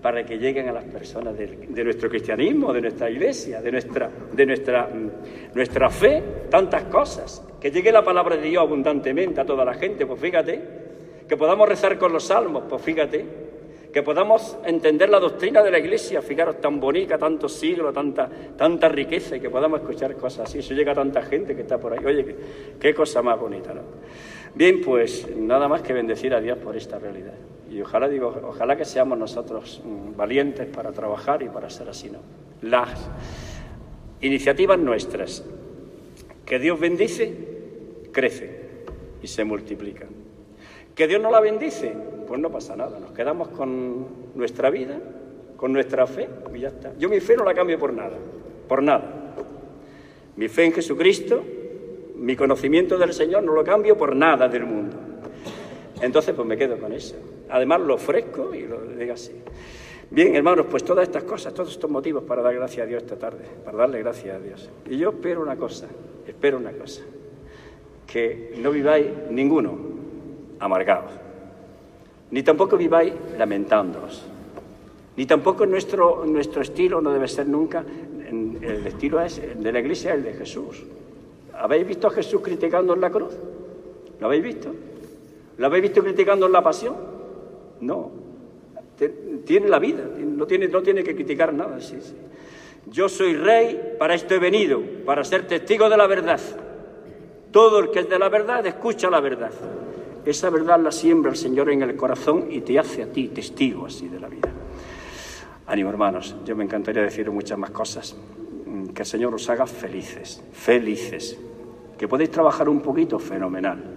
para 0.00 0.24
que 0.24 0.36
lleguen 0.36 0.68
a 0.68 0.72
las 0.72 0.84
personas 0.84 1.36
de, 1.36 1.84
nuestro 1.84 2.08
cristianismo, 2.08 2.72
de 2.72 2.80
nuestra 2.80 3.08
iglesia, 3.08 3.62
de, 3.62 3.70
nuestra, 3.70 4.10
de 4.32 4.46
nuestra, 4.46 4.88
mm, 4.88 5.54
nuestra 5.54 5.90
fe, 5.90 6.22
tantas 6.50 6.84
cosas. 6.84 7.42
Que 7.62 7.70
llegue 7.70 7.92
la 7.92 8.02
palabra 8.02 8.36
de 8.36 8.48
Dios 8.48 8.60
abundantemente 8.60 9.40
a 9.40 9.46
toda 9.46 9.64
la 9.64 9.74
gente, 9.74 10.04
pues 10.04 10.20
fíjate. 10.20 10.60
Que 11.28 11.36
podamos 11.36 11.68
rezar 11.68 11.96
con 11.96 12.12
los 12.12 12.24
salmos, 12.24 12.64
pues 12.68 12.82
fíjate. 12.82 13.24
Que 13.92 14.02
podamos 14.02 14.58
entender 14.64 15.08
la 15.08 15.20
doctrina 15.20 15.62
de 15.62 15.70
la 15.70 15.78
iglesia, 15.78 16.20
fijaros, 16.22 16.60
tan 16.60 16.80
bonita, 16.80 17.18
tantos 17.18 17.52
siglos, 17.52 17.94
tanta, 17.94 18.28
tanta 18.56 18.88
riqueza, 18.88 19.36
y 19.36 19.40
que 19.40 19.48
podamos 19.48 19.78
escuchar 19.78 20.16
cosas 20.16 20.48
así. 20.48 20.58
Eso 20.58 20.74
llega 20.74 20.90
a 20.90 20.96
tanta 20.96 21.22
gente 21.22 21.54
que 21.54 21.62
está 21.62 21.78
por 21.78 21.92
ahí. 21.92 22.04
Oye, 22.04 22.34
qué, 22.80 22.92
cosa 22.92 23.22
más 23.22 23.38
bonita, 23.38 23.72
¿no? 23.72 23.82
Bien, 24.56 24.80
pues 24.80 25.28
nada 25.36 25.68
más 25.68 25.82
que 25.82 25.92
bendecir 25.92 26.34
a 26.34 26.40
Dios 26.40 26.58
por 26.58 26.76
esta 26.76 26.98
realidad. 26.98 27.34
Y 27.70 27.80
ojalá, 27.80 28.08
digo, 28.08 28.34
ojalá 28.42 28.74
que 28.74 28.84
seamos 28.84 29.16
nosotros 29.16 29.80
mm, 29.84 30.16
valientes 30.16 30.66
para 30.66 30.90
trabajar 30.90 31.44
y 31.44 31.48
para 31.48 31.70
ser 31.70 31.88
así, 31.88 32.10
¿no? 32.10 32.18
Las 32.62 33.08
iniciativas 34.20 34.80
nuestras 34.80 35.44
que 36.44 36.58
Dios 36.58 36.78
bendice, 36.78 37.51
crecen 38.12 38.50
y 39.22 39.26
se 39.26 39.44
multiplican. 39.44 40.08
Que 40.94 41.08
Dios 41.08 41.20
no 41.20 41.30
la 41.30 41.40
bendice, 41.40 41.94
pues 42.28 42.40
no 42.40 42.50
pasa 42.50 42.76
nada, 42.76 42.98
nos 42.98 43.12
quedamos 43.12 43.48
con 43.48 44.06
nuestra 44.34 44.70
vida, 44.70 44.98
con 45.56 45.72
nuestra 45.72 46.06
fe 46.06 46.28
y 46.54 46.60
ya 46.60 46.68
está. 46.68 46.92
Yo 46.98 47.08
mi 47.08 47.20
fe 47.20 47.36
no 47.36 47.44
la 47.44 47.54
cambio 47.54 47.78
por 47.78 47.92
nada, 47.92 48.16
por 48.68 48.82
nada. 48.82 49.34
Mi 50.36 50.48
fe 50.48 50.64
en 50.64 50.72
Jesucristo, 50.72 51.42
mi 52.16 52.36
conocimiento 52.36 52.98
del 52.98 53.12
Señor 53.12 53.42
no 53.42 53.52
lo 53.52 53.64
cambio 53.64 53.96
por 53.96 54.14
nada 54.14 54.48
del 54.48 54.64
mundo. 54.64 54.96
Entonces, 56.00 56.34
pues 56.34 56.46
me 56.46 56.56
quedo 56.56 56.78
con 56.78 56.92
eso. 56.92 57.16
Además, 57.48 57.80
lo 57.80 57.94
ofrezco 57.94 58.54
y 58.54 58.62
lo 58.62 58.80
digo 58.82 59.12
así. 59.12 59.32
Bien, 60.10 60.34
hermanos, 60.36 60.66
pues 60.70 60.84
todas 60.84 61.04
estas 61.04 61.24
cosas, 61.24 61.54
todos 61.54 61.70
estos 61.70 61.90
motivos 61.90 62.24
para 62.24 62.42
dar 62.42 62.54
gracias 62.54 62.84
a 62.84 62.86
Dios 62.86 63.02
esta 63.02 63.16
tarde, 63.16 63.44
para 63.64 63.78
darle 63.78 63.98
gracias 64.00 64.36
a 64.36 64.38
Dios. 64.38 64.68
Y 64.90 64.98
yo 64.98 65.08
espero 65.08 65.40
una 65.40 65.56
cosa, 65.56 65.86
espero 66.26 66.58
una 66.58 66.72
cosa, 66.72 67.02
que 68.12 68.52
no 68.58 68.70
viváis 68.70 69.06
ninguno 69.30 69.72
amargados, 70.60 71.12
ni 72.30 72.42
tampoco 72.42 72.76
viváis 72.76 73.14
lamentándoos, 73.38 74.26
ni 75.16 75.24
tampoco 75.24 75.64
nuestro, 75.64 76.26
nuestro 76.26 76.60
estilo 76.60 77.00
no 77.00 77.10
debe 77.10 77.26
ser 77.26 77.48
nunca, 77.48 77.82
el 78.28 78.86
estilo 78.86 79.20
es, 79.20 79.40
de 79.58 79.72
la 79.72 79.80
iglesia 79.80 80.12
el 80.12 80.22
de 80.22 80.34
Jesús. 80.34 80.82
¿Habéis 81.54 81.86
visto 81.86 82.06
a 82.06 82.10
Jesús 82.10 82.40
criticando 82.42 82.94
en 82.94 83.00
la 83.00 83.10
cruz? 83.10 83.34
¿Lo 84.20 84.26
habéis 84.26 84.42
visto? 84.42 84.74
¿Lo 85.56 85.66
habéis 85.66 85.82
visto 85.82 86.02
criticando 86.02 86.46
en 86.46 86.52
la 86.52 86.62
pasión? 86.62 86.96
No. 87.80 88.10
Tiene 89.44 89.68
la 89.68 89.78
vida, 89.78 90.04
no 90.18 90.46
tiene, 90.46 90.68
no 90.68 90.82
tiene 90.82 91.02
que 91.02 91.14
criticar 91.14 91.52
nada. 91.52 91.80
Sí, 91.80 91.98
sí. 92.00 92.14
Yo 92.90 93.08
soy 93.08 93.36
rey, 93.36 93.96
para 93.98 94.14
esto 94.14 94.34
he 94.34 94.38
venido, 94.38 94.80
para 95.04 95.24
ser 95.24 95.46
testigo 95.46 95.88
de 95.88 95.96
la 95.96 96.06
verdad. 96.06 96.40
Todo 97.52 97.78
el 97.78 97.90
que 97.90 98.00
es 98.00 98.08
de 98.08 98.18
la 98.18 98.28
verdad 98.28 98.66
escucha 98.66 99.08
la 99.10 99.20
verdad. 99.20 99.52
Esa 100.24 100.50
verdad 100.50 100.80
la 100.80 100.90
siembra 100.90 101.30
el 101.30 101.36
Señor 101.36 101.70
en 101.70 101.82
el 101.82 101.96
corazón 101.96 102.46
y 102.50 102.62
te 102.62 102.78
hace 102.78 103.02
a 103.02 103.06
ti 103.06 103.28
testigo 103.28 103.86
así 103.86 104.08
de 104.08 104.18
la 104.18 104.28
vida. 104.28 104.50
Ánimo, 105.66 105.90
hermanos, 105.90 106.34
yo 106.44 106.56
me 106.56 106.64
encantaría 106.64 107.02
decir 107.02 107.30
muchas 107.30 107.58
más 107.58 107.70
cosas. 107.70 108.16
Que 108.94 109.02
el 109.02 109.06
Señor 109.06 109.34
os 109.34 109.48
haga 109.48 109.66
felices, 109.66 110.42
felices. 110.52 111.38
Que 111.96 112.08
podéis 112.08 112.30
trabajar 112.30 112.68
un 112.68 112.80
poquito, 112.80 113.18
fenomenal 113.18 113.92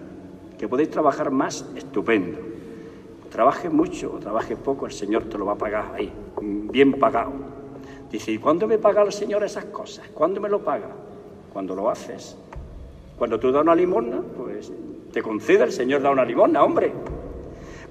que 0.58 0.68
podéis 0.68 0.90
trabajar 0.90 1.32
más, 1.32 1.66
estupendo. 1.76 2.40
Trabaje 3.30 3.70
mucho 3.70 4.14
o 4.14 4.20
trabaje 4.20 4.56
poco, 4.56 4.86
el 4.86 4.92
Señor 4.92 5.26
te 5.26 5.38
lo 5.38 5.46
va 5.46 5.54
a 5.54 5.58
pagar 5.58 5.94
ahí, 5.96 6.12
bien 6.42 6.94
pagado. 6.94 7.34
Dice, 8.10 8.32
¿y 8.32 8.38
cuándo 8.38 8.68
me 8.68 8.78
paga 8.78 9.02
el 9.02 9.12
Señor 9.12 9.44
esas 9.44 9.66
cosas? 9.66 10.08
¿Cuándo 10.14 10.40
me 10.40 10.48
lo 10.48 10.64
paga? 10.64 10.90
Cuando 11.52 11.76
lo 11.76 11.90
haces. 11.90 12.38
Cuando 13.18 13.40
tú 13.40 13.52
das 13.52 13.62
una 13.62 13.76
limosna, 13.76 14.22
pues 14.36 14.72
te 15.12 15.22
concede 15.22 15.64
el 15.64 15.72
Señor 15.72 16.02
da 16.02 16.12
una 16.12 16.26
limosna, 16.26 16.64
hombre. 16.64 16.92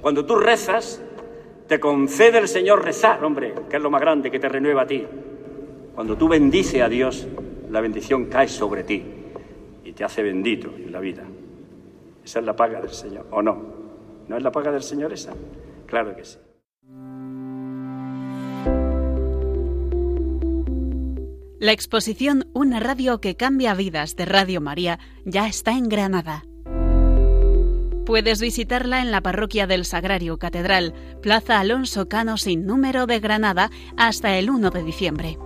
Cuando 0.01 0.27
tú 0.27 0.37
rezas, 0.37 1.03
te 1.67 1.81
concede 1.81 2.39
el 2.39 2.49
Señor 2.49 2.85
rezar, 2.85 3.25
hombre, 3.25 3.55
que 3.71 3.77
es 3.77 3.83
lo 3.83 3.91
más 3.91 4.01
grande 4.01 4.31
que 4.31 4.39
te 4.39 4.49
renueva 4.49 4.83
a 4.83 4.87
ti. 4.87 5.07
Cuando 5.95 6.17
tú 6.17 6.29
bendices 6.29 6.83
a 6.83 6.89
Dios, 6.89 7.27
la 7.71 7.81
bendición 7.81 8.27
cae 8.27 8.49
sobre 8.49 8.85
ti 8.85 9.03
y 9.85 9.93
te 9.93 10.05
hace 10.05 10.23
bendito 10.23 10.69
en 10.77 10.93
la 10.93 11.01
vida. 11.01 11.23
Esa 12.23 12.41
es 12.41 12.45
la 12.45 12.55
paga 12.55 12.81
del 12.81 12.91
Señor, 12.91 13.27
¿o 13.31 13.41
no? 13.41 13.57
¿No 14.29 14.37
es 14.37 14.43
la 14.43 14.53
paga 14.53 14.73
del 14.73 14.83
Señor 14.83 15.13
esa? 15.13 15.33
Claro 15.87 16.15
que 16.15 16.25
sí. 16.25 16.39
La 21.65 21.73
exposición 21.73 22.47
Una 22.53 22.79
radio 22.79 23.23
que 23.23 23.37
cambia 23.37 23.73
vidas 23.73 24.17
de 24.17 24.27
Radio 24.27 24.61
María 24.61 24.99
ya 25.25 25.47
está 25.47 25.71
en 25.71 25.89
Granada. 25.89 26.45
Puedes 28.05 28.43
visitarla 28.43 29.01
en 29.01 29.11
la 29.11 29.23
parroquia 29.23 29.67
del 29.67 29.87
Sagrario 29.87 30.37
Catedral, 30.39 30.93
Plaza 31.23 31.59
Alonso 31.59 32.07
Cano 32.07 32.37
sin 32.37 32.67
número 32.67 33.07
de 33.07 33.19
Granada, 33.19 33.71
hasta 33.97 34.37
el 34.37 34.51
1 34.51 34.69
de 34.69 34.83
diciembre. 34.83 35.39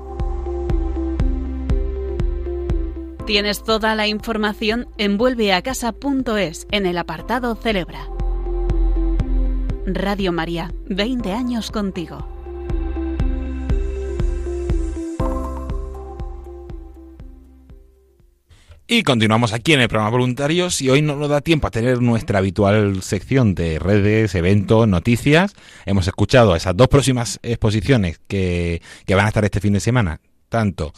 Tienes 3.24 3.62
toda 3.62 3.94
la 3.94 4.08
información 4.08 4.88
en 4.98 5.18
vuelveacasa.es 5.18 6.66
en 6.72 6.86
el 6.86 6.98
apartado 6.98 7.54
Celebra. 7.54 8.08
Radio 9.86 10.32
María, 10.32 10.74
20 10.86 11.32
años 11.32 11.70
contigo. 11.70 12.37
Y 18.90 19.02
continuamos 19.02 19.52
aquí 19.52 19.74
en 19.74 19.82
el 19.82 19.88
programa 19.90 20.08
Voluntarios 20.08 20.80
y 20.80 20.88
hoy 20.88 21.02
no 21.02 21.14
nos 21.14 21.28
da 21.28 21.42
tiempo 21.42 21.66
a 21.66 21.70
tener 21.70 22.00
nuestra 22.00 22.38
habitual 22.38 23.02
sección 23.02 23.54
de 23.54 23.78
redes, 23.78 24.34
eventos, 24.34 24.88
noticias. 24.88 25.52
Hemos 25.84 26.06
escuchado 26.06 26.56
esas 26.56 26.74
dos 26.74 26.88
próximas 26.88 27.38
exposiciones 27.42 28.18
que, 28.28 28.80
que 29.04 29.14
van 29.14 29.26
a 29.26 29.28
estar 29.28 29.44
este 29.44 29.60
fin 29.60 29.74
de 29.74 29.80
semana, 29.80 30.22
tanto 30.48 30.94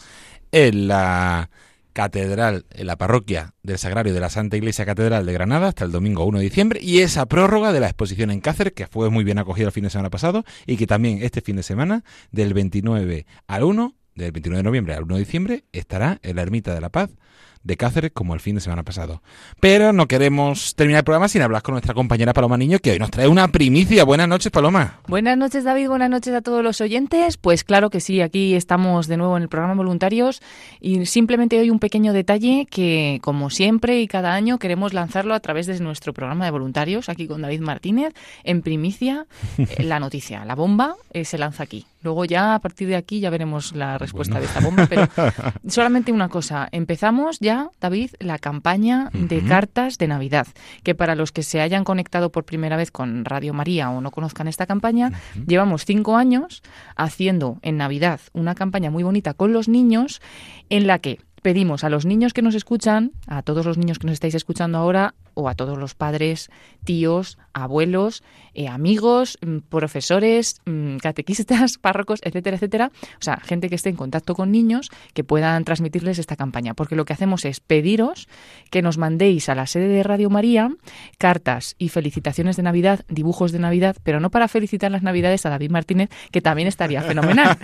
en 0.53 0.87
la 0.87 1.49
catedral, 1.91 2.65
en 2.69 2.87
la 2.87 2.95
parroquia 2.95 3.55
del 3.61 3.77
Sagrario 3.77 4.13
de 4.13 4.21
la 4.21 4.29
Santa 4.29 4.55
Iglesia 4.55 4.85
Catedral 4.85 5.25
de 5.25 5.33
Granada 5.33 5.67
hasta 5.67 5.83
el 5.83 5.91
domingo 5.91 6.23
1 6.23 6.37
de 6.37 6.45
diciembre 6.45 6.79
y 6.81 6.99
esa 6.99 7.25
prórroga 7.25 7.73
de 7.73 7.81
la 7.81 7.87
exposición 7.87 8.31
en 8.31 8.39
Cáceres 8.39 8.71
que 8.71 8.87
fue 8.87 9.09
muy 9.09 9.25
bien 9.25 9.37
acogida 9.37 9.65
el 9.65 9.73
fin 9.73 9.83
de 9.83 9.89
semana 9.89 10.09
pasado 10.09 10.45
y 10.65 10.77
que 10.77 10.87
también 10.87 11.21
este 11.23 11.41
fin 11.41 11.57
de 11.57 11.63
semana 11.63 12.05
del 12.31 12.53
29 12.53 13.25
al 13.47 13.63
1, 13.65 13.95
del 14.15 14.31
29 14.31 14.59
de 14.59 14.63
noviembre 14.63 14.93
al 14.93 15.03
1 15.03 15.15
de 15.15 15.19
diciembre 15.19 15.65
estará 15.73 16.19
en 16.23 16.37
la 16.37 16.43
Ermita 16.43 16.73
de 16.73 16.79
la 16.79 16.87
Paz 16.87 17.09
de 17.63 17.77
Cáceres 17.77 18.11
como 18.13 18.33
el 18.33 18.39
fin 18.39 18.55
de 18.55 18.61
semana 18.61 18.83
pasado. 18.83 19.21
Pero 19.59 19.93
no 19.93 20.07
queremos 20.07 20.75
terminar 20.75 20.99
el 20.99 21.03
programa 21.03 21.27
sin 21.27 21.41
hablar 21.41 21.61
con 21.61 21.73
nuestra 21.73 21.93
compañera 21.93 22.33
Paloma 22.33 22.57
Niño, 22.57 22.79
que 22.79 22.91
hoy 22.91 22.99
nos 22.99 23.11
trae 23.11 23.27
una 23.27 23.47
primicia. 23.49 24.03
Buenas 24.03 24.27
noches, 24.27 24.51
Paloma. 24.51 24.99
Buenas 25.07 25.37
noches, 25.37 25.63
David. 25.63 25.87
Buenas 25.87 26.09
noches 26.09 26.33
a 26.33 26.41
todos 26.41 26.63
los 26.63 26.81
oyentes. 26.81 27.37
Pues 27.37 27.63
claro 27.63 27.89
que 27.89 27.99
sí, 27.99 28.21
aquí 28.21 28.55
estamos 28.55 29.07
de 29.07 29.17
nuevo 29.17 29.37
en 29.37 29.43
el 29.43 29.49
programa 29.49 29.75
Voluntarios 29.75 30.41
y 30.79 31.05
simplemente 31.05 31.59
hoy 31.59 31.69
un 31.69 31.79
pequeño 31.79 32.13
detalle 32.13 32.67
que, 32.69 33.19
como 33.21 33.49
siempre 33.49 34.01
y 34.01 34.07
cada 34.07 34.33
año, 34.33 34.57
queremos 34.57 34.93
lanzarlo 34.93 35.33
a 35.33 35.39
través 35.39 35.67
de 35.67 35.79
nuestro 35.79 36.13
programa 36.13 36.45
de 36.45 36.51
voluntarios, 36.51 37.09
aquí 37.09 37.27
con 37.27 37.41
David 37.41 37.61
Martínez, 37.61 38.13
en 38.43 38.61
primicia, 38.61 39.27
eh, 39.57 39.83
la 39.83 39.99
noticia, 39.99 40.45
la 40.45 40.55
bomba 40.55 40.95
eh, 41.13 41.25
se 41.25 41.37
lanza 41.37 41.63
aquí. 41.63 41.85
Luego 42.03 42.25
ya 42.25 42.55
a 42.55 42.59
partir 42.59 42.87
de 42.87 42.95
aquí 42.95 43.19
ya 43.19 43.29
veremos 43.29 43.75
la 43.75 43.99
respuesta 43.99 44.39
de 44.39 44.45
esta 44.45 44.59
bomba, 44.59 44.87
pero 44.87 45.07
solamente 45.67 46.11
una 46.11 46.29
cosa, 46.29 46.67
empezamos 46.71 47.39
ya 47.39 47.50
ya, 47.51 47.69
David, 47.81 48.11
la 48.19 48.39
campaña 48.39 49.09
de 49.11 49.43
cartas 49.43 49.97
de 49.97 50.07
Navidad, 50.07 50.47
que 50.83 50.95
para 50.95 51.15
los 51.15 51.33
que 51.33 51.43
se 51.43 51.59
hayan 51.59 51.83
conectado 51.83 52.31
por 52.31 52.45
primera 52.45 52.77
vez 52.77 52.91
con 52.91 53.25
Radio 53.25 53.53
María 53.53 53.89
o 53.89 53.99
no 53.99 54.09
conozcan 54.11 54.47
esta 54.47 54.65
campaña, 54.65 55.11
llevamos 55.47 55.83
cinco 55.83 56.15
años 56.15 56.63
haciendo 56.95 57.57
en 57.61 57.75
Navidad 57.75 58.21
una 58.31 58.55
campaña 58.55 58.89
muy 58.89 59.03
bonita 59.03 59.33
con 59.33 59.51
los 59.51 59.67
niños 59.67 60.21
en 60.69 60.87
la 60.87 60.99
que 60.99 61.19
pedimos 61.41 61.83
a 61.83 61.89
los 61.89 62.05
niños 62.05 62.31
que 62.31 62.41
nos 62.41 62.55
escuchan, 62.55 63.11
a 63.27 63.41
todos 63.41 63.65
los 63.65 63.77
niños 63.77 63.99
que 63.99 64.07
nos 64.07 64.13
estáis 64.13 64.35
escuchando 64.35 64.77
ahora, 64.77 65.13
o 65.33 65.49
a 65.49 65.55
todos 65.55 65.77
los 65.77 65.95
padres, 65.95 66.49
tíos, 66.83 67.37
abuelos, 67.53 68.23
eh, 68.53 68.67
amigos, 68.67 69.37
mm, 69.41 69.59
profesores, 69.69 70.61
mm, 70.65 70.97
catequistas, 70.97 71.77
párrocos, 71.81 72.19
etcétera, 72.23 72.55
etcétera. 72.55 72.91
O 73.19 73.23
sea, 73.23 73.37
gente 73.37 73.69
que 73.69 73.75
esté 73.75 73.89
en 73.89 73.95
contacto 73.95 74.35
con 74.35 74.51
niños 74.51 74.89
que 75.13 75.23
puedan 75.23 75.63
transmitirles 75.63 76.19
esta 76.19 76.35
campaña. 76.35 76.73
Porque 76.73 76.95
lo 76.95 77.05
que 77.05 77.13
hacemos 77.13 77.45
es 77.45 77.59
pediros 77.59 78.27
que 78.69 78.81
nos 78.81 78.97
mandéis 78.97 79.49
a 79.49 79.55
la 79.55 79.67
sede 79.67 79.87
de 79.87 80.03
Radio 80.03 80.29
María 80.29 80.71
cartas 81.17 81.75
y 81.77 81.89
felicitaciones 81.89 82.57
de 82.57 82.63
Navidad, 82.63 83.05
dibujos 83.07 83.51
de 83.51 83.59
Navidad, 83.59 83.95
pero 84.03 84.19
no 84.19 84.31
para 84.31 84.47
felicitar 84.47 84.91
las 84.91 85.03
Navidades 85.03 85.45
a 85.45 85.49
David 85.49 85.71
Martínez, 85.71 86.09
que 86.31 86.41
también 86.41 86.67
estaría 86.67 87.01
fenomenal. 87.11 87.57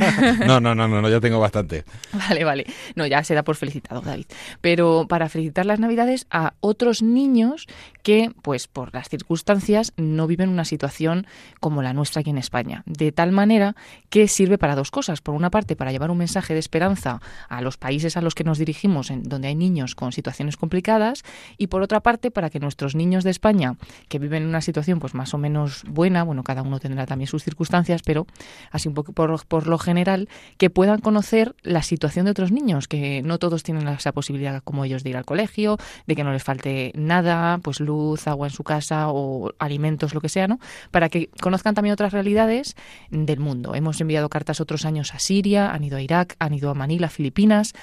No, 0.45 0.59
no, 0.59 0.75
no, 0.75 0.87
no, 0.87 1.01
no, 1.01 1.09
ya 1.09 1.19
tengo 1.19 1.39
bastante. 1.39 1.85
Vale, 2.13 2.43
vale. 2.43 2.65
No, 2.95 3.05
ya 3.05 3.23
se 3.23 3.33
da 3.33 3.43
por 3.43 3.55
felicitado, 3.55 4.01
David. 4.01 4.25
Pero 4.61 5.05
para 5.07 5.29
felicitar 5.29 5.65
las 5.65 5.79
Navidades 5.79 6.27
a 6.29 6.53
otros 6.59 7.01
niños 7.01 7.56
que, 8.03 8.31
pues 8.41 8.67
por 8.67 8.93
las 8.93 9.09
circunstancias, 9.09 9.93
no 9.97 10.27
viven 10.27 10.49
una 10.49 10.65
situación 10.65 11.25
como 11.59 11.81
la 11.81 11.93
nuestra 11.93 12.21
aquí 12.21 12.29
en 12.29 12.37
España. 12.37 12.83
De 12.85 13.11
tal 13.11 13.31
manera 13.31 13.75
que 14.09 14.27
sirve 14.27 14.57
para 14.57 14.75
dos 14.75 14.91
cosas. 14.91 15.21
Por 15.21 15.35
una 15.35 15.49
parte, 15.49 15.75
para 15.75 15.91
llevar 15.91 16.11
un 16.11 16.17
mensaje 16.17 16.53
de 16.53 16.59
esperanza 16.59 17.21
a 17.49 17.61
los 17.61 17.77
países 17.77 18.17
a 18.17 18.21
los 18.21 18.35
que 18.35 18.43
nos 18.43 18.57
dirigimos, 18.57 19.11
en 19.11 19.23
donde 19.23 19.47
hay 19.47 19.55
niños 19.55 19.95
con 19.95 20.11
situaciones 20.11 20.57
complicadas, 20.57 21.23
y 21.57 21.67
por 21.67 21.81
otra 21.81 22.01
parte, 22.01 22.31
para 22.31 22.49
que 22.49 22.59
nuestros 22.59 22.95
niños 22.95 23.23
de 23.23 23.31
España, 23.31 23.75
que 24.09 24.19
viven 24.19 24.43
en 24.43 24.49
una 24.49 24.61
situación 24.61 24.99
pues 24.99 25.13
más 25.13 25.33
o 25.33 25.37
menos 25.37 25.83
buena, 25.87 26.23
bueno, 26.23 26.43
cada 26.43 26.61
uno 26.61 26.79
tendrá 26.79 27.05
también 27.05 27.27
sus 27.27 27.43
circunstancias, 27.43 28.01
pero 28.03 28.27
así 28.71 28.87
un 28.87 28.93
poco 28.93 29.13
por, 29.13 29.45
por 29.45 29.67
lo 29.67 29.77
general, 29.77 30.29
que 30.57 30.69
puedan 30.69 30.99
conocer 30.99 31.55
la 31.63 31.83
situación 31.83 32.25
de 32.25 32.31
otros 32.31 32.51
niños, 32.51 32.87
que 32.87 33.21
no 33.23 33.39
todos 33.39 33.63
tienen 33.63 33.87
esa 33.87 34.11
posibilidad 34.11 34.61
como 34.63 34.85
ellos 34.85 35.03
de 35.03 35.11
ir 35.11 35.17
al 35.17 35.25
colegio, 35.25 35.77
de 36.05 36.15
que 36.15 36.23
no 36.23 36.31
les 36.31 36.43
falte 36.43 36.91
nada, 36.95 37.46
pues 37.61 37.79
luz, 37.79 38.27
agua 38.27 38.47
en 38.47 38.53
su 38.53 38.63
casa 38.63 39.09
o 39.09 39.51
alimentos, 39.59 40.13
lo 40.13 40.21
que 40.21 40.29
sea, 40.29 40.47
¿no? 40.47 40.59
Para 40.91 41.09
que 41.09 41.29
conozcan 41.41 41.75
también 41.75 41.93
otras 41.93 42.13
realidades 42.13 42.75
del 43.09 43.39
mundo. 43.39 43.75
Hemos 43.75 43.99
enviado 44.01 44.29
cartas 44.29 44.61
otros 44.61 44.85
años 44.85 45.13
a 45.13 45.19
Siria, 45.19 45.71
han 45.71 45.83
ido 45.83 45.97
a 45.97 46.01
Irak, 46.01 46.35
han 46.39 46.53
ido 46.53 46.69
a 46.69 46.73
Manila, 46.73 47.09
Filipinas, 47.09 47.73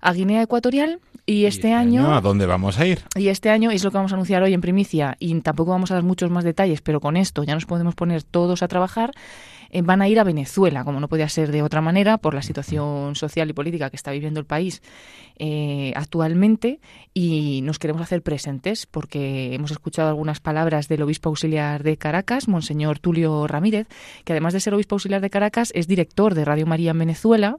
a 0.00 0.12
Guinea 0.12 0.42
Ecuatorial 0.42 1.00
y 1.26 1.44
este 1.44 1.72
año 1.72 2.12
¿A 2.12 2.20
dónde 2.20 2.46
vamos 2.46 2.80
a 2.80 2.86
ir? 2.86 3.02
y 3.14 3.28
este 3.28 3.50
año 3.50 3.70
es 3.70 3.84
lo 3.84 3.92
que 3.92 3.98
vamos 3.98 4.12
a 4.12 4.16
anunciar 4.16 4.42
hoy 4.42 4.52
en 4.52 4.60
primicia 4.60 5.16
y 5.20 5.40
tampoco 5.42 5.70
vamos 5.70 5.92
a 5.92 5.94
dar 5.94 6.02
muchos 6.02 6.30
más 6.30 6.42
detalles, 6.42 6.80
pero 6.80 7.00
con 7.00 7.16
esto 7.16 7.44
ya 7.44 7.54
nos 7.54 7.66
podemos 7.66 7.94
poner 7.94 8.24
todos 8.24 8.62
a 8.62 8.68
trabajar. 8.68 9.12
Eh, 9.72 9.82
van 9.82 10.02
a 10.02 10.08
ir 10.08 10.20
a 10.20 10.24
Venezuela, 10.24 10.84
como 10.84 11.00
no 11.00 11.08
podía 11.08 11.28
ser 11.28 11.50
de 11.50 11.62
otra 11.62 11.80
manera, 11.80 12.18
por 12.18 12.34
la 12.34 12.42
situación 12.42 13.14
social 13.16 13.50
y 13.50 13.52
política 13.52 13.90
que 13.90 13.96
está 13.96 14.12
viviendo 14.12 14.38
el 14.38 14.46
país 14.46 14.82
eh, 15.38 15.92
actualmente 15.96 16.78
y 17.14 17.60
nos 17.62 17.78
queremos 17.78 18.02
hacer 18.02 18.22
presentes 18.22 18.86
porque 18.86 19.54
hemos 19.54 19.70
escuchado 19.70 20.08
algunas 20.08 20.40
palabras 20.40 20.88
del 20.88 21.02
obispo 21.02 21.30
auxiliar 21.30 21.82
de 21.82 21.96
Caracas, 21.96 22.48
Monseñor 22.48 22.98
Tulio 22.98 23.46
Ramírez, 23.46 23.88
que 24.24 24.34
además 24.34 24.52
de 24.52 24.60
ser 24.60 24.74
obispo 24.74 24.94
auxiliar 24.94 25.20
de 25.20 25.30
Caracas 25.30 25.72
es 25.74 25.88
director 25.88 26.34
de 26.34 26.44
Radio 26.44 26.66
María 26.66 26.90
en 26.90 26.98
Venezuela 26.98 27.56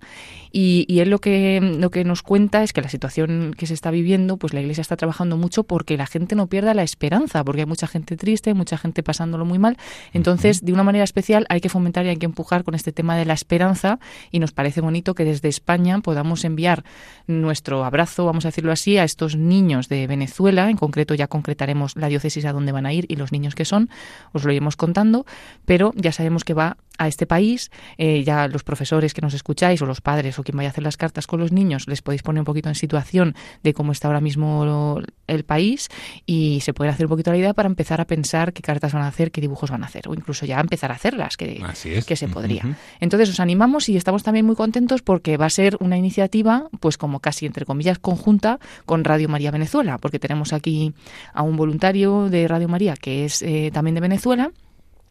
y, 0.51 0.85
y 0.87 0.99
él 0.99 1.09
lo 1.09 1.19
que, 1.19 1.59
lo 1.61 1.89
que 1.89 2.03
nos 2.03 2.21
cuenta 2.21 2.63
es 2.63 2.73
que 2.73 2.81
la 2.81 2.89
situación 2.89 3.55
que 3.57 3.65
se 3.65 3.73
está 3.73 3.89
viviendo, 3.91 4.37
pues 4.37 4.53
la 4.53 4.61
Iglesia 4.61 4.81
está 4.81 4.95
trabajando 4.95 5.35
mucho 5.35 5.63
porque 5.63 5.97
la 5.97 6.05
gente 6.05 6.35
no 6.35 6.47
pierda 6.47 6.73
la 6.73 6.83
esperanza, 6.83 7.43
porque 7.43 7.61
hay 7.61 7.67
mucha 7.67 7.87
gente 7.87 8.17
triste, 8.17 8.53
mucha 8.53 8.77
gente 8.77 9.03
pasándolo 9.03 9.45
muy 9.45 9.59
mal. 9.59 9.77
Entonces, 10.13 10.63
de 10.63 10.73
una 10.73 10.83
manera 10.83 11.03
especial, 11.03 11.45
hay 11.49 11.59
que 11.59 11.69
fomentar 11.69 12.02
hay 12.09 12.17
que 12.17 12.25
empujar 12.25 12.63
con 12.63 12.75
este 12.75 12.91
tema 12.91 13.15
de 13.17 13.25
la 13.25 13.33
esperanza 13.33 13.99
y 14.31 14.39
nos 14.39 14.51
parece 14.51 14.81
bonito 14.81 15.15
que 15.15 15.25
desde 15.25 15.49
España 15.49 15.99
podamos 15.99 16.43
enviar 16.45 16.83
nuestro 17.27 17.83
abrazo, 17.83 18.25
vamos 18.25 18.45
a 18.45 18.49
decirlo 18.49 18.71
así, 18.71 18.97
a 18.97 19.03
estos 19.03 19.35
niños 19.35 19.89
de 19.89 20.07
Venezuela. 20.07 20.69
En 20.69 20.77
concreto, 20.77 21.13
ya 21.13 21.27
concretaremos 21.27 21.95
la 21.95 22.07
diócesis 22.07 22.45
a 22.45 22.53
dónde 22.53 22.71
van 22.71 22.85
a 22.85 22.93
ir 22.93 23.05
y 23.09 23.15
los 23.15 23.31
niños 23.31 23.55
que 23.55 23.65
son, 23.65 23.89
os 24.31 24.43
lo 24.43 24.51
iremos 24.51 24.75
contando, 24.75 25.25
pero 25.65 25.93
ya 25.95 26.11
sabemos 26.11 26.43
que 26.43 26.53
va 26.53 26.77
a 26.97 27.07
este 27.07 27.25
país. 27.25 27.71
Eh, 27.97 28.23
ya 28.23 28.47
los 28.47 28.63
profesores 28.63 29.13
que 29.13 29.21
nos 29.21 29.33
escucháis 29.33 29.81
o 29.81 29.85
los 29.85 30.01
padres 30.01 30.37
o 30.39 30.43
quien 30.43 30.57
vaya 30.57 30.69
a 30.69 30.71
hacer 30.71 30.83
las 30.83 30.97
cartas 30.97 31.27
con 31.27 31.39
los 31.39 31.51
niños 31.51 31.87
les 31.87 32.01
podéis 32.01 32.23
poner 32.23 32.41
un 32.41 32.45
poquito 32.45 32.69
en 32.69 32.75
situación 32.75 33.35
de 33.63 33.73
cómo 33.73 33.91
está 33.91 34.07
ahora 34.07 34.21
mismo 34.21 35.01
el 35.27 35.43
país 35.43 35.89
y 36.25 36.61
se 36.61 36.73
puede 36.73 36.91
hacer 36.91 37.05
un 37.05 37.09
poquito 37.09 37.31
la 37.31 37.37
idea 37.37 37.53
para 37.53 37.67
empezar 37.67 38.01
a 38.01 38.05
pensar 38.05 38.53
qué 38.53 38.61
cartas 38.61 38.93
van 38.93 39.03
a 39.03 39.07
hacer, 39.07 39.31
qué 39.31 39.41
dibujos 39.41 39.71
van 39.71 39.83
a 39.83 39.87
hacer 39.87 40.07
o 40.07 40.13
incluso 40.13 40.45
ya 40.45 40.59
empezar 40.59 40.91
a 40.91 40.95
hacerlas, 40.95 41.37
que, 41.37 41.63
es. 41.93 42.05
que 42.05 42.15
se 42.15 42.27
podría. 42.27 42.77
Entonces 42.99 43.29
os 43.29 43.39
animamos 43.39 43.89
y 43.89 43.97
estamos 43.97 44.23
también 44.23 44.45
muy 44.45 44.55
contentos 44.55 45.01
porque 45.01 45.37
va 45.37 45.45
a 45.45 45.49
ser 45.49 45.77
una 45.79 45.97
iniciativa, 45.97 46.69
pues 46.79 46.97
como 46.97 47.19
casi 47.19 47.45
entre 47.45 47.65
comillas 47.65 47.99
conjunta 47.99 48.59
con 48.85 49.03
Radio 49.03 49.29
María 49.29 49.51
Venezuela, 49.51 49.97
porque 49.97 50.19
tenemos 50.19 50.53
aquí 50.53 50.93
a 51.33 51.43
un 51.43 51.57
voluntario 51.57 52.29
de 52.29 52.47
Radio 52.47 52.67
María 52.67 52.95
que 52.95 53.25
es 53.25 53.41
eh, 53.41 53.71
también 53.73 53.95
de 53.95 54.01
Venezuela 54.01 54.51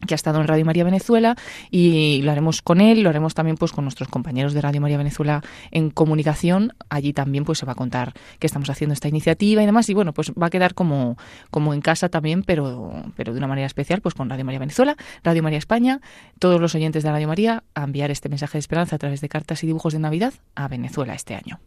que 0.05 0.13
ha 0.13 0.15
estado 0.15 0.41
en 0.41 0.47
Radio 0.47 0.65
María 0.65 0.83
Venezuela 0.83 1.35
y 1.71 2.21
lo 2.21 2.31
haremos 2.31 2.61
con 2.61 2.81
él, 2.81 3.01
lo 3.01 3.09
haremos 3.09 3.33
también 3.33 3.57
pues 3.57 3.71
con 3.71 3.85
nuestros 3.85 4.09
compañeros 4.09 4.53
de 4.53 4.61
Radio 4.61 4.81
María 4.81 4.97
Venezuela 4.97 5.41
en 5.71 5.89
comunicación. 5.89 6.73
Allí 6.89 7.13
también 7.13 7.45
pues 7.45 7.59
se 7.59 7.65
va 7.65 7.73
a 7.73 7.75
contar 7.75 8.13
que 8.39 8.47
estamos 8.47 8.69
haciendo 8.69 8.93
esta 8.93 9.07
iniciativa 9.07 9.63
y 9.63 9.65
demás 9.65 9.89
y 9.89 9.93
bueno, 9.93 10.13
pues 10.13 10.31
va 10.31 10.47
a 10.47 10.49
quedar 10.49 10.73
como 10.73 11.17
como 11.49 11.73
en 11.73 11.81
casa 11.81 12.09
también, 12.09 12.43
pero 12.43 12.91
pero 13.15 13.33
de 13.33 13.37
una 13.37 13.47
manera 13.47 13.67
especial 13.67 14.01
pues 14.01 14.15
con 14.15 14.29
Radio 14.29 14.45
María 14.45 14.59
Venezuela, 14.59 14.95
Radio 15.23 15.43
María 15.43 15.59
España, 15.59 16.01
todos 16.39 16.59
los 16.59 16.75
oyentes 16.75 17.03
de 17.03 17.11
Radio 17.11 17.27
María 17.27 17.63
a 17.75 17.83
enviar 17.83 18.11
este 18.11 18.29
mensaje 18.29 18.53
de 18.53 18.59
esperanza 18.59 18.95
a 18.95 18.99
través 18.99 19.21
de 19.21 19.29
cartas 19.29 19.63
y 19.63 19.67
dibujos 19.67 19.93
de 19.93 19.99
Navidad 19.99 20.33
a 20.55 20.67
Venezuela 20.67 21.13
este 21.13 21.35
año. 21.35 21.59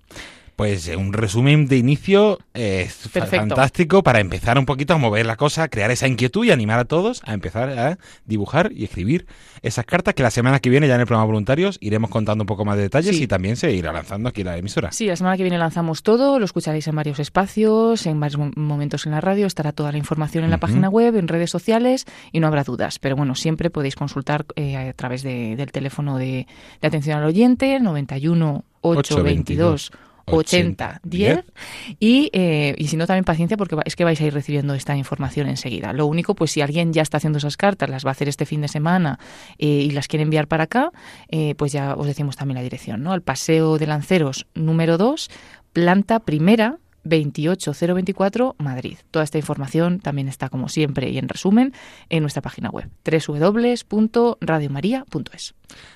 Pues 0.57 0.89
eh, 0.89 0.97
un 0.97 1.13
resumen 1.13 1.67
de 1.69 1.77
inicio 1.77 2.39
eh, 2.55 2.89
fantástico 2.91 4.03
para 4.03 4.21
empezar 4.21 4.59
un 4.59 4.65
poquito 4.65 4.95
a 4.95 4.97
mover 4.99 5.27
la 5.27 5.37
cosa, 5.37 5.69
crear 5.69 5.91
esa 5.91 6.09
inquietud 6.09 6.45
y 6.47 6.51
animar 6.51 6.79
a 6.79 6.85
todos 6.87 7.23
a 7.27 7.35
empezar 7.35 7.69
a 7.79 7.99
dibujar 8.25 8.73
y 8.73 8.85
escribir 8.85 9.27
esas 9.63 9.85
cartas 9.85 10.15
que 10.15 10.23
la 10.23 10.31
semana 10.31 10.59
que 10.61 10.71
viene 10.71 10.89
ya 10.89 10.95
en 10.95 11.01
el 11.03 11.07
programa 11.07 11.27
voluntarios 11.27 11.77
iremos 11.81 12.09
contando 12.11 12.43
un 12.43 12.47
poco 12.47 12.65
más 12.65 12.77
de 12.77 12.83
detalles 12.85 13.17
Sí. 13.17 13.25
y 13.25 13.27
también 13.27 13.57
se 13.57 13.71
irá 13.73 13.93
lanzando 13.93 14.29
aquí 14.31 14.45
la 14.45 14.57
emisora. 14.57 14.93
Sí, 14.93 15.07
la 15.07 15.17
semana 15.17 15.37
que 15.37 15.43
viene 15.43 15.59
lanzamos 15.59 16.03
todo, 16.03 16.39
lo 16.39 16.45
escucharéis 16.47 16.87
en 16.89 16.97
varios 16.97 17.19
espacios, 17.19 18.07
en 18.07 18.19
varios 18.19 18.39
mo- 18.39 18.51
momentos 18.57 19.05
en 19.07 19.13
la 19.13 19.21
radio, 19.21 19.47
estará 19.47 19.73
toda 19.73 19.93
la 19.93 19.99
información 19.99 20.45
en 20.45 20.51
la 20.51 20.59
página 20.59 20.89
web, 20.89 21.17
en 21.17 21.29
redes 21.29 21.51
sociales 21.51 22.07
y 22.33 22.41
no 22.41 22.47
habrá 22.47 22.65
dudas. 22.65 22.99
Pero 22.99 23.15
bueno, 23.17 23.35
siempre 23.35 23.69
podéis 23.69 23.95
consultar 23.97 24.47
eh, 24.57 24.77
a 24.77 24.93
través 24.95 25.23
de- 25.23 25.55
del 25.57 25.71
teléfono 25.73 26.17
de, 26.17 26.47
de 26.81 26.89
atención 26.89 27.19
al 27.19 27.25
oyente, 27.25 27.79
91 27.81 28.65
822 28.81 29.91
80 30.27 31.01
10 31.05 31.45
y, 32.01 32.31
eh, 32.33 32.75
y 32.79 32.89
si 32.89 32.97
no 32.97 33.07
también 33.07 33.25
paciencia 33.25 33.57
porque 33.57 33.77
es 33.85 33.97
que 33.97 34.05
vais 34.05 34.21
a 34.21 34.25
ir 34.25 34.35
recibiendo 34.35 34.75
esta 34.75 34.97
información 34.97 35.49
enseguida. 35.49 35.93
Lo 35.93 36.07
único, 36.07 36.35
pues 36.35 36.51
si 36.51 36.61
alguien 36.61 36.93
ya 36.93 37.03
está 37.03 37.19
haciendo 37.19 37.39
esas 37.39 37.57
cartas, 37.57 37.89
las 37.89 38.05
va 38.05 38.11
a 38.11 38.13
hacer 38.13 38.29
este 38.29 38.47
fin 38.47 38.61
de 38.61 38.69
semana 38.69 39.19
eh, 39.59 39.67
y 39.67 39.91
las 39.91 40.09
quiere 40.09 40.25
enviar 40.25 40.49
para 40.49 40.65
acá, 40.65 40.91
eh, 41.29 41.55
pues 41.57 41.73
ya 41.73 41.95
os 41.95 42.07
decimos 42.07 42.37
también 42.37 42.57
la 42.57 42.63
dirección, 42.63 43.03
¿no? 43.03 43.13
Al 43.13 43.23
Paseo 43.23 43.79
de 43.79 43.87
Lanceros 43.87 44.47
número 44.55 44.99
2, 44.99 45.31
planta 45.73 46.21
primera, 46.21 46.79
28024 47.07 48.57
Madrid. 48.59 48.99
Toda 49.11 49.25
esta 49.25 49.39
información 49.39 50.01
también 50.01 50.29
está 50.29 50.49
como 50.49 50.69
siempre 50.69 51.11
y 51.11 51.19
en 51.19 51.29
resumen 51.29 51.73
en 52.09 52.23
nuestra 52.23 52.43
página 52.43 52.71
web 52.71 52.89
www.radiomaria.es. 53.05 55.55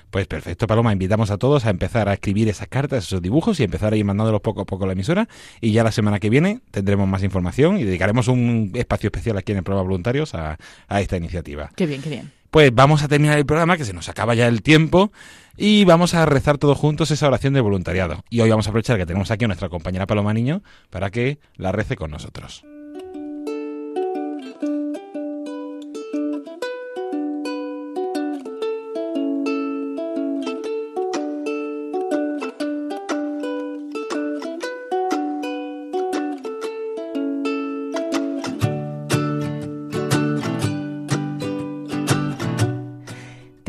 Pues 0.09 0.27
perfecto, 0.27 0.67
Paloma. 0.67 0.91
Invitamos 0.91 1.31
a 1.31 1.37
todos 1.37 1.65
a 1.65 1.69
empezar 1.69 2.09
a 2.09 2.13
escribir 2.13 2.49
esas 2.49 2.67
cartas, 2.67 3.05
esos 3.05 3.21
dibujos 3.21 3.59
y 3.59 3.63
empezar 3.63 3.93
a 3.93 3.95
ir 3.95 4.05
mandándolos 4.05 4.41
poco 4.41 4.61
a 4.61 4.65
poco 4.65 4.83
a 4.83 4.87
la 4.87 4.93
emisora. 4.93 5.27
Y 5.61 5.71
ya 5.71 5.83
la 5.83 5.91
semana 5.91 6.19
que 6.19 6.29
viene 6.29 6.61
tendremos 6.71 7.07
más 7.07 7.23
información 7.23 7.77
y 7.77 7.83
dedicaremos 7.83 8.27
un 8.27 8.71
espacio 8.73 9.07
especial 9.07 9.37
aquí 9.37 9.51
en 9.51 9.59
el 9.59 9.63
programa 9.63 9.87
Voluntarios 9.87 10.35
a, 10.35 10.57
a 10.87 11.01
esta 11.01 11.17
iniciativa. 11.17 11.69
Qué 11.75 11.85
bien, 11.85 12.01
qué 12.01 12.09
bien. 12.09 12.40
Pues 12.51 12.75
vamos 12.75 13.01
a 13.01 13.07
terminar 13.07 13.37
el 13.37 13.45
programa, 13.45 13.77
que 13.77 13.85
se 13.85 13.93
nos 13.93 14.09
acaba 14.09 14.35
ya 14.35 14.45
el 14.47 14.61
tiempo, 14.61 15.13
y 15.55 15.85
vamos 15.85 16.13
a 16.13 16.25
rezar 16.25 16.57
todos 16.57 16.77
juntos 16.77 17.09
esa 17.09 17.27
oración 17.27 17.53
de 17.53 17.61
voluntariado. 17.61 18.25
Y 18.29 18.41
hoy 18.41 18.49
vamos 18.49 18.67
a 18.67 18.71
aprovechar 18.71 18.97
que 18.97 19.05
tenemos 19.05 19.31
aquí 19.31 19.45
a 19.45 19.47
nuestra 19.47 19.69
compañera 19.69 20.05
Paloma 20.05 20.33
Niño 20.33 20.61
para 20.89 21.11
que 21.11 21.39
la 21.55 21.71
rece 21.71 21.95
con 21.95 22.11
nosotros. 22.11 22.65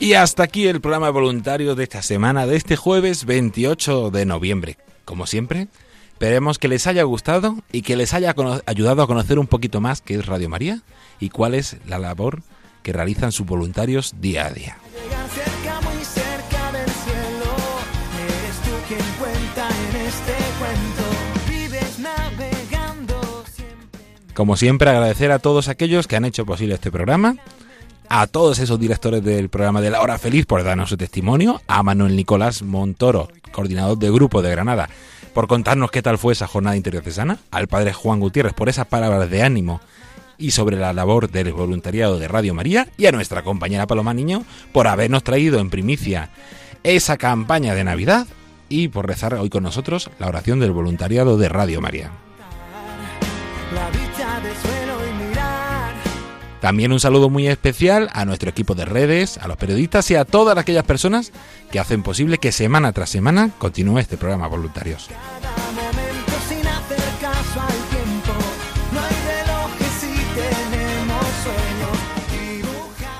Y 0.00 0.14
hasta 0.14 0.44
aquí 0.44 0.66
el 0.66 0.80
programa 0.80 1.10
voluntario 1.10 1.74
de 1.74 1.82
esta 1.84 2.02
semana, 2.02 2.46
de 2.46 2.56
este 2.56 2.76
jueves 2.76 3.24
28 3.24 4.10
de 4.10 4.26
noviembre. 4.26 4.76
Como 5.04 5.26
siempre, 5.26 5.68
esperemos 6.12 6.58
que 6.58 6.68
les 6.68 6.86
haya 6.86 7.02
gustado 7.02 7.56
y 7.72 7.82
que 7.82 7.96
les 7.96 8.14
haya 8.14 8.34
ayudado 8.66 9.02
a 9.02 9.06
conocer 9.06 9.38
un 9.38 9.48
poquito 9.48 9.80
más 9.80 10.00
qué 10.00 10.14
es 10.14 10.26
Radio 10.26 10.48
María 10.48 10.82
y 11.18 11.30
cuál 11.30 11.54
es 11.54 11.78
la 11.86 11.98
labor 11.98 12.42
que 12.82 12.92
realizan 12.92 13.32
sus 13.32 13.46
voluntarios 13.46 14.14
día 14.20 14.46
a 14.46 14.50
día. 14.50 14.78
Este. 20.04 20.48
Como 24.38 24.56
siempre, 24.56 24.88
agradecer 24.88 25.32
a 25.32 25.40
todos 25.40 25.66
aquellos 25.66 26.06
que 26.06 26.14
han 26.14 26.24
hecho 26.24 26.46
posible 26.46 26.74
este 26.74 26.92
programa, 26.92 27.34
a 28.08 28.26
todos 28.26 28.58
esos 28.58 28.80
directores 28.80 29.22
del 29.22 29.48
programa 29.48 29.80
de 29.80 29.90
La 29.90 30.00
Hora 30.00 30.18
Feliz 30.18 30.46
por 30.46 30.64
darnos 30.64 30.88
su 30.88 30.96
testimonio, 30.96 31.60
a 31.66 31.82
Manuel 31.82 32.16
Nicolás 32.16 32.62
Montoro, 32.62 33.28
coordinador 33.52 33.98
de 33.98 34.10
grupo 34.10 34.42
de 34.42 34.50
Granada, 34.50 34.88
por 35.34 35.46
contarnos 35.46 35.90
qué 35.90 36.02
tal 36.02 36.18
fue 36.18 36.32
esa 36.32 36.46
jornada 36.46 36.76
interdiocesana, 36.76 37.38
al 37.50 37.68
padre 37.68 37.92
Juan 37.92 38.20
Gutiérrez 38.20 38.54
por 38.54 38.68
esas 38.68 38.86
palabras 38.86 39.28
de 39.30 39.42
ánimo 39.42 39.80
y 40.38 40.52
sobre 40.52 40.76
la 40.76 40.92
labor 40.92 41.30
del 41.30 41.52
voluntariado 41.52 42.18
de 42.18 42.28
Radio 42.28 42.54
María, 42.54 42.88
y 42.96 43.06
a 43.06 43.12
nuestra 43.12 43.42
compañera 43.42 43.86
Paloma 43.86 44.14
Niño 44.14 44.44
por 44.72 44.86
habernos 44.86 45.24
traído 45.24 45.58
en 45.58 45.70
primicia 45.70 46.30
esa 46.84 47.16
campaña 47.16 47.74
de 47.74 47.84
Navidad 47.84 48.26
y 48.68 48.88
por 48.88 49.06
rezar 49.06 49.34
hoy 49.34 49.50
con 49.50 49.64
nosotros 49.64 50.10
la 50.18 50.28
oración 50.28 50.60
del 50.60 50.72
voluntariado 50.72 51.36
de 51.36 51.48
Radio 51.48 51.80
María. 51.80 52.27
También 56.60 56.92
un 56.92 56.98
saludo 56.98 57.30
muy 57.30 57.46
especial 57.46 58.10
a 58.12 58.24
nuestro 58.24 58.50
equipo 58.50 58.74
de 58.74 58.84
redes, 58.84 59.38
a 59.38 59.46
los 59.46 59.56
periodistas 59.56 60.10
y 60.10 60.16
a 60.16 60.24
todas 60.24 60.58
aquellas 60.58 60.84
personas 60.84 61.32
que 61.70 61.78
hacen 61.78 62.02
posible 62.02 62.38
que 62.38 62.50
semana 62.50 62.92
tras 62.92 63.10
semana 63.10 63.50
continúe 63.58 63.98
este 63.98 64.16
programa 64.16 64.48
Voluntarios. 64.48 65.08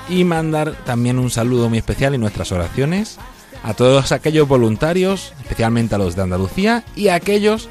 Y 0.09 0.23
mandar 0.23 0.73
también 0.85 1.19
un 1.19 1.29
saludo 1.29 1.69
muy 1.69 1.77
especial 1.77 2.15
en 2.15 2.21
nuestras 2.21 2.51
oraciones 2.51 3.19
a 3.63 3.73
todos 3.73 4.11
aquellos 4.11 4.47
voluntarios, 4.47 5.33
especialmente 5.41 5.95
a 5.95 5.97
los 5.97 6.15
de 6.15 6.23
Andalucía 6.23 6.83
y 6.95 7.09
a 7.09 7.15
aquellos 7.15 7.69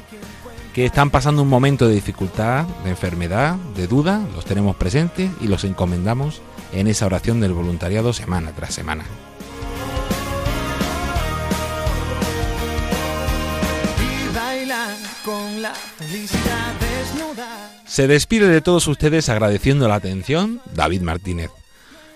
que 0.79 0.85
están 0.85 1.09
pasando 1.09 1.41
un 1.41 1.49
momento 1.49 1.89
de 1.89 1.93
dificultad, 1.93 2.63
de 2.85 2.91
enfermedad, 2.91 3.57
de 3.75 3.85
duda, 3.85 4.25
los 4.33 4.45
tenemos 4.45 4.77
presentes 4.77 5.29
y 5.41 5.49
los 5.49 5.65
encomendamos 5.65 6.41
en 6.71 6.87
esa 6.87 7.05
oración 7.05 7.41
del 7.41 7.51
voluntariado 7.51 8.13
semana 8.13 8.53
tras 8.55 8.75
semana. 8.75 9.03
y 13.99 14.33
bailar 14.33 14.95
con 15.25 15.61
la 15.61 15.73
felicidad 15.73 16.73
desnuda. 16.79 17.71
Se 17.85 18.07
despide 18.07 18.47
de 18.47 18.61
todos 18.61 18.87
ustedes 18.87 19.27
agradeciendo 19.27 19.89
la 19.89 19.95
atención 19.95 20.61
David 20.73 21.01
Martínez. 21.01 21.51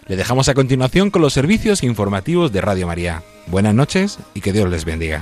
Le 0.08 0.16
dejamos 0.16 0.48
a 0.48 0.54
continuación 0.54 1.12
con 1.12 1.22
los 1.22 1.34
servicios 1.34 1.84
informativos 1.84 2.54
de 2.54 2.62
Radio 2.62 2.88
María. 2.88 3.24
Buenas 3.48 3.76
noches 3.76 4.20
y 4.34 4.40
que 4.40 4.54
Dios 4.54 4.70
les 4.70 4.86
bendiga. 4.86 5.22